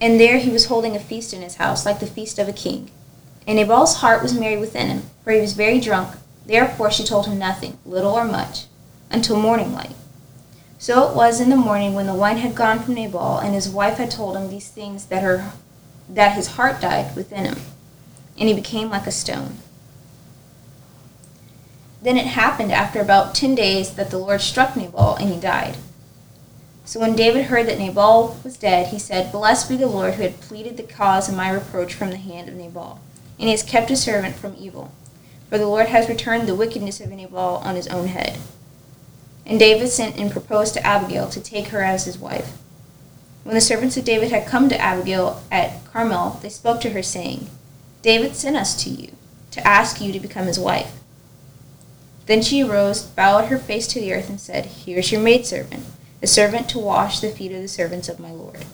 and 0.00 0.20
there 0.20 0.38
he 0.38 0.50
was 0.50 0.66
holding 0.66 0.94
a 0.94 1.00
feast 1.00 1.32
in 1.32 1.42
his 1.42 1.56
house, 1.56 1.84
like 1.84 2.00
the 2.00 2.06
feast 2.06 2.38
of 2.38 2.48
a 2.48 2.52
king. 2.52 2.90
And 3.46 3.56
Nabal's 3.56 3.96
heart 3.96 4.22
was 4.22 4.38
merry 4.38 4.58
within 4.58 4.88
him, 4.88 5.02
for 5.24 5.32
he 5.32 5.40
was 5.40 5.54
very 5.54 5.80
drunk. 5.80 6.16
Therefore 6.46 6.90
she 6.90 7.04
told 7.04 7.26
him 7.26 7.38
nothing, 7.38 7.78
little 7.84 8.12
or 8.12 8.24
much, 8.24 8.66
until 9.10 9.36
morning 9.36 9.72
light. 9.72 9.94
So 10.78 11.08
it 11.08 11.16
was 11.16 11.40
in 11.40 11.50
the 11.50 11.56
morning 11.56 11.94
when 11.94 12.06
the 12.06 12.14
wine 12.14 12.36
had 12.36 12.54
gone 12.54 12.78
from 12.78 12.94
Nabal, 12.94 13.38
and 13.38 13.54
his 13.54 13.68
wife 13.68 13.98
had 13.98 14.10
told 14.10 14.36
him 14.36 14.48
these 14.48 14.68
things 14.68 15.06
that 15.06 15.22
her 15.22 15.52
that 16.08 16.36
his 16.36 16.48
heart 16.48 16.80
died 16.80 17.14
within 17.14 17.44
him, 17.44 17.58
and 18.38 18.48
he 18.48 18.54
became 18.54 18.90
like 18.90 19.06
a 19.06 19.12
stone. 19.12 19.58
Then 22.00 22.16
it 22.16 22.26
happened 22.26 22.72
after 22.72 23.00
about 23.00 23.34
ten 23.34 23.54
days 23.54 23.94
that 23.94 24.10
the 24.10 24.18
Lord 24.18 24.40
struck 24.40 24.76
Nabal, 24.76 25.16
and 25.16 25.32
he 25.32 25.40
died. 25.40 25.76
So 26.84 27.00
when 27.00 27.16
David 27.16 27.46
heard 27.46 27.66
that 27.66 27.78
Nabal 27.78 28.38
was 28.42 28.56
dead, 28.56 28.88
he 28.88 28.98
said, 28.98 29.30
Blessed 29.30 29.68
be 29.68 29.76
the 29.76 29.86
Lord 29.86 30.14
who 30.14 30.22
had 30.22 30.40
pleaded 30.40 30.76
the 30.76 30.82
cause 30.84 31.28
of 31.28 31.36
my 31.36 31.50
reproach 31.50 31.92
from 31.92 32.10
the 32.10 32.16
hand 32.16 32.48
of 32.48 32.54
Nabal, 32.54 33.00
and 33.38 33.48
he 33.48 33.50
has 33.50 33.62
kept 33.62 33.90
his 33.90 34.02
servant 34.02 34.36
from 34.36 34.56
evil. 34.58 34.92
For 35.50 35.58
the 35.58 35.66
Lord 35.66 35.88
has 35.88 36.08
returned 36.08 36.46
the 36.46 36.54
wickedness 36.54 37.00
of 37.00 37.10
Nabal 37.10 37.56
on 37.56 37.74
his 37.74 37.88
own 37.88 38.06
head. 38.06 38.38
And 39.44 39.58
David 39.58 39.88
sent 39.88 40.16
and 40.16 40.30
proposed 40.30 40.74
to 40.74 40.86
Abigail 40.86 41.28
to 41.30 41.40
take 41.40 41.68
her 41.68 41.82
as 41.82 42.04
his 42.04 42.18
wife. 42.18 42.58
When 43.44 43.54
the 43.54 43.60
servants 43.60 43.96
of 43.96 44.04
David 44.04 44.30
had 44.30 44.46
come 44.46 44.68
to 44.68 44.80
Abigail 44.80 45.42
at 45.50 45.84
Carmel, 45.86 46.38
they 46.42 46.48
spoke 46.48 46.80
to 46.82 46.90
her, 46.90 47.02
saying, 47.02 47.48
David 48.02 48.34
sent 48.34 48.56
us 48.56 48.82
to 48.84 48.90
you 48.90 49.12
to 49.52 49.66
ask 49.66 50.00
you 50.00 50.12
to 50.12 50.20
become 50.20 50.46
his 50.46 50.58
wife. 50.58 50.92
Then 52.26 52.42
she 52.42 52.62
arose, 52.62 53.02
bowed 53.02 53.46
her 53.46 53.58
face 53.58 53.86
to 53.88 54.00
the 54.00 54.12
earth, 54.12 54.28
and 54.28 54.40
said, 54.40 54.66
Here 54.66 54.98
is 54.98 55.10
your 55.10 55.20
maidservant 55.20 55.84
a 56.22 56.26
servant 56.26 56.68
to 56.70 56.78
wash 56.78 57.20
the 57.20 57.30
feet 57.30 57.52
of 57.52 57.62
the 57.62 57.68
servants 57.68 58.08
of 58.08 58.18
my 58.18 58.30
Lord. 58.30 58.64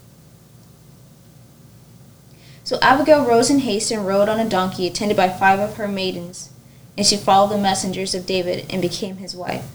So 2.63 2.79
Abigail 2.81 3.27
rose 3.27 3.51
in 3.51 3.61
haste 3.61 3.91
and 3.91 4.07
rode 4.07 4.29
on 4.29 4.41
a 4.41 4.49
donkey, 4.49 4.87
attended 4.87 5.17
by 5.17 5.29
five 5.29 5.59
of 5.59 5.77
her 5.77 5.87
maidens, 5.87 6.51
and 6.97 7.07
she 7.07 7.17
followed 7.17 7.51
the 7.51 7.59
messengers 7.59 8.15
of 8.15 8.25
David 8.25 8.65
and 8.71 8.81
became 8.81 9.19
his 9.19 9.37
wife. 9.37 9.67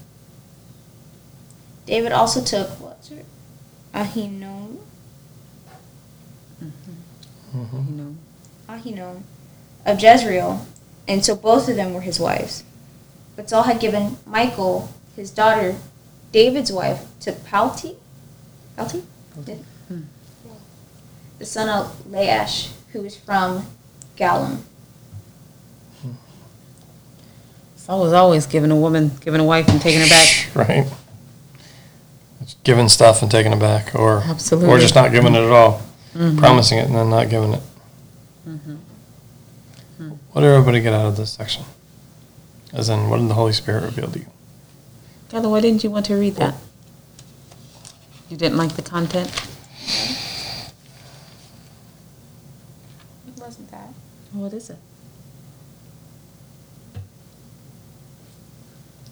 David 1.86 2.12
also 2.12 2.42
took 2.42 2.68
what's 2.80 3.10
her 3.10 3.22
Ahinoam, 7.54 7.66
hmm 7.68 7.98
You. 7.98 8.16
Ahinoam 8.68 9.22
of 9.86 10.00
Jezreel, 10.02 10.66
and 11.08 11.24
so 11.24 11.34
both 11.34 11.68
of 11.68 11.76
them 11.76 11.94
were 11.94 12.02
his 12.02 12.20
wives. 12.20 12.64
But 13.36 13.48
Saul 13.48 13.62
had 13.64 13.80
given 13.80 14.18
Michal, 14.26 14.90
his 15.16 15.30
daughter, 15.30 15.76
David's 16.32 16.70
wife, 16.70 17.06
to 17.20 17.32
Palti, 17.32 17.96
Palti, 18.76 19.02
Did- 19.44 19.64
Hmm. 19.88 20.02
the 21.38 21.46
son 21.46 21.68
of 21.68 21.96
Laish, 22.08 22.70
who 22.92 23.02
was 23.02 23.16
from 23.16 23.66
Galim. 24.16 24.58
Saul 27.76 28.00
was 28.02 28.12
always 28.12 28.46
giving 28.46 28.70
a 28.70 28.76
woman, 28.76 29.10
giving 29.20 29.40
a 29.40 29.44
wife 29.44 29.66
and 29.68 29.80
taking 29.80 30.00
her 30.00 30.08
back. 30.08 30.28
Right. 30.54 30.86
It's 32.40 32.54
giving 32.64 32.88
stuff 32.88 33.22
and 33.22 33.30
taking 33.30 33.52
it 33.52 33.58
back, 33.58 33.94
or 33.94 34.18
Absolutely. 34.24 34.68
or 34.70 34.78
just 34.78 34.94
not 34.94 35.12
giving 35.12 35.34
it 35.34 35.38
at 35.42 35.50
all, 35.50 35.80
Mhm. 36.14 36.38
promising 36.38 36.78
it 36.78 36.86
and 36.86 36.94
then 36.94 37.10
not 37.10 37.28
giving 37.28 37.52
it. 37.54 37.62
Mhm. 38.46 38.78
What 40.32 40.40
did 40.42 40.50
everybody 40.50 40.80
get 40.80 40.92
out 40.94 41.06
of 41.06 41.16
this 41.16 41.30
section? 41.30 41.64
As 42.72 42.88
in, 42.88 43.10
what 43.10 43.18
did 43.18 43.28
the 43.28 43.34
Holy 43.34 43.52
Spirit 43.52 43.84
reveal 43.84 44.10
to 44.10 44.18
you? 44.20 44.26
Tyler, 45.28 45.48
why 45.48 45.60
didn't 45.60 45.84
you 45.84 45.90
want 45.90 46.06
to 46.06 46.14
read 46.14 46.36
that? 46.36 46.54
You 48.28 48.36
didn't 48.36 48.56
like 48.56 48.76
the 48.76 48.82
content? 48.82 49.28
It 53.26 53.36
wasn't 53.36 53.70
that. 53.70 53.92
What 54.32 54.52
is 54.52 54.70
it? 54.70 54.78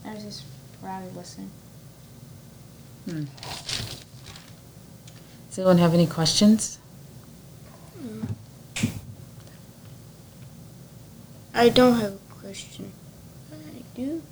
I 0.04 0.14
was 0.14 0.22
just 0.22 0.42
rather 0.82 1.06
listening. 1.14 1.50
Hmm. 3.04 3.24
Does 5.50 5.58
anyone 5.58 5.78
have 5.78 5.94
any 5.94 6.06
questions? 6.06 6.77
I 11.58 11.70
don't 11.70 11.98
have 11.98 12.12
a 12.12 12.34
question. 12.40 12.92
I 13.52 13.82
do 13.96 14.22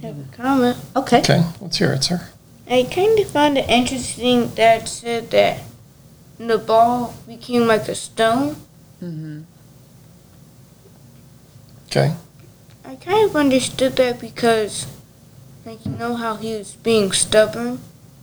have 0.00 0.18
a 0.18 0.36
comment. 0.36 0.78
Okay. 0.96 1.18
Okay, 1.18 1.42
let's 1.60 1.76
hear 1.76 1.92
it, 1.92 2.02
sir. 2.02 2.28
I 2.66 2.84
kind 2.90 3.18
of 3.18 3.28
found 3.28 3.58
it 3.58 3.68
interesting 3.68 4.48
that 4.54 4.84
it 4.84 4.88
said 4.88 5.30
that 5.32 5.60
Nabal 6.38 7.12
became 7.26 7.66
like 7.66 7.88
a 7.88 7.94
stone. 7.94 8.56
Mm-hmm. 9.02 9.42
Okay. 11.88 12.14
I 12.86 12.96
kind 12.96 13.28
of 13.28 13.36
understood 13.36 13.96
that 13.96 14.18
because, 14.18 14.86
like, 15.66 15.84
you 15.84 15.92
know 15.92 16.16
how 16.16 16.36
he 16.36 16.56
was 16.56 16.72
being 16.72 17.12
stubborn? 17.12 17.80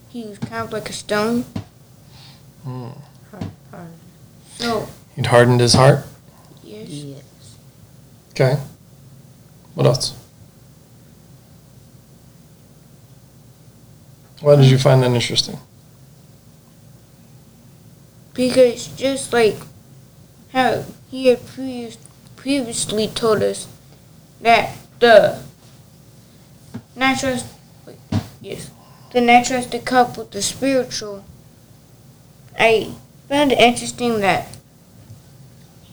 He 0.09 0.23
was 0.23 0.39
kind 0.39 0.63
of 0.65 0.73
like 0.73 0.89
a 0.89 0.93
stone. 0.93 1.45
Hmm. 2.63 2.89
Hard 3.29 3.51
hard. 3.69 3.91
So, 4.57 4.89
He'd 5.15 5.27
hardened 5.27 5.59
his 5.61 5.75
heart. 5.75 6.03
yes. 6.63 6.89
Okay. 8.41 8.59
What 9.75 9.85
else? 9.85 10.17
Why 14.39 14.55
did 14.55 14.65
you 14.65 14.79
find 14.79 15.03
that 15.03 15.11
interesting? 15.11 15.59
Because 18.33 18.87
just 18.87 19.31
like 19.31 19.57
how 20.53 20.85
he 21.11 21.27
had 21.27 21.45
previous, 21.45 21.99
previously 22.35 23.07
told 23.09 23.43
us 23.43 23.67
that 24.41 24.75
the 24.99 25.43
natural, 26.95 27.37
yes, 28.41 28.71
the 29.11 29.21
natural 29.21 29.61
to 29.61 29.77
couple 29.77 30.23
with 30.23 30.31
the 30.31 30.41
spiritual. 30.41 31.23
I 32.57 32.95
found 33.29 33.51
it 33.51 33.59
interesting 33.59 34.19
that 34.21 34.57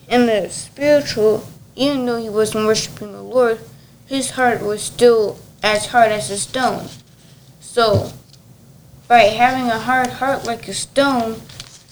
in 0.09 0.25
the 0.25 0.49
spiritual, 0.49 1.47
even 1.79 2.05
though 2.05 2.19
he 2.19 2.29
wasn't 2.29 2.67
worshiping 2.67 3.13
the 3.13 3.23
Lord, 3.23 3.61
his 4.07 4.31
heart 4.31 4.63
was 4.63 4.83
still 4.83 5.39
as 5.63 5.87
hard 5.87 6.11
as 6.11 6.29
a 6.31 6.37
stone. 6.37 6.89
So, 7.61 8.13
by 9.07 9.21
having 9.21 9.71
a 9.71 9.79
hard 9.79 10.09
heart 10.09 10.45
like 10.45 10.67
a 10.67 10.75
stone, 10.75 11.41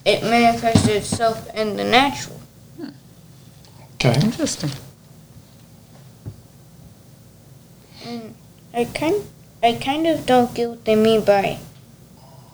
it 0.04 0.22
manifested 0.22 0.96
itself 0.96 1.48
in 1.54 1.76
the 1.76 1.84
natural. 1.84 2.40
Okay. 3.94 4.14
Interesting. 4.20 4.70
And 8.04 8.34
I 8.74 8.84
kind, 8.84 9.22
I 9.62 9.74
kind 9.74 10.06
of 10.06 10.26
don't 10.26 10.52
get 10.52 10.68
what 10.68 10.84
they 10.84 10.96
mean 10.96 11.24
by 11.24 11.58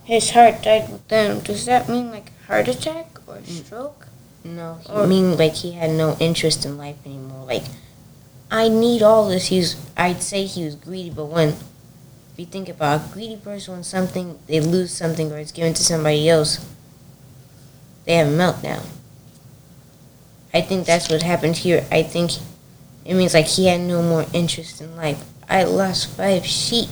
his 0.05 0.31
heart 0.31 0.63
died 0.63 0.91
within 0.91 1.31
him. 1.33 1.41
Does 1.41 1.65
that 1.65 1.89
mean 1.89 2.11
like 2.11 2.31
a 2.43 2.47
heart 2.47 2.69
attack 2.69 3.19
or 3.27 3.37
mm. 3.37 3.47
stroke? 3.47 4.09
No, 4.45 4.79
he 4.85 4.93
Or- 4.93 5.07
mean 5.07 5.37
like 5.37 5.55
he 5.55 5.73
had 5.73 5.91
no 5.91 6.17
interest 6.19 6.65
in 6.65 6.77
life 6.77 6.97
anymore. 7.07 7.47
Like, 7.47 7.65
I 8.51 8.69
need 8.69 9.03
all 9.03 9.29
this. 9.29 9.47
He's, 9.47 9.77
I'd 9.97 10.23
say 10.23 10.45
he 10.47 10.65
was 10.65 10.75
greedy, 10.75 11.11
but 11.11 11.27
when, 11.27 11.51
if 11.51 11.57
you 12.37 12.47
think 12.47 12.69
about 12.69 13.01
a 13.01 13.13
greedy 13.13 13.37
person, 13.37 13.75
when 13.75 13.85
something, 13.85 14.39
they 14.47 14.61
lose 14.61 14.91
something 14.93 15.31
or 15.33 15.39
it's 15.39 15.53
given 15.53 15.75
to 15.75 15.83
somebody 15.85 16.29
else, 16.29 16.59
they 18.05 18.15
have 18.17 18.27
a 18.27 18.31
meltdown. 18.31 18.85
I 20.53 20.61
think 20.61 20.87
that's 20.87 21.09
what 21.09 21.23
happened 21.23 21.57
here. 21.59 21.87
I 21.91 22.03
think 22.03 22.33
it 23.05 23.15
means 23.15 23.33
like 23.33 23.47
he 23.47 23.67
had 23.67 23.81
no 23.81 24.03
more 24.03 24.27
interest 24.35 24.81
in 24.81 24.97
life. 24.97 25.25
I 25.49 25.65
lost 25.65 26.09
five 26.11 26.45
sheep. 26.45 26.89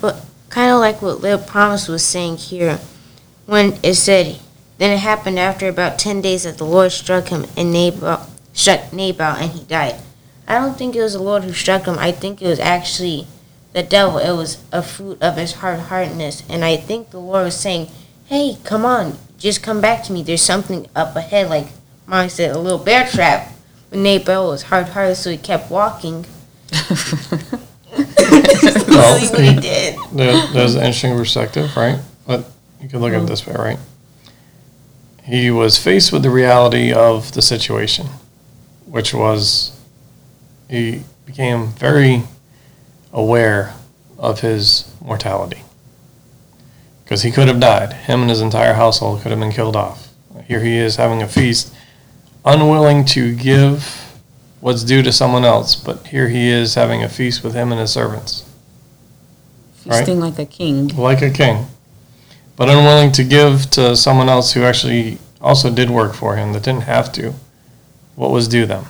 But 0.00 0.24
kind 0.48 0.72
of 0.72 0.80
like 0.80 1.02
what 1.02 1.20
Lil 1.20 1.38
Promise 1.38 1.88
was 1.88 2.04
saying 2.04 2.38
here, 2.38 2.78
when 3.46 3.78
it 3.82 3.94
said, 3.94 4.40
then 4.78 4.92
it 4.92 4.98
happened 4.98 5.38
after 5.38 5.68
about 5.68 5.98
10 5.98 6.20
days 6.20 6.44
that 6.44 6.58
the 6.58 6.64
Lord 6.64 6.92
struck 6.92 7.28
him 7.28 7.46
and 7.56 7.72
Nabal, 7.72 8.26
struck 8.52 8.92
Nabal 8.92 9.36
and 9.36 9.52
he 9.52 9.64
died. 9.64 9.96
I 10.46 10.54
don't 10.54 10.76
think 10.76 10.94
it 10.94 11.02
was 11.02 11.14
the 11.14 11.22
Lord 11.22 11.44
who 11.44 11.52
struck 11.52 11.86
him. 11.86 11.98
I 11.98 12.12
think 12.12 12.40
it 12.40 12.46
was 12.46 12.60
actually 12.60 13.26
the 13.72 13.82
devil. 13.82 14.18
It 14.18 14.32
was 14.32 14.62
a 14.72 14.82
fruit 14.82 15.20
of 15.20 15.36
his 15.36 15.54
hard 15.54 15.80
heartedness. 15.80 16.44
And 16.48 16.64
I 16.64 16.76
think 16.76 17.10
the 17.10 17.20
Lord 17.20 17.44
was 17.44 17.58
saying, 17.58 17.88
hey, 18.26 18.58
come 18.64 18.84
on, 18.84 19.18
just 19.38 19.62
come 19.62 19.80
back 19.80 20.04
to 20.04 20.12
me. 20.12 20.22
There's 20.22 20.42
something 20.42 20.86
up 20.94 21.16
ahead. 21.16 21.48
Like, 21.48 21.68
Molly 22.06 22.28
said 22.28 22.54
a 22.54 22.58
little 22.58 22.78
bear 22.78 23.06
trap. 23.06 23.52
But 23.90 23.98
Nabal 24.00 24.48
was 24.48 24.64
hard 24.64 24.88
hearted, 24.88 25.16
so 25.16 25.30
he 25.30 25.38
kept 25.38 25.70
walking. 25.70 26.26
Well, 28.96 29.18
See 29.18 29.32
what 29.32 29.44
he 29.44 29.60
did. 29.60 29.96
There, 30.12 30.46
there's 30.52 30.74
an 30.74 30.80
interesting 30.80 31.16
perspective, 31.16 31.76
right? 31.76 31.98
But 32.26 32.50
you 32.80 32.88
can 32.88 33.00
look 33.00 33.12
at 33.12 33.16
it 33.16 33.18
mm-hmm. 33.18 33.26
this 33.26 33.46
way, 33.46 33.54
right? 33.54 33.78
He 35.26 35.50
was 35.50 35.78
faced 35.78 36.12
with 36.12 36.22
the 36.22 36.30
reality 36.30 36.92
of 36.92 37.32
the 37.32 37.42
situation, 37.42 38.06
which 38.86 39.12
was 39.12 39.78
he 40.68 41.02
became 41.24 41.68
very 41.68 42.22
aware 43.12 43.74
of 44.18 44.40
his 44.40 44.92
mortality. 45.00 45.62
Because 47.04 47.22
he 47.22 47.30
could 47.30 47.48
have 47.48 47.60
died. 47.60 47.92
Him 47.92 48.22
and 48.22 48.30
his 48.30 48.40
entire 48.40 48.74
household 48.74 49.22
could 49.22 49.30
have 49.30 49.40
been 49.40 49.52
killed 49.52 49.76
off. 49.76 50.08
Here 50.46 50.60
he 50.60 50.76
is 50.76 50.96
having 50.96 51.22
a 51.22 51.28
feast, 51.28 51.74
unwilling 52.44 53.04
to 53.06 53.34
give 53.34 54.20
what's 54.60 54.84
due 54.84 55.02
to 55.02 55.12
someone 55.12 55.44
else, 55.44 55.74
but 55.76 56.06
here 56.08 56.28
he 56.28 56.48
is 56.48 56.74
having 56.74 57.02
a 57.02 57.08
feast 57.08 57.42
with 57.42 57.54
him 57.54 57.72
and 57.72 57.80
his 57.80 57.92
servants 57.92 58.46
Right. 59.86 59.98
Feasting 59.98 60.18
like 60.18 60.38
a 60.38 60.46
king. 60.46 60.88
like 60.96 61.22
a 61.22 61.30
king, 61.30 61.66
but 62.56 62.70
unwilling 62.70 63.12
to 63.12 63.24
give 63.24 63.70
to 63.70 63.94
someone 63.94 64.28
else 64.28 64.52
who 64.52 64.62
actually 64.62 65.18
also 65.40 65.70
did 65.70 65.90
work 65.90 66.14
for 66.14 66.36
him 66.36 66.52
that 66.52 66.62
didn't 66.62 66.82
have 66.82 67.12
to, 67.12 67.34
what 68.14 68.30
was 68.30 68.48
due 68.48 68.66
them. 68.66 68.86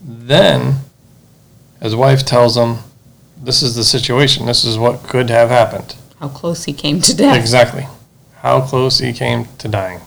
Then, 0.00 0.76
his 1.80 1.96
wife 1.96 2.24
tells 2.24 2.56
him, 2.56 2.78
This 3.42 3.62
is 3.62 3.74
the 3.74 3.84
situation, 3.84 4.46
this 4.46 4.64
is 4.64 4.78
what 4.78 5.02
could 5.02 5.30
have 5.30 5.48
happened. 5.48 5.96
How 6.20 6.28
close 6.28 6.64
he 6.64 6.72
came 6.72 7.00
to 7.00 7.16
death. 7.16 7.36
Exactly. 7.36 7.86
How 8.36 8.60
close 8.60 8.98
he 8.98 9.12
came 9.14 9.46
to 9.58 9.68
dying, 9.68 10.00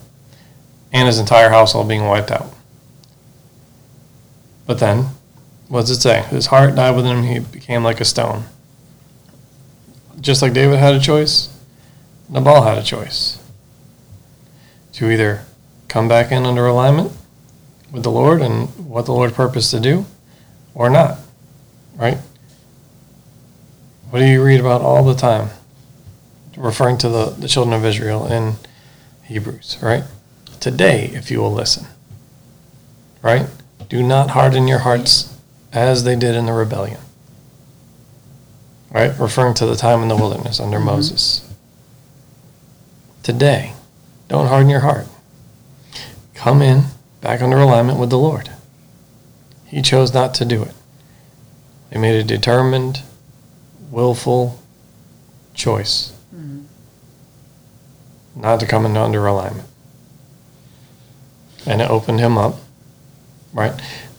and 0.94 1.08
his 1.08 1.20
entire 1.20 1.50
household 1.50 1.88
being 1.88 2.06
wiped 2.06 2.32
out. 2.32 2.54
But 4.68 4.80
then, 4.80 5.08
what 5.68 5.82
does 5.82 5.92
it 5.92 6.02
say? 6.02 6.22
His 6.24 6.48
heart 6.48 6.76
died 6.76 6.96
within 6.96 7.18
him, 7.18 7.24
he 7.24 7.40
became 7.40 7.84
like 7.84 8.00
a 8.00 8.06
stone. 8.06 8.44
Just 10.22 10.42
like 10.42 10.54
David 10.54 10.78
had 10.78 10.94
a 10.94 11.00
choice, 11.00 11.57
Nabal 12.30 12.64
had 12.64 12.78
a 12.78 12.84
choice. 12.84 13.44
To 14.94 15.12
either 15.12 15.44
come 15.88 16.08
back 16.08 16.32
in 16.32 16.46
under 16.46 16.66
alignment 16.66 17.12
with 17.92 18.04
the 18.04 18.12
Lord 18.12 18.42
and 18.42 18.68
what 18.90 19.06
the 19.06 19.14
Lord 19.14 19.34
purposed 19.34 19.72
to 19.72 19.80
do, 19.80 20.06
or 20.74 20.90
not. 20.90 21.20
Right? 21.96 22.18
What 24.10 24.20
do 24.20 24.26
you 24.26 24.44
read 24.44 24.60
about 24.60 24.82
all 24.82 25.04
the 25.04 25.16
time? 25.16 25.50
referring 26.58 26.98
to 26.98 27.10
the, 27.10 27.26
the 27.30 27.48
children 27.48 27.74
of 27.74 27.86
Israel 27.86 28.26
in 28.26 28.56
Hebrews, 29.24 29.78
right? 29.82 30.04
Today, 30.60 31.06
if 31.14 31.30
you 31.30 31.40
will 31.40 31.54
listen, 31.54 31.86
right? 33.22 33.48
Do 33.90 34.04
not 34.04 34.32
harden 34.32 34.68
your 34.68 34.80
hearts 34.80 35.38
as 35.72 36.04
they 36.04 36.16
did 36.16 36.36
in 36.36 36.48
the 36.48 36.54
rebellion, 36.54 37.00
right? 38.92 39.18
Referring 39.20 39.54
to 39.56 39.66
the 39.66 39.76
time 39.76 40.02
in 40.02 40.08
the 40.08 40.16
wilderness 40.16 40.60
under 40.60 40.78
mm-hmm. 40.78 40.88
Moses. 40.88 41.47
Today, 43.28 43.74
don't 44.30 44.48
harden 44.48 44.70
your 44.70 44.80
heart. 44.80 45.06
Come 46.34 46.62
in 46.62 46.86
back 47.20 47.42
under 47.42 47.58
alignment 47.58 48.00
with 48.00 48.10
the 48.10 48.18
Lord. 48.18 48.52
He 49.66 49.82
chose 49.82 50.14
not 50.14 50.34
to 50.36 50.46
do 50.46 50.64
it. 50.64 50.72
They 51.90 52.00
made 52.00 52.16
a 52.16 52.24
determined, 52.24 53.02
willful 53.92 54.62
choice 55.54 56.14
mm-hmm. 56.34 56.62
not 58.40 58.62
to 58.62 58.66
come 58.66 58.86
into 58.86 59.02
under 59.02 59.28
alignment. 59.28 59.68
And 61.66 61.82
it 61.82 61.90
opened 61.90 62.22
him 62.22 62.38
up, 62.38 62.56
right? 63.52 63.74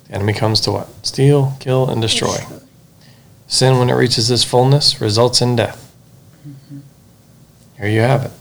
The 0.08 0.16
enemy 0.16 0.34
comes 0.34 0.60
to 0.60 0.72
what? 0.72 0.88
Steal, 1.02 1.56
kill, 1.60 1.88
and 1.88 2.02
destroy. 2.02 2.36
Sin, 3.46 3.78
when 3.78 3.88
it 3.88 3.94
reaches 3.94 4.30
its 4.30 4.44
fullness, 4.44 5.00
results 5.00 5.40
in 5.40 5.56
death. 5.56 5.96
Mm-hmm. 6.46 6.80
Here 7.78 7.88
you 7.88 8.00
have 8.00 8.26
it. 8.26 8.32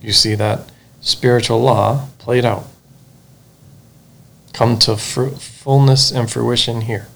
You 0.00 0.12
see 0.12 0.34
that 0.34 0.70
spiritual 1.00 1.60
law 1.60 2.08
played 2.18 2.44
out. 2.44 2.66
Come 4.52 4.78
to 4.80 4.96
fru- 4.96 5.30
fullness 5.36 6.10
and 6.10 6.30
fruition 6.30 6.82
here. 6.82 7.08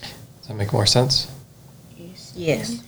Does 0.00 0.48
that 0.48 0.54
make 0.54 0.72
more 0.72 0.86
sense? 0.86 1.30
Yes. 1.96 2.32
Yes. 2.36 2.82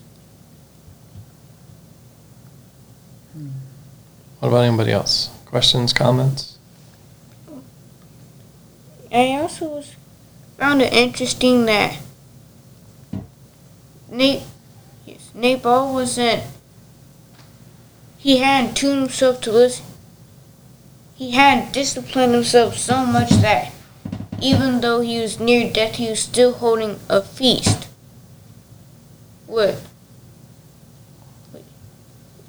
What 4.39 4.49
about 4.49 4.65
anybody 4.65 4.93
else? 4.93 5.31
Questions, 5.45 5.93
comments? 5.93 6.59
I 9.13 9.35
also 9.35 9.83
found 10.57 10.81
it 10.83 10.93
interesting 10.93 11.67
that 11.67 11.99
Nate, 14.09 14.43
yes, 15.41 15.57
Nabal 15.57 15.95
wasn't. 15.95 16.43
He 18.19 18.39
hadn't 18.39 18.75
tuned 18.75 19.01
himself 19.01 19.41
to 19.43 19.53
listen. 19.53 19.87
He 21.15 21.33
hadn't 21.33 21.73
disciplined 21.73 22.35
himself 22.35 22.77
so 22.77 23.05
much 23.05 23.31
that 23.43 23.73
even 24.41 24.81
though 24.81 25.01
he 25.01 25.21
was 25.21 25.41
near 25.41 25.71
death, 25.73 25.97
he 25.97 26.09
was 26.09 26.21
still 26.21 26.55
holding 26.55 26.99
a 27.09 27.23
feast. 27.23 27.89
What? 29.47 29.83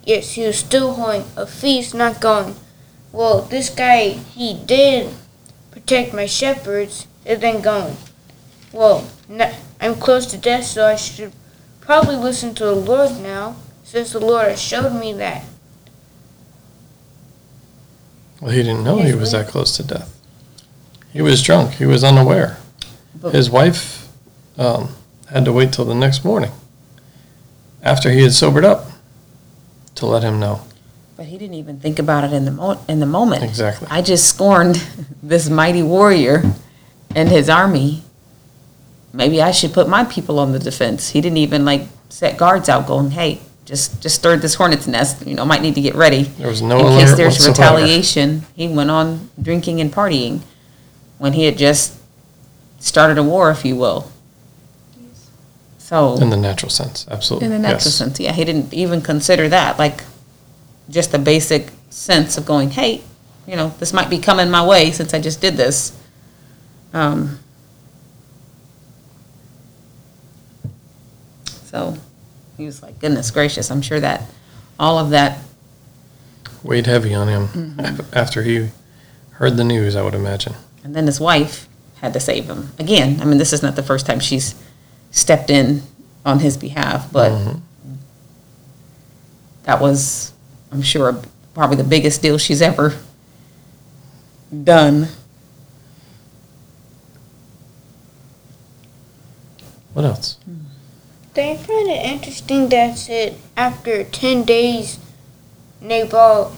Yes, 0.05 0.33
he 0.33 0.45
was 0.45 0.59
still 0.59 0.93
holding 0.93 1.25
a 1.35 1.45
feast, 1.45 1.93
not 1.93 2.21
going, 2.21 2.55
well, 3.11 3.41
this 3.41 3.69
guy, 3.69 4.09
he 4.09 4.53
did 4.53 5.13
protect 5.69 6.13
my 6.13 6.25
shepherds, 6.25 7.07
and 7.25 7.41
then 7.41 7.61
going, 7.61 7.97
well, 8.71 9.07
I'm 9.79 9.95
close 9.95 10.25
to 10.27 10.37
death, 10.37 10.65
so 10.65 10.85
I 10.85 10.95
should 10.95 11.33
probably 11.81 12.15
listen 12.15 12.55
to 12.55 12.65
the 12.65 12.75
Lord 12.75 13.19
now, 13.21 13.55
since 13.83 14.11
the 14.13 14.19
Lord 14.19 14.47
has 14.47 14.61
showed 14.61 14.93
me 14.99 15.13
that. 15.13 15.43
Well, 18.39 18.51
he 18.51 18.63
didn't 18.63 18.83
know 18.83 18.97
he 18.97 19.13
was 19.13 19.31
that 19.33 19.47
close 19.47 19.75
to 19.77 19.83
death. 19.83 20.17
He 21.13 21.21
was 21.21 21.43
drunk. 21.43 21.73
He 21.73 21.85
was 21.85 22.03
unaware. 22.03 22.57
But- 23.19 23.33
His 23.33 23.49
wife 23.49 24.07
um, 24.57 24.95
had 25.29 25.45
to 25.45 25.53
wait 25.53 25.73
till 25.73 25.85
the 25.85 25.93
next 25.95 26.23
morning 26.25 26.51
after 27.83 28.09
he 28.11 28.23
had 28.23 28.33
sobered 28.33 28.65
up 28.65 28.87
to 29.95 30.05
let 30.05 30.23
him 30.23 30.39
know. 30.39 30.61
But 31.17 31.25
he 31.27 31.37
didn't 31.37 31.55
even 31.55 31.79
think 31.79 31.99
about 31.99 32.23
it 32.23 32.33
in 32.33 32.45
the 32.45 32.51
mo- 32.51 32.83
in 32.87 32.99
the 32.99 33.05
moment. 33.05 33.43
Exactly. 33.43 33.87
I 33.91 34.01
just 34.01 34.27
scorned 34.27 34.75
this 35.23 35.49
mighty 35.49 35.83
warrior 35.83 36.43
and 37.15 37.29
his 37.29 37.47
army. 37.49 38.03
Maybe 39.13 39.41
I 39.41 39.51
should 39.51 39.73
put 39.73 39.89
my 39.89 40.03
people 40.05 40.39
on 40.39 40.51
the 40.51 40.59
defense. 40.59 41.09
He 41.09 41.21
didn't 41.21 41.37
even 41.37 41.65
like 41.65 41.83
set 42.09 42.37
guards 42.37 42.69
out, 42.69 42.87
going, 42.87 43.11
"Hey, 43.11 43.39
just 43.65 44.01
just 44.01 44.15
stirred 44.15 44.41
this 44.41 44.55
hornet's 44.55 44.87
nest. 44.87 45.25
You 45.27 45.35
know, 45.35 45.45
might 45.45 45.61
need 45.61 45.75
to 45.75 45.81
get 45.81 45.95
ready 45.95 46.23
There 46.23 46.47
was 46.47 46.61
no 46.61 46.79
in 46.79 46.99
case 46.99 47.15
there's 47.15 47.39
whatsoever. 47.39 47.77
retaliation." 47.77 48.45
He 48.55 48.67
went 48.67 48.89
on 48.89 49.29
drinking 49.41 49.81
and 49.81 49.91
partying 49.93 50.41
when 51.17 51.33
he 51.33 51.43
had 51.45 51.57
just 51.57 51.93
started 52.79 53.17
a 53.17 53.23
war, 53.23 53.51
if 53.51 53.63
you 53.65 53.75
will. 53.75 54.09
So 55.77 56.15
In 56.17 56.29
the 56.29 56.37
natural 56.37 56.69
sense, 56.69 57.05
absolutely. 57.11 57.47
in 57.47 57.51
the 57.51 57.59
natural 57.59 57.89
yes. 57.91 57.95
sense, 57.95 58.19
yeah, 58.19 58.31
he 58.31 58.45
didn't 58.45 58.73
even 58.73 59.01
consider 59.01 59.49
that, 59.49 59.77
like, 59.77 60.03
just 60.89 61.11
the 61.11 61.19
basic 61.19 61.67
sense 61.89 62.37
of 62.37 62.45
going, 62.45 62.71
hey, 62.71 63.01
you 63.45 63.55
know, 63.57 63.73
this 63.79 63.91
might 63.91 64.09
be 64.09 64.17
coming 64.17 64.49
my 64.49 64.65
way 64.65 64.91
since 64.91 65.13
I 65.13 65.19
just 65.19 65.41
did 65.41 65.57
this. 65.57 65.91
Um, 66.93 67.39
so 71.71 71.95
he 72.57 72.65
was 72.65 72.83
like, 72.83 72.99
goodness 72.99 73.31
gracious, 73.31 73.71
I'm 73.71 73.81
sure 73.81 73.99
that 73.99 74.23
all 74.79 74.99
of 74.99 75.09
that, 75.11 75.39
Weighed 76.63 76.85
heavy 76.85 77.13
on 77.15 77.27
him 77.27 77.47
Mm-hmm. 77.47 78.01
after 78.15 78.43
he 78.43 78.69
heard 79.31 79.57
the 79.57 79.63
news, 79.63 79.95
I 79.95 80.03
would 80.03 80.13
imagine. 80.13 80.53
and 80.83 80.95
then 80.95 81.05
his 81.07 81.19
wife 81.19 81.67
had 82.01 82.13
to 82.13 82.19
save 82.19 82.45
him. 82.45 82.69
Again, 82.79 83.19
I 83.21 83.25
mean, 83.25 83.37
this 83.37 83.53
is 83.53 83.63
not 83.63 83.75
the 83.75 83.83
first 83.83 84.05
time 84.05 84.19
she's 84.19 84.53
stepped 85.11 85.49
in 85.49 85.81
on 86.25 86.39
his 86.39 86.57
behalf, 86.57 87.11
but 87.11 87.31
Mhm. 87.31 87.59
that 89.63 89.79
was, 89.81 90.33
I'm 90.71 90.81
sure, 90.81 91.19
probably 91.53 91.77
the 91.77 91.83
biggest 91.83 92.21
deal 92.21 92.37
she's 92.37 92.61
ever 92.61 92.95
done. 94.63 95.07
What 99.93 100.05
else? 100.05 100.37
I 101.41 101.57
find 101.57 101.89
it 101.89 102.05
interesting 102.05 102.69
that 102.69 102.97
said 102.97 103.35
after 103.57 104.03
10 104.03 104.43
days, 104.43 104.99
Nabal, 105.81 106.55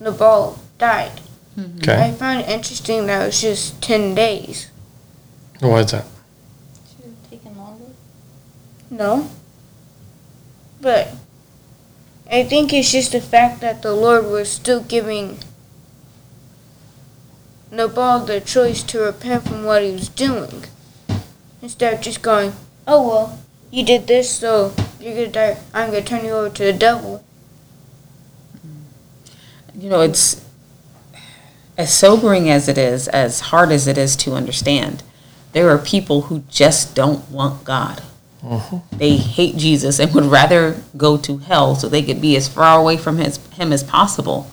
Nabal 0.00 0.58
died. 0.78 1.20
Okay. 1.58 2.08
I 2.08 2.12
find 2.12 2.40
it 2.40 2.48
interesting 2.48 3.06
that 3.06 3.22
it 3.22 3.26
was 3.26 3.40
just 3.40 3.80
10 3.82 4.14
days. 4.14 4.70
Why 5.60 5.80
is 5.80 5.92
that? 5.92 6.04
Should 6.96 7.04
have 7.04 7.30
taken 7.30 7.56
longer. 7.56 7.84
No. 8.90 9.30
But 10.80 11.14
I 12.30 12.42
think 12.42 12.72
it's 12.72 12.90
just 12.90 13.12
the 13.12 13.20
fact 13.20 13.60
that 13.60 13.82
the 13.82 13.94
Lord 13.94 14.26
was 14.26 14.50
still 14.50 14.82
giving 14.82 15.38
Nabal 17.70 18.20
the 18.20 18.40
choice 18.40 18.82
to 18.84 18.98
repent 18.98 19.48
from 19.48 19.64
what 19.64 19.82
he 19.82 19.92
was 19.92 20.08
doing. 20.08 20.64
Instead 21.64 21.94
of 21.94 22.00
just 22.02 22.20
going, 22.20 22.52
oh 22.86 23.08
well, 23.08 23.38
you 23.70 23.82
did 23.82 24.06
this, 24.06 24.30
so 24.30 24.74
you're 25.00 25.14
gonna 25.14 25.28
die. 25.28 25.56
I'm 25.72 25.88
gonna 25.88 26.02
turn 26.02 26.22
you 26.22 26.32
over 26.32 26.54
to 26.54 26.62
the 26.62 26.74
devil. 26.74 27.24
Mm. 28.58 29.82
You 29.82 29.88
know, 29.88 30.02
it's 30.02 30.44
as 31.78 31.90
sobering 31.90 32.50
as 32.50 32.68
it 32.68 32.76
is, 32.76 33.08
as 33.08 33.40
hard 33.40 33.72
as 33.72 33.86
it 33.86 33.96
is 33.96 34.14
to 34.16 34.34
understand. 34.34 35.02
There 35.52 35.70
are 35.70 35.78
people 35.78 36.20
who 36.28 36.40
just 36.50 36.94
don't 36.94 37.30
want 37.30 37.64
God. 37.64 38.02
Mm-hmm. 38.42 38.98
They 38.98 39.16
hate 39.16 39.56
Jesus 39.56 39.98
and 39.98 40.14
would 40.14 40.26
rather 40.26 40.82
go 40.98 41.16
to 41.16 41.38
hell 41.38 41.76
so 41.76 41.88
they 41.88 42.02
could 42.02 42.20
be 42.20 42.36
as 42.36 42.46
far 42.46 42.78
away 42.78 42.98
from 42.98 43.16
his, 43.16 43.38
him 43.54 43.72
as 43.72 43.82
possible 43.82 44.50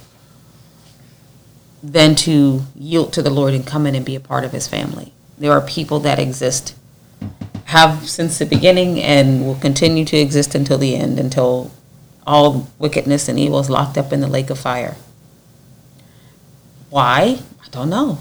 than 1.84 2.16
to 2.16 2.62
yield 2.74 3.12
to 3.12 3.22
the 3.22 3.30
Lord 3.30 3.54
and 3.54 3.68
come 3.68 3.86
in 3.86 3.96
and 3.96 4.06
be 4.06 4.16
a 4.16 4.22
part 4.22 4.46
of 4.46 4.54
his 4.54 4.70
family. 4.70 5.12
There 5.38 5.52
are 5.52 5.60
people 5.60 6.00
that 6.00 6.18
exist, 6.18 6.74
have 7.72 8.10
since 8.10 8.38
the 8.38 8.46
beginning, 8.46 9.00
and 9.00 9.46
will 9.46 9.56
continue 9.56 10.04
to 10.06 10.18
exist 10.18 10.56
until 10.56 10.78
the 10.78 10.96
end, 10.96 11.18
until 11.18 11.72
all 12.28 12.68
wickedness 12.78 13.30
and 13.30 13.40
evil 13.40 13.60
is 13.60 13.70
locked 13.70 13.98
up 13.98 14.12
in 14.12 14.20
the 14.20 14.28
lake 14.28 14.50
of 14.50 14.60
fire. 14.60 14.98
Why? 16.90 17.40
I 17.64 17.68
don't 17.72 17.90
know. 17.90 18.20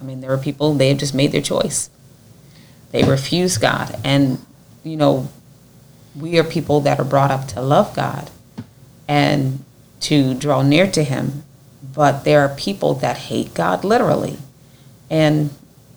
I 0.00 0.04
mean, 0.04 0.20
there 0.20 0.32
are 0.32 0.38
people, 0.38 0.74
they 0.74 0.88
have 0.88 0.98
just 0.98 1.14
made 1.14 1.30
their 1.30 1.40
choice. 1.40 1.90
They 2.90 3.04
refuse 3.04 3.56
God. 3.56 3.98
And, 4.02 4.44
you 4.82 4.96
know, 4.96 5.28
we 6.16 6.38
are 6.40 6.44
people 6.44 6.80
that 6.80 6.98
are 6.98 7.04
brought 7.04 7.30
up 7.30 7.46
to 7.48 7.60
love 7.60 7.94
God 7.94 8.30
and 9.06 9.64
to 10.00 10.34
draw 10.34 10.62
near 10.62 10.90
to 10.90 11.04
Him. 11.04 11.44
But 11.94 12.24
there 12.24 12.40
are 12.40 12.54
people 12.54 12.94
that 12.94 13.16
hate 13.16 13.54
God 13.54 13.84
literally 13.84 14.38
and 15.08 15.50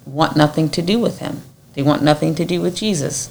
want 0.05 0.37
nothing 0.37 0.69
to 0.69 0.81
do 0.83 0.99
with 0.99 1.17
Him. 1.17 1.41
They 1.73 1.81
want 1.81 2.03
nothing 2.03 2.35
to 2.35 2.45
do 2.45 2.61
with 2.61 2.75
Jesus. 2.75 3.29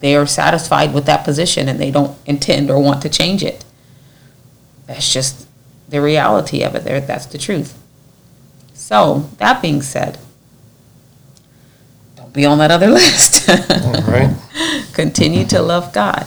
They 0.00 0.14
are 0.14 0.26
satisfied 0.26 0.94
with 0.94 1.06
that 1.06 1.24
position 1.24 1.68
and 1.68 1.80
they 1.80 1.90
don't 1.90 2.16
intend 2.26 2.70
or 2.70 2.80
want 2.80 3.02
to 3.02 3.08
change 3.08 3.42
it. 3.42 3.64
That's 4.86 5.12
just 5.12 5.46
the 5.88 6.00
reality 6.00 6.62
of 6.62 6.74
it. 6.74 6.84
There, 6.84 7.00
that's 7.00 7.26
the 7.26 7.38
truth. 7.38 7.76
So, 8.74 9.28
that 9.38 9.60
being 9.60 9.82
said, 9.82 10.18
don't 12.16 12.32
be 12.32 12.46
on 12.46 12.58
that 12.58 12.70
other 12.70 12.86
list. 12.88 13.48
All 13.48 14.02
right. 14.02 14.36
Continue 14.92 15.44
to 15.46 15.60
love 15.60 15.92
God. 15.92 16.26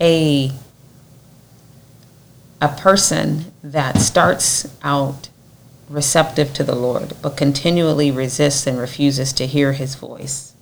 A 0.00 0.52
a 2.60 2.68
person 2.68 3.52
that 3.64 3.98
starts 3.98 4.72
out 4.84 5.28
receptive 5.92 6.52
to 6.54 6.64
the 6.64 6.74
Lord, 6.74 7.14
but 7.20 7.36
continually 7.36 8.10
resists 8.10 8.66
and 8.66 8.78
refuses 8.78 9.32
to 9.34 9.46
hear 9.46 9.72
his 9.72 9.94
voice, 9.94 10.54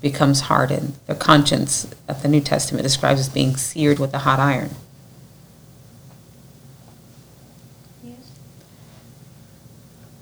becomes 0.00 0.42
hardened. 0.42 0.94
Their 1.06 1.16
conscience, 1.16 1.94
that 2.06 2.22
the 2.22 2.28
New 2.28 2.40
Testament 2.40 2.82
describes 2.82 3.20
as 3.20 3.28
being 3.28 3.56
seared 3.56 3.98
with 3.98 4.12
a 4.14 4.20
hot 4.20 4.40
iron. 4.40 4.70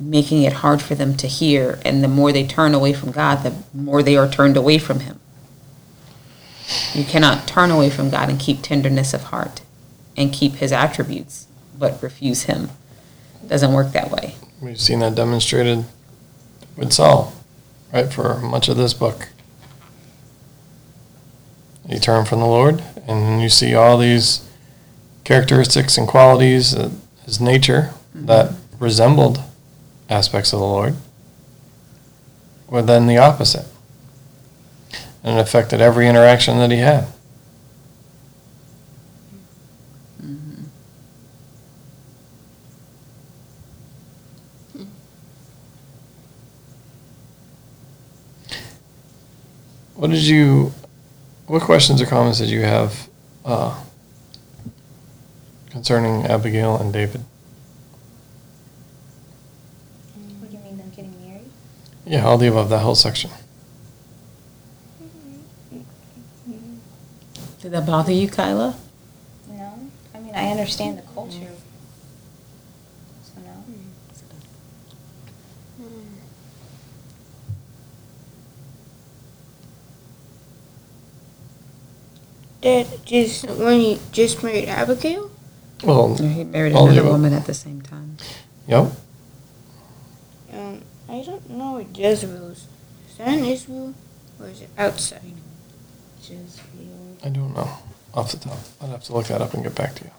making 0.01 0.43
it 0.43 0.55
hard 0.55 0.83
for 0.83 0.95
them 0.95 1.17
to 1.17 1.27
hear. 1.27 1.79
And 1.85 2.03
the 2.03 2.09
more 2.09 2.33
they 2.33 2.47
turn 2.47 2.75
away 2.75 2.93
from 2.93 3.11
God, 3.11 3.43
the 3.43 3.55
more 3.73 4.03
they 4.03 4.17
are 4.17 4.29
turned 4.29 4.57
away 4.57 4.79
from 4.79 5.01
Him. 5.01 5.21
You 6.95 7.05
cannot 7.05 7.47
turn 7.47 7.71
away 7.71 7.91
from 7.91 8.11
God 8.11 8.29
and 8.29 8.39
keep 8.39 8.63
tenderness 8.63 9.15
of 9.15 9.25
heart 9.25 9.63
and 10.17 10.33
keep 10.33 10.55
His 10.55 10.73
attributes, 10.73 11.47
but 11.79 12.03
refuse 12.03 12.45
Him. 12.45 12.71
Doesn't 13.49 13.73
work 13.73 13.93
that 13.93 14.11
way. 14.11 14.35
We've 14.61 14.81
seen 14.81 15.01
that 15.01 15.15
demonstrated 15.15 15.85
with 16.77 16.93
Saul, 16.93 17.35
right, 17.93 18.13
for 18.13 18.39
much 18.41 18.69
of 18.69 18.77
this 18.77 18.95
book. 18.95 19.29
He 21.89 21.99
turned 21.99 22.29
from 22.29 22.41
the 22.41 22.47
Lord, 22.47 22.83
and 23.07 23.43
you 23.43 23.49
see 23.49 23.75
all 23.75 23.99
these 23.99 24.49
characteristics 25.25 25.99
and 25.99 26.09
qualities, 26.09 26.75
uh, 26.75 26.91
his 27.25 27.41
nature, 27.41 27.93
that 28.15 28.55
resembled 28.79 29.41
aspects 30.09 30.53
of 30.53 30.61
the 30.61 30.65
Lord, 30.65 30.97
were 32.69 32.83
then 32.83 33.07
the 33.07 33.19
opposite. 33.19 33.67
And 35.23 35.39
it 35.39 35.41
affected 35.41 35.81
every 35.81 36.09
interaction 36.09 36.59
that 36.59 36.71
he 36.71 36.79
had. 36.79 37.07
What 50.05 50.11
did 50.11 50.27
you, 50.27 50.71
what 51.47 51.63
questions 51.63 52.03
or 52.03 52.05
comments 52.05 52.39
did 52.39 52.51
you 52.51 52.61
have 52.61 53.09
uh, 53.43 53.83
concerning 55.71 56.27
Abigail 56.27 56.77
and 56.77 56.93
David? 56.93 57.23
What 60.41 60.51
do 60.51 60.59
you 60.59 60.63
mean 60.63 60.77
them 60.77 60.91
getting 60.91 61.19
married? 61.27 61.49
Yeah, 62.05 62.27
all 62.27 62.37
the 62.37 62.49
above, 62.49 62.69
that 62.69 62.81
whole 62.81 62.95
section. 62.95 63.31
Did 67.63 67.73
that 67.73 67.87
bother 67.87 68.13
you, 68.13 68.29
Kyla? 68.29 68.77
No. 69.49 69.89
I 70.15 70.21
mean, 70.21 70.35
I 70.35 70.51
understand 70.51 70.99
the 70.99 71.03
culture. 71.15 71.49
So 71.49 71.64
Dad, 82.65 82.87
just 83.05 83.47
when 83.47 83.79
he 83.81 84.01
just 84.11 84.43
married 84.43 84.69
Abigail? 84.71 85.31
Well, 85.85 86.17
He 86.17 86.45
married 86.45 86.73
another 86.73 87.01
above. 87.01 87.13
woman 87.13 87.35
at 87.35 87.45
the 87.45 87.53
same 87.53 87.83
time. 87.83 88.17
yep. 88.67 88.91
Um, 90.51 90.81
I 91.07 91.23
don't 91.23 91.51
know 91.51 91.75
where 91.75 91.85
Jezebel 91.93 92.49
is. 92.53 92.67
Is 93.11 93.17
that 93.19 93.29
in 93.37 93.45
Israel 93.45 93.93
or 94.41 94.47
is 94.49 94.63
it 94.63 94.71
outside? 94.79 95.35
Jezreel. 96.23 97.19
I 97.23 97.29
don't 97.29 97.55
know 97.55 97.69
off 98.15 98.31
the 98.33 98.39
top. 98.39 98.59
I'd 98.81 98.89
have 98.89 99.05
to 99.05 99.13
look 99.13 99.27
that 99.27 99.43
up 99.43 99.53
and 99.53 99.63
get 99.63 99.75
back 99.75 99.95
to 99.97 100.05
you. 100.05 100.11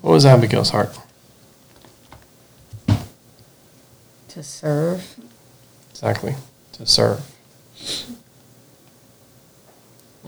What 0.00 0.12
was 0.12 0.24
Abigail's 0.26 0.70
heart? 0.70 0.96
To 4.40 4.44
serve. 4.46 5.16
Exactly. 5.90 6.34
To 6.72 6.86
serve. 6.86 7.20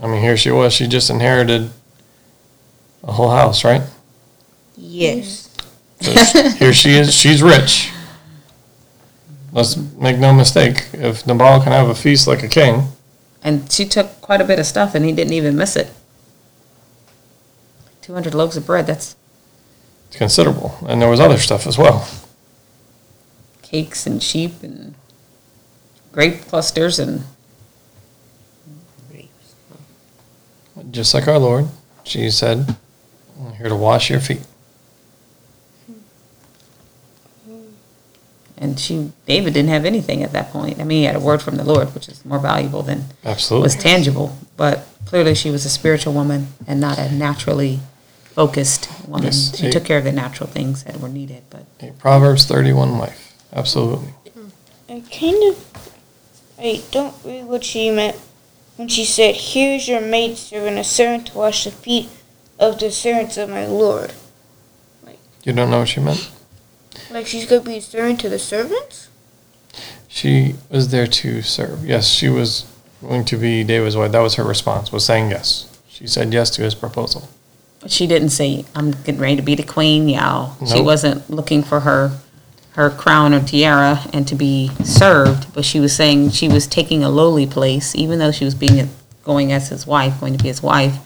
I 0.03 0.07
mean, 0.07 0.21
here 0.21 0.37
she 0.37 0.51
was. 0.51 0.75
She 0.75 0.87
just 0.87 1.09
inherited 1.09 1.71
a 3.03 3.13
whole 3.13 3.31
house, 3.31 3.65
right? 3.65 3.81
Yes. 4.77 5.49
So 6.03 6.51
here 6.59 6.75
she 6.75 6.91
is. 6.91 7.15
She's 7.15 7.43
rich. 7.43 7.91
Let's 9.51 9.79
make 9.79 10.19
no 10.19 10.35
mistake. 10.35 10.89
If 10.93 11.27
Nabal 11.27 11.63
can 11.63 11.73
have 11.73 11.89
a 11.89 11.95
feast 11.95 12.27
like 12.27 12.43
a 12.43 12.49
king, 12.49 12.89
And 13.43 13.73
she 13.73 13.87
took 13.87 14.21
quite 14.21 14.43
a 14.43 14.45
bit 14.45 14.59
of 14.59 14.67
stuff 14.67 14.95
and 14.95 15.07
he 15.07 15.13
didn't 15.13 15.33
even 15.33 15.57
miss 15.57 15.75
it. 15.75 15.89
200 18.03 18.35
loaves 18.35 18.59
of 18.59 18.67
bread, 18.67 18.87
that's 18.87 19.17
it's 20.09 20.19
considerable. 20.19 20.77
And 20.87 21.01
there 21.01 21.09
was 21.09 21.19
other 21.19 21.39
stuff 21.39 21.67
as 21.67 21.79
well. 21.79 22.07
Cakes 23.73 24.07
and 24.07 24.23
sheep 24.23 24.63
and 24.63 24.95
grape 26.13 26.43
clusters 26.43 26.99
and 27.01 27.25
grapes. 29.11 29.55
Just 30.91 31.15
like 31.15 31.27
our 31.27 31.39
Lord, 31.39 31.69
she 32.05 32.31
said, 32.31 32.77
I'm 33.41 33.55
here 33.55 33.69
to 33.69 33.77
wash 33.77 34.11
your 34.11 34.21
feet. 34.21 34.47
and 38.63 38.79
she 38.79 39.11
David 39.27 39.55
didn't 39.55 39.71
have 39.71 39.85
anything 39.85 40.23
at 40.23 40.31
that 40.33 40.51
point. 40.51 40.81
I 40.81 40.85
mean, 40.85 40.99
he 40.99 41.05
had 41.05 41.17
a 41.17 41.21
word 41.21 41.43
from 41.43 41.57
the 41.57 41.65
Lord, 41.65 41.93
which 41.95 42.09
is 42.09 42.25
more 42.25 42.39
valuable 42.39 42.83
than 42.83 43.07
Absolutely. 43.25 43.65
was 43.67 43.75
tangible. 43.75 44.39
But 44.57 44.87
clearly, 45.05 45.35
she 45.35 45.51
was 45.51 45.67
a 45.67 45.69
spiritual 45.69 46.13
woman 46.13 46.47
and 46.65 46.81
not 46.81 46.97
a 46.97 47.11
naturally 47.11 47.81
focused 48.23 48.89
woman. 49.09 49.25
Yes, 49.25 49.59
she 49.59 49.69
took 49.69 49.85
care 49.85 49.99
of 49.99 50.05
the 50.05 50.13
natural 50.13 50.49
things 50.49 50.85
that 50.85 51.01
were 51.01 51.09
needed. 51.09 51.43
But 51.51 51.99
Proverbs 51.99 52.45
31 52.45 52.99
wife. 52.99 53.32
Absolutely. 53.53 54.15
I 54.89 55.03
kind 55.11 55.43
of, 55.51 55.93
I 56.59 56.83
don't 56.91 57.15
read 57.25 57.45
what 57.45 57.65
she 57.65 57.91
meant 57.91 58.17
when 58.77 58.89
she 58.89 59.05
said, 59.05 59.35
"Here's 59.35 59.89
your 59.89 60.01
maidservant, 60.01 60.79
a 60.79 60.85
servant 60.85 61.29
to 61.29 61.39
wash 61.39 61.65
the 61.65 61.71
feet 61.71 62.09
of 62.59 62.79
the 62.79 62.91
servants 62.91 63.37
of 63.37 63.49
my 63.49 63.67
lord." 63.67 64.13
Like, 65.05 65.19
You 65.45 65.53
don't 65.53 65.71
know 65.71 65.81
what 65.81 65.89
she 65.89 66.01
meant? 66.01 66.31
Like 67.11 67.27
she's 67.27 67.47
gonna 67.47 67.63
be 67.63 67.77
a 67.77 67.83
servant 67.83 68.21
to 68.21 68.29
the 68.29 68.39
servants? 68.39 69.09
She 70.09 70.57
was 70.69 70.89
there 70.91 71.07
to 71.07 71.43
serve. 71.43 71.87
Yes, 71.87 72.09
she 72.09 72.29
was 72.29 72.67
going 73.01 73.25
to 73.27 73.37
be 73.37 73.65
David's 73.65 73.97
wife. 73.97 74.13
That 74.13 74.21
was 74.21 74.35
her 74.35 74.45
response, 74.45 74.93
was 74.93 75.05
saying 75.07 75.31
yes. 75.31 75.69
She 75.89 76.07
said 76.07 76.33
yes 76.33 76.51
to 76.51 76.63
his 76.63 76.75
proposal. 76.75 77.29
But 77.81 77.91
she 77.91 78.07
didn't 78.07 78.29
say, 78.31 78.65
I'm 78.75 78.91
getting 78.91 79.21
ready 79.21 79.37
to 79.37 79.43
be 79.43 79.55
the 79.55 79.63
queen, 79.63 80.09
y'all. 80.09 80.55
She 80.67 80.81
wasn't 80.81 81.29
looking 81.31 81.63
for 81.63 81.81
her, 81.81 82.19
her 82.75 82.91
crown 82.91 83.35
or 83.35 83.41
tiara 83.41 84.01
and 84.13 84.27
to 84.29 84.35
be 84.35 84.71
served, 84.83 85.53
but 85.55 85.65
she 85.65 85.79
was 85.79 85.95
saying 85.95 86.31
she 86.31 86.49
was 86.49 86.67
taking 86.67 87.05
a 87.05 87.11
lowly 87.11 87.47
place, 87.47 87.95
even 87.95 88.19
though 88.19 88.33
she 88.33 88.45
was 88.45 88.55
being, 88.55 88.89
going 89.25 89.53
as 89.53 89.69
his 89.69 89.87
wife, 89.87 90.19
going 90.21 90.37
to 90.37 90.43
be 90.43 90.49
his 90.49 90.63
wife. 90.63 90.97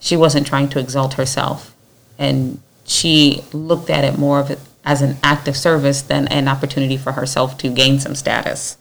She 0.00 0.16
wasn't 0.16 0.46
trying 0.46 0.68
to 0.70 0.78
exalt 0.78 1.14
herself. 1.14 1.74
And 2.18 2.60
she 2.84 3.42
looked 3.52 3.88
at 3.88 4.04
it 4.04 4.18
more 4.18 4.40
of 4.40 4.50
it 4.50 4.58
as 4.84 5.00
an 5.00 5.16
act 5.22 5.48
of 5.48 5.56
service 5.56 6.02
than 6.02 6.28
an 6.28 6.48
opportunity 6.48 6.96
for 6.96 7.12
herself 7.12 7.56
to 7.58 7.68
gain 7.68 8.00
some 8.00 8.14
status 8.14 8.76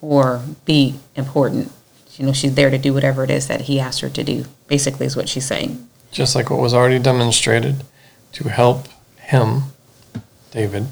or 0.00 0.42
be 0.64 0.94
important. 1.14 1.70
You 2.16 2.26
know, 2.26 2.32
she's 2.32 2.54
there 2.54 2.70
to 2.70 2.78
do 2.78 2.94
whatever 2.94 3.24
it 3.24 3.30
is 3.30 3.48
that 3.48 3.62
he 3.62 3.78
asked 3.78 4.00
her 4.00 4.08
to 4.08 4.24
do, 4.24 4.44
basically, 4.68 5.06
is 5.06 5.16
what 5.16 5.28
she's 5.28 5.46
saying. 5.46 5.86
Just 6.10 6.34
like 6.34 6.48
what 6.48 6.60
was 6.60 6.72
already 6.72 6.98
demonstrated 6.98 7.84
to 8.32 8.48
help 8.48 8.86
him, 9.18 9.64
David, 10.50 10.86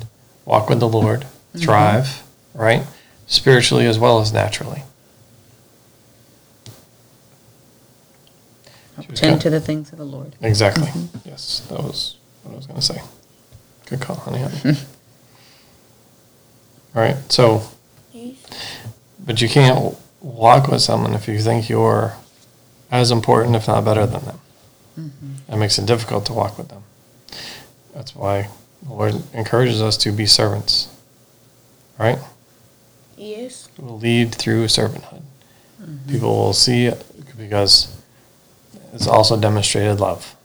walk 0.45 0.69
with 0.69 0.81
the 0.81 0.89
Lord, 0.89 1.27
thrive, 1.57 2.23
right? 2.55 2.85
Spiritually 3.27 3.87
as 3.87 3.99
well 3.99 4.21
as 4.21 4.33
naturally. 4.33 4.83
Tend 9.15 9.41
to 9.41 9.51
the 9.51 9.61
things 9.61 9.93
of 9.93 9.99
the 9.99 10.05
Lord. 10.05 10.37
Exactly. 10.41 10.87
Mm-hmm. 10.87 11.29
Yes, 11.29 11.61
that 11.69 11.79
was 11.79 12.17
what 12.43 12.53
I 12.53 12.57
was 12.57 12.67
going 12.67 12.81
to 12.81 12.87
say. 12.87 13.01
Good 13.87 14.01
call, 14.01 14.17
honey. 14.17 14.41
honey. 14.41 14.55
Mm-hmm. 14.55 14.93
All 16.97 17.03
right. 17.03 17.17
So, 17.33 17.63
but 19.19 19.41
you 19.41 19.49
can't 19.49 19.97
walk 20.21 20.69
with 20.69 20.83
someone 20.83 21.15
if 21.15 21.27
you 21.27 21.39
think 21.41 21.69
you're 21.69 22.15
as 22.91 23.11
important, 23.11 23.57
if 23.57 23.67
not 23.67 23.85
better 23.85 24.07
than 24.07 24.25
them. 24.25 24.41
Mm-hmm. 24.99 25.33
That 25.49 25.57
makes 25.57 25.79
it 25.79 25.87
difficult 25.87 26.27
to 26.27 26.33
walk 26.33 26.59
with 26.59 26.69
them. 26.69 26.85
That's 27.95 28.15
why 28.15 28.49
the 28.83 28.93
Lord 28.93 29.15
encourages 29.33 29.81
us 29.81 29.97
to 29.99 30.13
be 30.13 30.27
servants. 30.27 30.89
Right? 31.99 32.19
Yes. 33.17 33.69
We'll 33.79 33.99
lead 33.99 34.35
through 34.35 34.67
servanthood. 34.67 35.23
People 36.09 36.37
will 36.37 36.53
see 36.53 36.87
it 36.87 37.05
because 37.37 37.97
it's 38.93 39.07
also 39.07 39.39
demonstrated 39.41 40.01
love, 40.01 40.37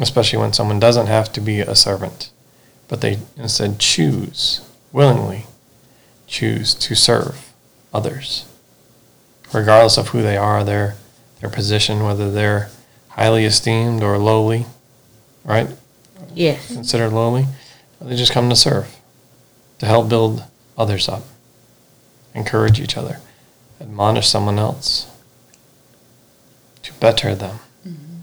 especially 0.00 0.38
when 0.38 0.52
someone 0.52 0.80
doesn't 0.80 1.06
have 1.06 1.32
to 1.32 1.40
be 1.40 1.60
a 1.60 1.74
servant, 1.74 2.30
but 2.88 3.00
they 3.00 3.18
instead 3.36 3.78
choose, 3.78 4.60
willingly 4.92 5.46
choose 6.26 6.74
to 6.74 6.94
serve 6.94 7.52
others, 7.92 8.46
regardless 9.52 9.96
of 9.96 10.08
who 10.08 10.22
they 10.22 10.36
are, 10.36 10.64
their, 10.64 10.96
their 11.40 11.50
position, 11.50 12.02
whether 12.02 12.30
they're 12.30 12.70
highly 13.10 13.44
esteemed 13.44 14.02
or 14.02 14.18
lowly, 14.18 14.66
right? 15.44 15.68
Yes. 16.34 16.72
Considered 16.72 17.10
lowly. 17.10 17.46
They 18.04 18.16
just 18.16 18.32
come 18.32 18.50
to 18.50 18.56
serve, 18.56 19.00
to 19.78 19.86
help 19.86 20.10
build 20.10 20.44
others 20.76 21.08
up, 21.08 21.22
encourage 22.34 22.78
each 22.78 22.98
other, 22.98 23.20
admonish 23.80 24.28
someone 24.28 24.58
else, 24.58 25.10
to 26.82 26.92
better 26.94 27.34
them, 27.34 27.60
mm-hmm. 27.86 28.18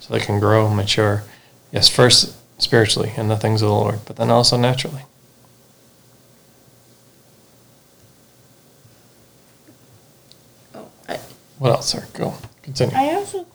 so 0.00 0.14
they 0.14 0.20
can 0.20 0.40
grow, 0.40 0.72
mature. 0.72 1.24
Yes, 1.70 1.90
first 1.90 2.36
spiritually 2.56 3.12
in 3.18 3.28
the 3.28 3.36
things 3.36 3.60
of 3.60 3.68
the 3.68 3.74
Lord, 3.74 4.00
but 4.06 4.16
then 4.16 4.30
also 4.30 4.56
naturally. 4.56 5.02
Oh, 10.74 10.88
I, 11.06 11.18
What 11.58 11.72
else, 11.72 11.88
sir? 11.88 12.06
Go. 12.14 12.34
Continue. 12.62 12.96
I 12.96 13.14
also. 13.14 13.46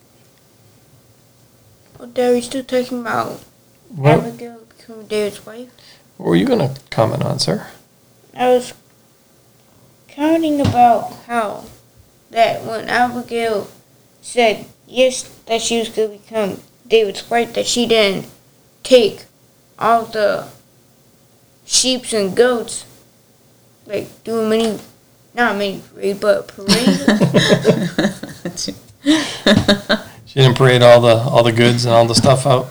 Oh, 2.00 2.06
Dad, 2.06 2.34
we 2.34 2.42
still 2.42 2.64
talking 2.64 3.02
about 3.02 3.40
What, 3.90 4.20
Abigail 4.20 4.63
becoming 4.86 5.08
David's 5.08 5.46
wife? 5.46 5.70
what 6.18 6.30
were 6.30 6.36
you 6.36 6.46
going 6.46 6.60
to 6.60 6.80
comment 6.90 7.24
on, 7.24 7.40
sir? 7.40 7.68
I 8.36 8.50
was 8.50 8.74
counting 10.08 10.60
about 10.62 11.14
how 11.28 11.66
that 12.32 12.64
when 12.66 12.90
Abigail 12.90 13.68
said 14.22 14.66
yes 14.88 15.24
that 15.46 15.62
she 15.62 15.80
was 15.80 15.90
going 15.90 16.12
to 16.12 16.18
become 16.18 16.60
David's 16.88 17.30
wife, 17.30 17.54
that 17.54 17.66
she 17.66 17.86
didn't 17.88 18.28
take 18.84 19.24
all 19.80 20.06
the 20.06 20.48
sheeps 21.66 22.14
and 22.14 22.36
goats, 22.36 22.86
like 23.86 24.24
do 24.24 24.40
a 24.40 24.50
mini, 24.50 24.80
not 25.34 25.58
mini 25.58 25.82
parade, 25.94 26.20
but 26.20 26.48
parade. 26.48 27.00
She 30.26 30.40
didn't 30.40 30.58
parade 30.58 30.82
all 30.82 31.00
the 31.00 31.16
all 31.16 31.44
the 31.44 31.52
goods 31.52 31.86
and 31.86 31.94
all 31.94 32.08
the 32.08 32.16
stuff 32.16 32.48
out. 32.48 32.68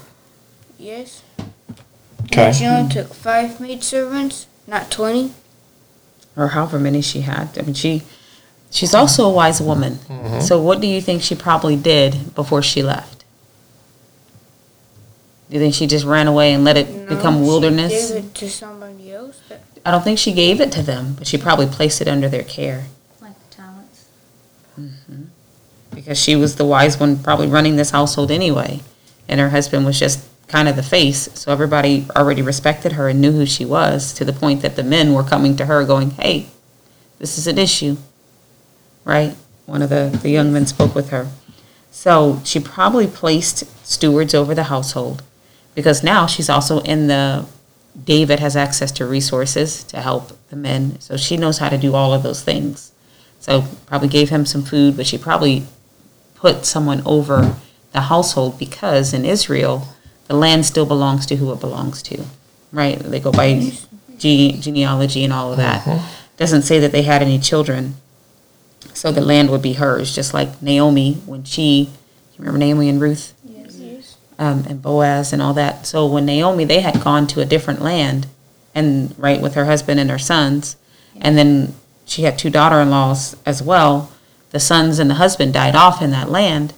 Yes. 2.32 2.38
Okay. 2.38 2.46
And 2.46 2.56
she 2.56 2.66
only 2.66 2.92
took 2.92 3.14
five 3.14 3.60
maidservants, 3.60 4.46
not 4.66 4.90
twenty. 4.90 5.32
or 6.36 6.48
however 6.48 6.78
many 6.78 7.02
she 7.02 7.20
had. 7.22 7.56
I 7.58 7.62
mean, 7.62 7.74
she 7.74 8.02
she's 8.70 8.94
also 8.94 9.26
a 9.28 9.32
wise 9.32 9.60
woman. 9.60 9.94
Mm-hmm. 10.08 10.40
So, 10.40 10.60
what 10.60 10.80
do 10.80 10.86
you 10.86 11.00
think 11.00 11.22
she 11.22 11.34
probably 11.34 11.76
did 11.76 12.34
before 12.34 12.62
she 12.62 12.82
left? 12.82 13.24
Do 15.50 15.56
you 15.58 15.60
think 15.62 15.74
she 15.74 15.86
just 15.86 16.06
ran 16.06 16.26
away 16.28 16.54
and 16.54 16.64
let 16.64 16.76
it 16.78 16.88
No, 16.88 17.14
become 17.14 17.42
wilderness? 17.42 17.92
She 18.08 18.14
gave 18.14 18.24
it 18.24 18.34
to 18.36 18.48
somebody 18.50 19.12
else. 19.12 19.40
That, 19.48 19.60
I 19.84 19.90
don't 19.90 20.02
think 20.02 20.18
she 20.18 20.32
gave 20.32 20.60
it 20.60 20.72
to 20.72 20.82
them, 20.82 21.14
but 21.18 21.26
she 21.26 21.36
probably 21.36 21.66
placed 21.66 22.00
it 22.00 22.08
under 22.08 22.28
their 22.28 22.44
care 22.44 22.84
Like 23.20 23.36
talents. 23.50 24.06
Mm-hmm. 24.80 25.24
because 25.94 26.18
she 26.18 26.36
was 26.36 26.56
the 26.56 26.64
wise 26.64 26.98
one, 26.98 27.18
probably 27.22 27.48
running 27.48 27.76
this 27.76 27.90
household 27.90 28.30
anyway, 28.30 28.80
and 29.28 29.40
her 29.40 29.50
husband 29.50 29.84
was 29.84 29.98
just 29.98 30.24
kind 30.48 30.68
of 30.68 30.76
the 30.76 30.82
face. 30.82 31.28
So 31.34 31.52
everybody 31.52 32.06
already 32.14 32.42
respected 32.42 32.92
her 32.92 33.08
and 33.08 33.20
knew 33.20 33.32
who 33.32 33.46
she 33.46 33.64
was 33.64 34.12
to 34.14 34.24
the 34.24 34.32
point 34.32 34.62
that 34.62 34.76
the 34.76 34.82
men 34.82 35.14
were 35.14 35.22
coming 35.22 35.56
to 35.56 35.66
her 35.66 35.84
going, 35.84 36.10
"Hey, 36.12 36.46
this 37.18 37.38
is 37.38 37.46
an 37.46 37.58
issue." 37.58 37.96
Right? 39.04 39.34
One 39.66 39.82
of 39.82 39.90
the, 39.90 40.16
the 40.22 40.30
young 40.30 40.52
men 40.52 40.66
spoke 40.66 40.94
with 40.94 41.10
her. 41.10 41.28
So 41.90 42.40
she 42.44 42.60
probably 42.60 43.06
placed 43.06 43.64
stewards 43.86 44.34
over 44.34 44.54
the 44.54 44.64
household 44.64 45.22
because 45.74 46.02
now 46.02 46.26
she's 46.26 46.48
also 46.48 46.80
in 46.80 47.06
the 47.06 47.46
David 48.04 48.40
has 48.40 48.56
access 48.56 48.90
to 48.92 49.06
resources 49.06 49.84
to 49.84 50.00
help 50.00 50.32
the 50.48 50.56
men. 50.56 50.98
So 51.00 51.16
she 51.16 51.36
knows 51.36 51.58
how 51.58 51.68
to 51.68 51.76
do 51.76 51.94
all 51.94 52.14
of 52.14 52.22
those 52.22 52.42
things. 52.42 52.92
So 53.38 53.64
probably 53.86 54.08
gave 54.08 54.30
him 54.30 54.46
some 54.46 54.62
food, 54.62 54.96
but 54.96 55.06
she 55.06 55.18
probably 55.18 55.64
put 56.34 56.64
someone 56.64 57.02
over 57.04 57.56
the 57.92 58.02
household 58.02 58.58
because 58.58 59.12
in 59.12 59.24
Israel, 59.24 59.88
the 60.32 60.38
land 60.38 60.64
still 60.64 60.86
belongs 60.86 61.26
to 61.26 61.36
who 61.36 61.52
it 61.52 61.60
belongs 61.60 62.02
to, 62.02 62.24
right? 62.72 62.98
They 62.98 63.20
go 63.20 63.30
by 63.30 63.70
gene- 64.16 64.62
genealogy 64.62 65.24
and 65.24 65.32
all 65.32 65.50
of 65.50 65.58
that. 65.58 65.86
Doesn't 66.38 66.62
say 66.62 66.78
that 66.78 66.90
they 66.90 67.02
had 67.02 67.20
any 67.20 67.38
children, 67.38 67.96
so 68.94 69.12
the 69.12 69.20
land 69.20 69.50
would 69.50 69.60
be 69.60 69.74
hers. 69.74 70.14
Just 70.14 70.32
like 70.32 70.62
Naomi 70.62 71.20
when 71.26 71.44
she, 71.44 71.90
you 72.32 72.38
remember 72.38 72.58
Naomi 72.60 72.88
and 72.88 72.98
Ruth, 72.98 73.34
yes. 73.44 74.16
um, 74.38 74.64
and 74.66 74.80
Boaz 74.80 75.34
and 75.34 75.42
all 75.42 75.52
that. 75.52 75.84
So 75.86 76.06
when 76.06 76.24
Naomi, 76.24 76.64
they 76.64 76.80
had 76.80 77.04
gone 77.04 77.26
to 77.26 77.42
a 77.42 77.44
different 77.44 77.82
land, 77.82 78.26
and 78.74 79.14
right 79.18 79.38
with 79.42 79.52
her 79.52 79.66
husband 79.66 80.00
and 80.00 80.08
her 80.08 80.18
sons, 80.18 80.76
and 81.20 81.36
then 81.36 81.74
she 82.06 82.22
had 82.22 82.38
two 82.38 82.48
daughter-in-laws 82.48 83.36
as 83.44 83.62
well. 83.62 84.10
The 84.48 84.60
sons 84.60 84.98
and 84.98 85.10
the 85.10 85.16
husband 85.16 85.52
died 85.52 85.76
off 85.76 86.00
in 86.00 86.10
that 86.12 86.30
land. 86.30 86.72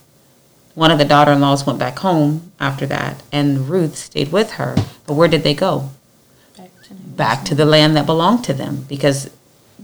One 0.74 0.90
of 0.90 0.98
the 0.98 1.04
daughter-in-laws 1.04 1.66
went 1.66 1.78
back 1.78 2.00
home 2.00 2.52
after 2.58 2.84
that, 2.86 3.22
and 3.30 3.68
Ruth 3.68 3.96
stayed 3.96 4.32
with 4.32 4.52
her. 4.52 4.74
But 5.06 5.14
where 5.14 5.28
did 5.28 5.44
they 5.44 5.54
go? 5.54 5.90
Back 6.90 7.44
to 7.44 7.54
the 7.54 7.64
land 7.64 7.96
that 7.96 8.06
belonged 8.06 8.44
to 8.44 8.52
them, 8.52 8.84
because 8.88 9.30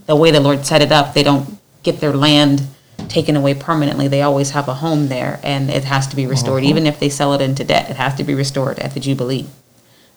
the 0.06 0.16
way 0.16 0.32
the 0.32 0.40
Lord 0.40 0.66
set 0.66 0.82
it 0.82 0.90
up, 0.90 1.14
they 1.14 1.22
don't 1.22 1.58
get 1.84 2.00
their 2.00 2.12
land 2.12 2.66
taken 3.08 3.36
away 3.36 3.54
permanently. 3.54 4.08
They 4.08 4.22
always 4.22 4.50
have 4.50 4.66
a 4.66 4.74
home 4.74 5.08
there, 5.08 5.38
and 5.44 5.70
it 5.70 5.84
has 5.84 6.08
to 6.08 6.16
be 6.16 6.26
restored. 6.26 6.64
Even 6.64 6.86
if 6.86 6.98
they 6.98 7.08
sell 7.08 7.34
it 7.34 7.40
into 7.40 7.62
debt, 7.62 7.88
it 7.88 7.96
has 7.96 8.16
to 8.16 8.24
be 8.24 8.34
restored 8.34 8.80
at 8.80 8.92
the 8.92 9.00
Jubilee. 9.00 9.46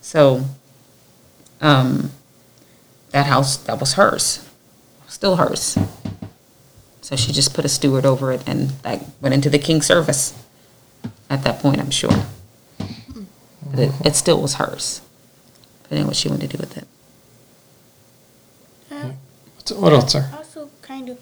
So, 0.01 0.45
um, 1.61 2.11
that 3.11 3.27
house, 3.27 3.57
that 3.57 3.79
was 3.79 3.93
hers, 3.93 4.49
still 5.07 5.35
hers. 5.35 5.77
So 7.01 7.15
she 7.15 7.31
just 7.31 7.53
put 7.53 7.63
a 7.63 7.69
steward 7.69 8.07
over 8.07 8.31
it, 8.31 8.41
and 8.47 8.69
that 8.81 9.05
went 9.21 9.35
into 9.35 9.51
the 9.51 9.59
king's 9.59 9.85
service 9.85 10.33
at 11.33 11.43
that 11.43 11.59
point, 11.59 11.79
I'm 11.79 11.91
sure. 11.91 12.11
But 13.69 13.79
it, 13.79 13.91
it 14.05 14.15
still 14.15 14.41
was 14.41 14.55
hers, 14.55 15.01
depending 15.83 16.03
on 16.03 16.07
what 16.07 16.15
she 16.15 16.29
wanted 16.29 16.49
to 16.51 16.57
do 16.57 16.61
with 16.61 16.77
it. 16.77 16.87
What's- 18.89 19.71
What 19.71 19.93
else, 19.93 20.11
sir? 20.11 20.29
I 20.33 20.37
also 20.37 20.69
kind 20.81 21.09
of 21.09 21.19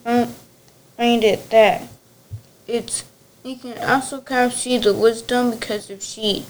find 0.98 1.24
it 1.24 1.50
that 1.52 1.84
it's 2.68 3.04
you 3.44 3.56
can 3.56 3.78
also 3.90 4.22
kind 4.22 4.52
of 4.52 4.58
see 4.58 4.78
the 4.78 4.94
wisdom 4.94 5.52
because 5.52 5.90
if 5.90 6.04
she 6.04 6.46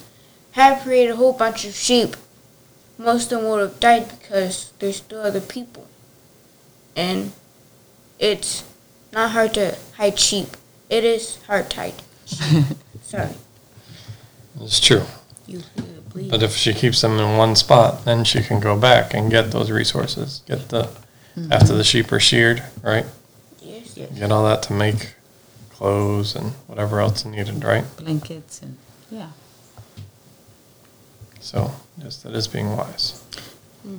had 0.51 0.81
created 0.83 1.11
a 1.13 1.15
whole 1.15 1.33
bunch 1.33 1.63
of 1.65 1.73
sheep, 1.73 2.15
most 2.97 3.31
of 3.31 3.41
them 3.41 3.49
would 3.49 3.61
have 3.61 3.79
died 3.79 4.09
because 4.19 4.71
there's 4.79 4.97
still 4.97 5.21
other 5.21 5.39
people, 5.41 5.87
and 6.95 7.31
it's 8.19 8.63
not 9.13 9.31
hard 9.31 9.53
to 9.55 9.77
hide 9.97 10.19
sheep. 10.19 10.57
It 10.89 11.03
is 11.03 11.37
hard 11.47 11.69
to 11.71 11.75
hide. 11.77 11.93
sheep. 12.25 12.65
Sorry. 13.03 13.35
It's 14.63 14.79
true. 14.79 15.03
But 16.29 16.43
if 16.43 16.55
she 16.55 16.73
keeps 16.73 17.01
them 17.01 17.17
in 17.19 17.37
one 17.37 17.55
spot, 17.55 18.03
then 18.05 18.23
she 18.23 18.41
can 18.43 18.59
go 18.59 18.77
back 18.77 19.13
and 19.13 19.31
get 19.31 19.51
those 19.51 19.71
resources. 19.71 20.41
Get 20.47 20.69
the 20.69 20.89
after 21.49 21.73
the 21.73 21.83
sheep 21.83 22.11
are 22.11 22.19
sheared, 22.19 22.61
right? 22.83 23.05
Yes. 23.61 23.95
yes. 23.95 24.09
Get 24.19 24.31
all 24.31 24.43
that 24.43 24.61
to 24.63 24.73
make 24.73 25.13
clothes 25.71 26.35
and 26.35 26.51
whatever 26.67 26.99
else 26.99 27.23
needed, 27.25 27.63
right? 27.63 27.85
blankets 27.97 28.61
and 28.61 28.77
yeah. 29.09 29.29
So 31.39 31.71
yes, 31.97 32.17
that 32.23 32.33
is 32.33 32.47
being 32.47 32.75
wise. 32.75 33.21
What 33.83 33.91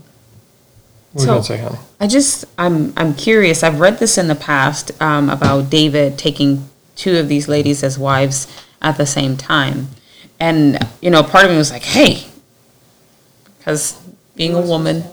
were 1.14 1.20
you 1.20 1.20
So- 1.20 1.26
gonna 1.26 1.44
say, 1.44 1.58
honey? 1.58 1.78
I 2.00 2.06
just 2.06 2.44
I'm 2.58 2.92
I'm 2.96 3.14
curious. 3.14 3.62
I've 3.62 3.80
read 3.80 3.98
this 3.98 4.16
in 4.18 4.28
the 4.28 4.34
past 4.34 4.90
um, 5.00 5.28
about 5.28 5.70
David 5.70 6.18
taking 6.18 6.68
two 6.96 7.16
of 7.16 7.28
these 7.28 7.48
ladies 7.48 7.82
as 7.82 7.98
wives 7.98 8.46
at 8.80 8.96
the 8.96 9.06
same 9.06 9.36
time, 9.36 9.88
and 10.42 10.76
you 11.00 11.08
know, 11.08 11.22
part 11.22 11.44
of 11.44 11.52
me 11.52 11.56
was 11.56 11.70
like, 11.70 11.84
hey, 11.84 12.26
because 13.58 13.96
being 14.34 14.54
a 14.54 14.60
woman 14.60 15.04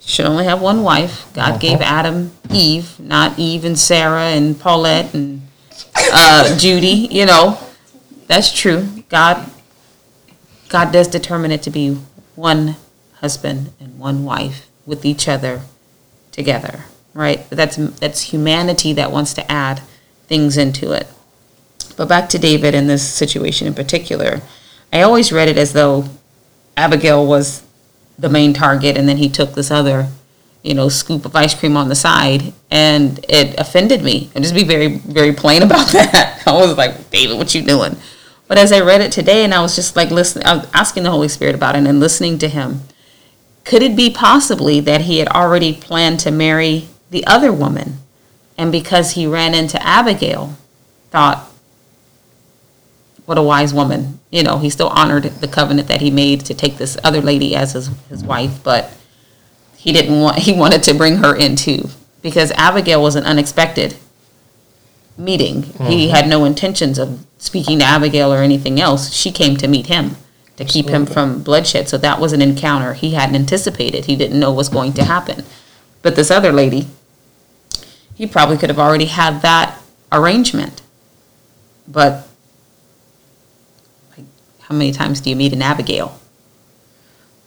should 0.00 0.26
only 0.26 0.46
have 0.46 0.60
one 0.60 0.82
wife. 0.82 1.32
God 1.32 1.60
gave 1.60 1.80
Adam 1.80 2.32
Eve, 2.50 2.98
not 2.98 3.38
Eve 3.38 3.64
and 3.64 3.78
Sarah 3.78 4.30
and 4.30 4.58
Paulette 4.58 5.14
and 5.14 5.42
uh, 5.94 6.56
Judy. 6.58 7.06
You 7.08 7.26
know, 7.26 7.56
that's 8.26 8.52
true. 8.52 9.04
God, 9.08 9.48
God 10.68 10.92
does 10.92 11.06
determine 11.06 11.52
it 11.52 11.62
to 11.62 11.70
be 11.70 11.96
one 12.34 12.74
husband 13.20 13.72
and 13.78 13.96
one 13.96 14.24
wife 14.24 14.68
with 14.86 15.04
each 15.04 15.28
other 15.28 15.60
together, 16.32 16.86
right? 17.14 17.46
But 17.48 17.58
that's 17.58 17.76
that's 17.76 18.22
humanity 18.22 18.92
that 18.94 19.12
wants 19.12 19.34
to 19.34 19.48
add 19.52 19.82
things 20.26 20.56
into 20.56 20.90
it. 20.90 21.06
But 21.98 22.08
back 22.08 22.28
to 22.28 22.38
David 22.38 22.76
in 22.76 22.86
this 22.86 23.06
situation 23.06 23.66
in 23.66 23.74
particular, 23.74 24.40
I 24.92 25.02
always 25.02 25.32
read 25.32 25.48
it 25.48 25.58
as 25.58 25.72
though 25.72 26.08
Abigail 26.76 27.26
was 27.26 27.64
the 28.16 28.28
main 28.28 28.54
target, 28.54 28.96
and 28.96 29.08
then 29.08 29.16
he 29.16 29.28
took 29.28 29.54
this 29.54 29.72
other, 29.72 30.06
you 30.62 30.74
know, 30.74 30.88
scoop 30.88 31.24
of 31.24 31.34
ice 31.34 31.58
cream 31.58 31.76
on 31.76 31.88
the 31.88 31.96
side, 31.96 32.52
and 32.70 33.18
it 33.28 33.58
offended 33.58 34.04
me. 34.04 34.30
And 34.34 34.44
just 34.44 34.54
be 34.54 34.62
very, 34.62 34.98
very 34.98 35.32
plain 35.32 35.62
about 35.64 35.88
that. 35.88 36.40
I 36.46 36.52
was 36.52 36.78
like, 36.78 37.10
David, 37.10 37.36
what 37.36 37.52
you 37.52 37.62
doing? 37.62 37.96
But 38.46 38.58
as 38.58 38.70
I 38.70 38.80
read 38.80 39.00
it 39.00 39.10
today, 39.10 39.42
and 39.42 39.52
I 39.52 39.60
was 39.60 39.74
just 39.74 39.96
like 39.96 40.12
listening, 40.12 40.46
I 40.46 40.58
was 40.58 40.68
asking 40.72 41.02
the 41.02 41.10
Holy 41.10 41.28
Spirit 41.28 41.56
about 41.56 41.74
it 41.74 41.84
and 41.84 41.98
listening 41.98 42.38
to 42.38 42.48
him. 42.48 42.82
Could 43.64 43.82
it 43.82 43.96
be 43.96 44.08
possibly 44.08 44.78
that 44.80 45.02
he 45.02 45.18
had 45.18 45.28
already 45.28 45.74
planned 45.74 46.20
to 46.20 46.30
marry 46.30 46.88
the 47.10 47.26
other 47.26 47.52
woman, 47.52 47.98
and 48.56 48.70
because 48.70 49.12
he 49.12 49.26
ran 49.26 49.52
into 49.52 49.84
Abigail, 49.84 50.56
thought, 51.10 51.47
what 53.28 53.36
a 53.36 53.42
wise 53.42 53.74
woman. 53.74 54.18
You 54.30 54.42
know, 54.42 54.56
he 54.56 54.70
still 54.70 54.88
honored 54.88 55.24
the 55.24 55.48
covenant 55.48 55.86
that 55.88 56.00
he 56.00 56.10
made 56.10 56.46
to 56.46 56.54
take 56.54 56.78
this 56.78 56.96
other 57.04 57.20
lady 57.20 57.54
as 57.54 57.74
his, 57.74 57.88
his 58.08 58.24
wife, 58.24 58.62
but 58.64 58.90
he 59.76 59.92
didn't 59.92 60.18
want, 60.18 60.38
he 60.38 60.54
wanted 60.54 60.82
to 60.84 60.94
bring 60.94 61.16
her 61.16 61.36
in 61.36 61.54
too. 61.54 61.90
Because 62.22 62.52
Abigail 62.52 63.02
was 63.02 63.16
an 63.16 63.24
unexpected 63.24 63.96
meeting. 65.18 65.64
He 65.64 66.06
mm-hmm. 66.06 66.14
had 66.14 66.26
no 66.26 66.46
intentions 66.46 66.98
of 66.98 67.26
speaking 67.36 67.80
to 67.80 67.84
Abigail 67.84 68.32
or 68.32 68.38
anything 68.38 68.80
else. 68.80 69.12
She 69.12 69.30
came 69.30 69.58
to 69.58 69.68
meet 69.68 69.88
him 69.88 70.16
to 70.56 70.64
keep 70.64 70.88
him 70.88 71.04
from 71.04 71.42
bloodshed. 71.42 71.86
So 71.86 71.98
that 71.98 72.18
was 72.18 72.32
an 72.32 72.40
encounter 72.40 72.94
he 72.94 73.10
hadn't 73.10 73.36
anticipated. 73.36 74.06
He 74.06 74.16
didn't 74.16 74.40
know 74.40 74.54
was 74.54 74.70
going 74.70 74.94
to 74.94 75.04
happen. 75.04 75.44
But 76.00 76.16
this 76.16 76.30
other 76.30 76.50
lady, 76.50 76.88
he 78.14 78.26
probably 78.26 78.56
could 78.56 78.70
have 78.70 78.78
already 78.78 79.04
had 79.04 79.42
that 79.42 79.78
arrangement. 80.10 80.80
But 81.86 82.27
how 84.68 84.74
many 84.74 84.92
times 84.92 85.20
do 85.20 85.30
you 85.30 85.36
meet 85.36 85.54
an 85.54 85.62
Abigail? 85.62 86.20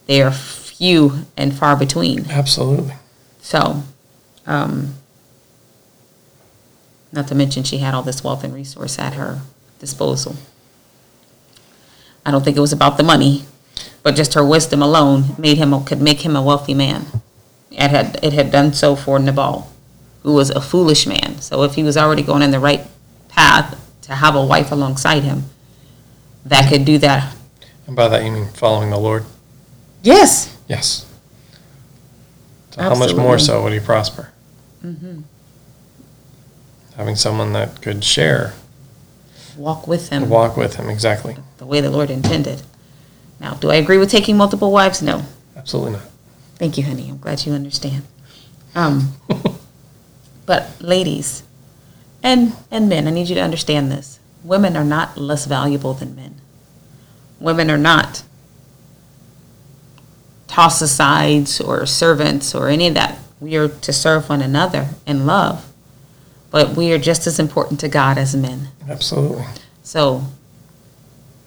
They 0.06 0.22
are 0.22 0.32
few 0.32 1.26
and 1.36 1.54
far 1.54 1.76
between. 1.76 2.28
Absolutely. 2.28 2.94
So, 3.40 3.84
um, 4.44 4.94
not 7.12 7.28
to 7.28 7.34
mention 7.36 7.62
she 7.62 7.78
had 7.78 7.94
all 7.94 8.02
this 8.02 8.24
wealth 8.24 8.42
and 8.42 8.52
resource 8.52 8.98
at 8.98 9.14
her 9.14 9.40
disposal. 9.78 10.34
I 12.26 12.32
don't 12.32 12.44
think 12.44 12.56
it 12.56 12.60
was 12.60 12.72
about 12.72 12.96
the 12.96 13.04
money, 13.04 13.44
but 14.02 14.16
just 14.16 14.34
her 14.34 14.44
wisdom 14.44 14.82
alone 14.82 15.36
made 15.38 15.58
him 15.58 15.84
could 15.84 16.02
make 16.02 16.24
him 16.24 16.34
a 16.34 16.42
wealthy 16.42 16.74
man. 16.74 17.06
It 17.70 17.90
had 17.90 18.18
it 18.22 18.32
had 18.32 18.50
done 18.50 18.72
so 18.72 18.96
for 18.96 19.20
Nabal, 19.20 19.70
who 20.24 20.34
was 20.34 20.50
a 20.50 20.60
foolish 20.60 21.06
man. 21.06 21.40
So 21.40 21.62
if 21.62 21.74
he 21.74 21.84
was 21.84 21.96
already 21.96 22.22
going 22.22 22.42
in 22.42 22.50
the 22.50 22.60
right 22.60 22.86
path 23.28 23.78
to 24.02 24.16
have 24.16 24.34
a 24.34 24.44
wife 24.44 24.72
alongside 24.72 25.22
him, 25.22 25.44
that 26.44 26.68
could 26.68 26.84
do 26.84 26.98
that. 26.98 27.34
And 27.86 27.96
by 27.96 28.08
that 28.08 28.24
you 28.24 28.30
mean 28.30 28.48
following 28.48 28.90
the 28.90 28.98
Lord? 28.98 29.24
Yes. 30.02 30.56
Yes. 30.68 31.06
So 32.70 32.82
how 32.82 32.94
much 32.94 33.14
more 33.14 33.38
so 33.38 33.62
would 33.62 33.72
he 33.72 33.80
prosper? 33.80 34.30
Having 36.96 37.16
someone 37.16 37.52
that 37.52 37.80
could 37.82 38.02
share, 38.04 38.54
Walk 39.56 39.86
with 39.86 40.08
him. 40.08 40.28
walk 40.28 40.56
with 40.56 40.76
him, 40.76 40.88
exactly. 40.88 41.36
the 41.58 41.66
way 41.66 41.80
the 41.80 41.90
Lord 41.90 42.10
intended. 42.10 42.62
Now, 43.40 43.54
do 43.54 43.70
I 43.70 43.74
agree 43.76 43.98
with 43.98 44.10
taking 44.10 44.36
multiple 44.36 44.72
wives? 44.72 45.02
No. 45.02 45.24
Absolutely 45.56 45.92
not. 45.92 46.02
Thank 46.56 46.78
you, 46.78 46.84
honey. 46.84 47.08
I'm 47.10 47.18
glad 47.18 47.44
you 47.44 47.52
understand. 47.52 48.04
Um, 48.74 49.14
but 50.46 50.70
ladies, 50.80 51.42
and 52.22 52.52
and 52.70 52.88
men, 52.88 53.06
I 53.06 53.10
need 53.10 53.28
you 53.28 53.34
to 53.34 53.40
understand 53.42 53.90
this. 53.90 54.18
Women 54.44 54.76
are 54.76 54.84
not 54.84 55.16
less 55.18 55.46
valuable 55.46 55.94
than 55.94 56.14
men. 56.16 56.34
Women 57.40 57.70
are 57.70 57.78
not 57.78 58.22
toss 60.48 60.82
aside 60.82 61.48
or 61.64 61.86
servants 61.86 62.54
or 62.54 62.68
any 62.68 62.88
of 62.88 62.94
that. 62.94 63.18
We 63.40 63.56
are 63.56 63.68
to 63.68 63.92
serve 63.92 64.28
one 64.28 64.42
another 64.42 64.88
in 65.06 65.26
love, 65.26 65.64
but 66.50 66.70
we 66.76 66.92
are 66.92 66.98
just 66.98 67.26
as 67.26 67.38
important 67.38 67.80
to 67.80 67.88
God 67.88 68.18
as 68.18 68.36
men. 68.36 68.68
Absolutely. 68.88 69.44
So 69.82 70.22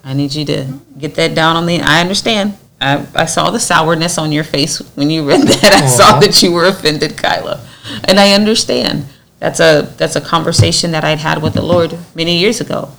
I 0.04 0.14
need 0.14 0.34
you 0.34 0.46
to 0.46 0.80
get 0.98 1.16
that 1.16 1.36
down 1.36 1.56
on 1.56 1.66
the. 1.66 1.80
I 1.82 2.02
understand. 2.02 2.58
I, 2.82 3.06
I 3.16 3.26
saw 3.26 3.52
the 3.52 3.60
sourness 3.60 4.18
on 4.18 4.32
your 4.34 4.44
face 4.44 4.80
when 4.96 5.10
you 5.10 5.26
read 5.28 5.42
that. 5.48 5.64
I 5.72 5.86
saw 5.88 6.18
Mhm. 6.18 6.22
that 6.22 6.44
you 6.44 6.52
were 6.52 6.66
offended, 6.66 7.18
Kyla, 7.18 7.66
and 8.06 8.20
I 8.20 8.34
understand. 8.34 9.06
That's 9.40 9.60
a 9.60 9.94
that's 9.98 10.16
a 10.16 10.22
conversation 10.22 10.92
that 10.92 11.04
I'd 11.04 11.20
had 11.20 11.42
with 11.42 11.54
the 11.54 11.62
Lord 11.62 11.98
many 12.16 12.38
years 12.40 12.62
ago, 12.62 12.92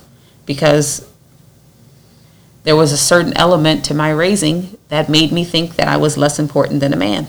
because 0.45 1.07
there 2.63 2.75
was 2.75 2.91
a 2.91 2.97
certain 2.97 3.35
element 3.35 3.85
to 3.85 3.93
my 3.93 4.11
raising 4.11 4.77
that 4.89 5.09
made 5.09 5.31
me 5.31 5.43
think 5.43 5.75
that 5.75 5.87
I 5.87 5.97
was 5.97 6.17
less 6.17 6.37
important 6.37 6.79
than 6.79 6.93
a 6.93 6.97
man, 6.97 7.27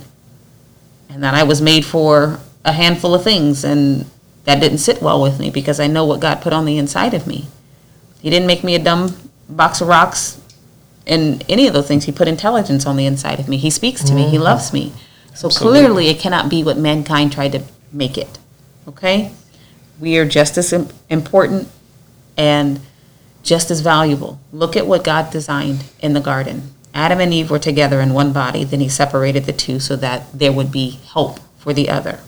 and 1.09 1.23
that 1.23 1.35
I 1.35 1.43
was 1.43 1.63
made 1.63 1.85
for 1.85 2.41
a 2.65 2.73
handful 2.73 3.15
of 3.15 3.25
things, 3.25 3.65
and 3.65 4.05
that 4.45 4.61
didn't 4.61 4.79
sit 4.79 5.01
well 5.01 5.23
with 5.23 5.39
me 5.39 5.51
because 5.51 5.81
I 5.81 5.87
know 5.87 6.05
what 6.05 6.21
God 6.21 6.43
put 6.43 6.53
on 6.53 6.65
the 6.65 6.79
inside 6.79 7.15
of 7.15 7.27
me. 7.27 7.47
He 8.21 8.31
didn't 8.31 8.47
make 8.47 8.65
me 8.65 8.75
a 8.75 8.79
dumb 8.79 9.17
box 9.49 9.81
of 9.81 9.89
rocks 9.89 10.41
and 11.07 11.45
any 11.49 11.67
of 11.67 11.73
those 11.73 11.87
things. 11.89 12.05
He 12.05 12.13
put 12.13 12.29
intelligence 12.29 12.85
on 12.85 12.97
the 12.97 13.07
inside 13.07 13.41
of 13.41 13.49
me. 13.49 13.57
He 13.57 13.71
speaks 13.71 14.05
to 14.05 14.13
me. 14.13 14.25
He 14.25 14.37
mm-hmm. 14.37 14.43
loves 14.43 14.73
me. 14.73 14.93
So 15.35 15.47
Absolutely. 15.47 15.81
clearly, 15.81 16.09
it 16.09 16.19
cannot 16.19 16.51
be 16.51 16.63
what 16.63 16.77
mankind 16.77 17.33
tried 17.33 17.53
to 17.53 17.63
make 17.93 18.19
it. 18.19 18.39
Okay? 18.89 19.32
We 20.01 20.16
are 20.18 20.26
just 20.26 20.57
as 20.57 20.72
important 21.09 21.68
and 22.36 22.80
just 23.43 23.70
as 23.70 23.80
valuable. 23.80 24.41
Look 24.53 24.76
at 24.76 24.86
what 24.86 25.05
God 25.05 25.30
designed 25.30 25.84
in 26.01 26.14
the 26.14 26.20
garden. 26.20 26.74
Adam 26.95 27.20
and 27.20 27.32
Eve 27.32 27.51
were 27.51 27.59
together 27.59 28.01
in 28.01 28.12
one 28.12 28.32
body, 28.32 28.64
then 28.64 28.80
he 28.80 28.89
separated 28.89 29.45
the 29.45 29.53
two 29.53 29.78
so 29.78 29.95
that 29.97 30.26
there 30.32 30.53
would 30.53 30.72
be 30.72 30.99
help 31.12 31.39
for 31.59 31.72
the 31.72 31.89
other. 31.89 32.20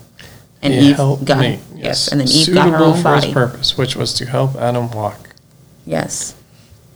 And 0.61 0.73
He 0.73 0.91
Eve 0.91 0.97
got 1.25 1.39
me, 1.39 1.59
yes, 1.75 2.07
and 2.07 2.21
then 2.21 2.27
Eve 2.27 2.53
got 2.53 2.69
her 2.69 2.77
Suitable 2.77 2.93
own 2.93 3.01
for 3.01 3.15
his 3.15 3.33
purpose, 3.33 3.77
which 3.77 3.95
was 3.95 4.13
to 4.13 4.25
help 4.27 4.55
Adam 4.55 4.91
walk. 4.91 5.31
Yes. 5.85 6.35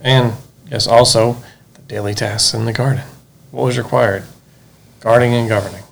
And 0.00 0.34
yes, 0.70 0.86
also 0.86 1.36
the 1.74 1.82
daily 1.82 2.14
tasks 2.14 2.54
in 2.54 2.64
the 2.64 2.72
garden. 2.72 3.02
What 3.50 3.64
was 3.64 3.76
required? 3.76 4.24
Guarding 5.00 5.34
and 5.34 5.48
governing. 5.48 5.82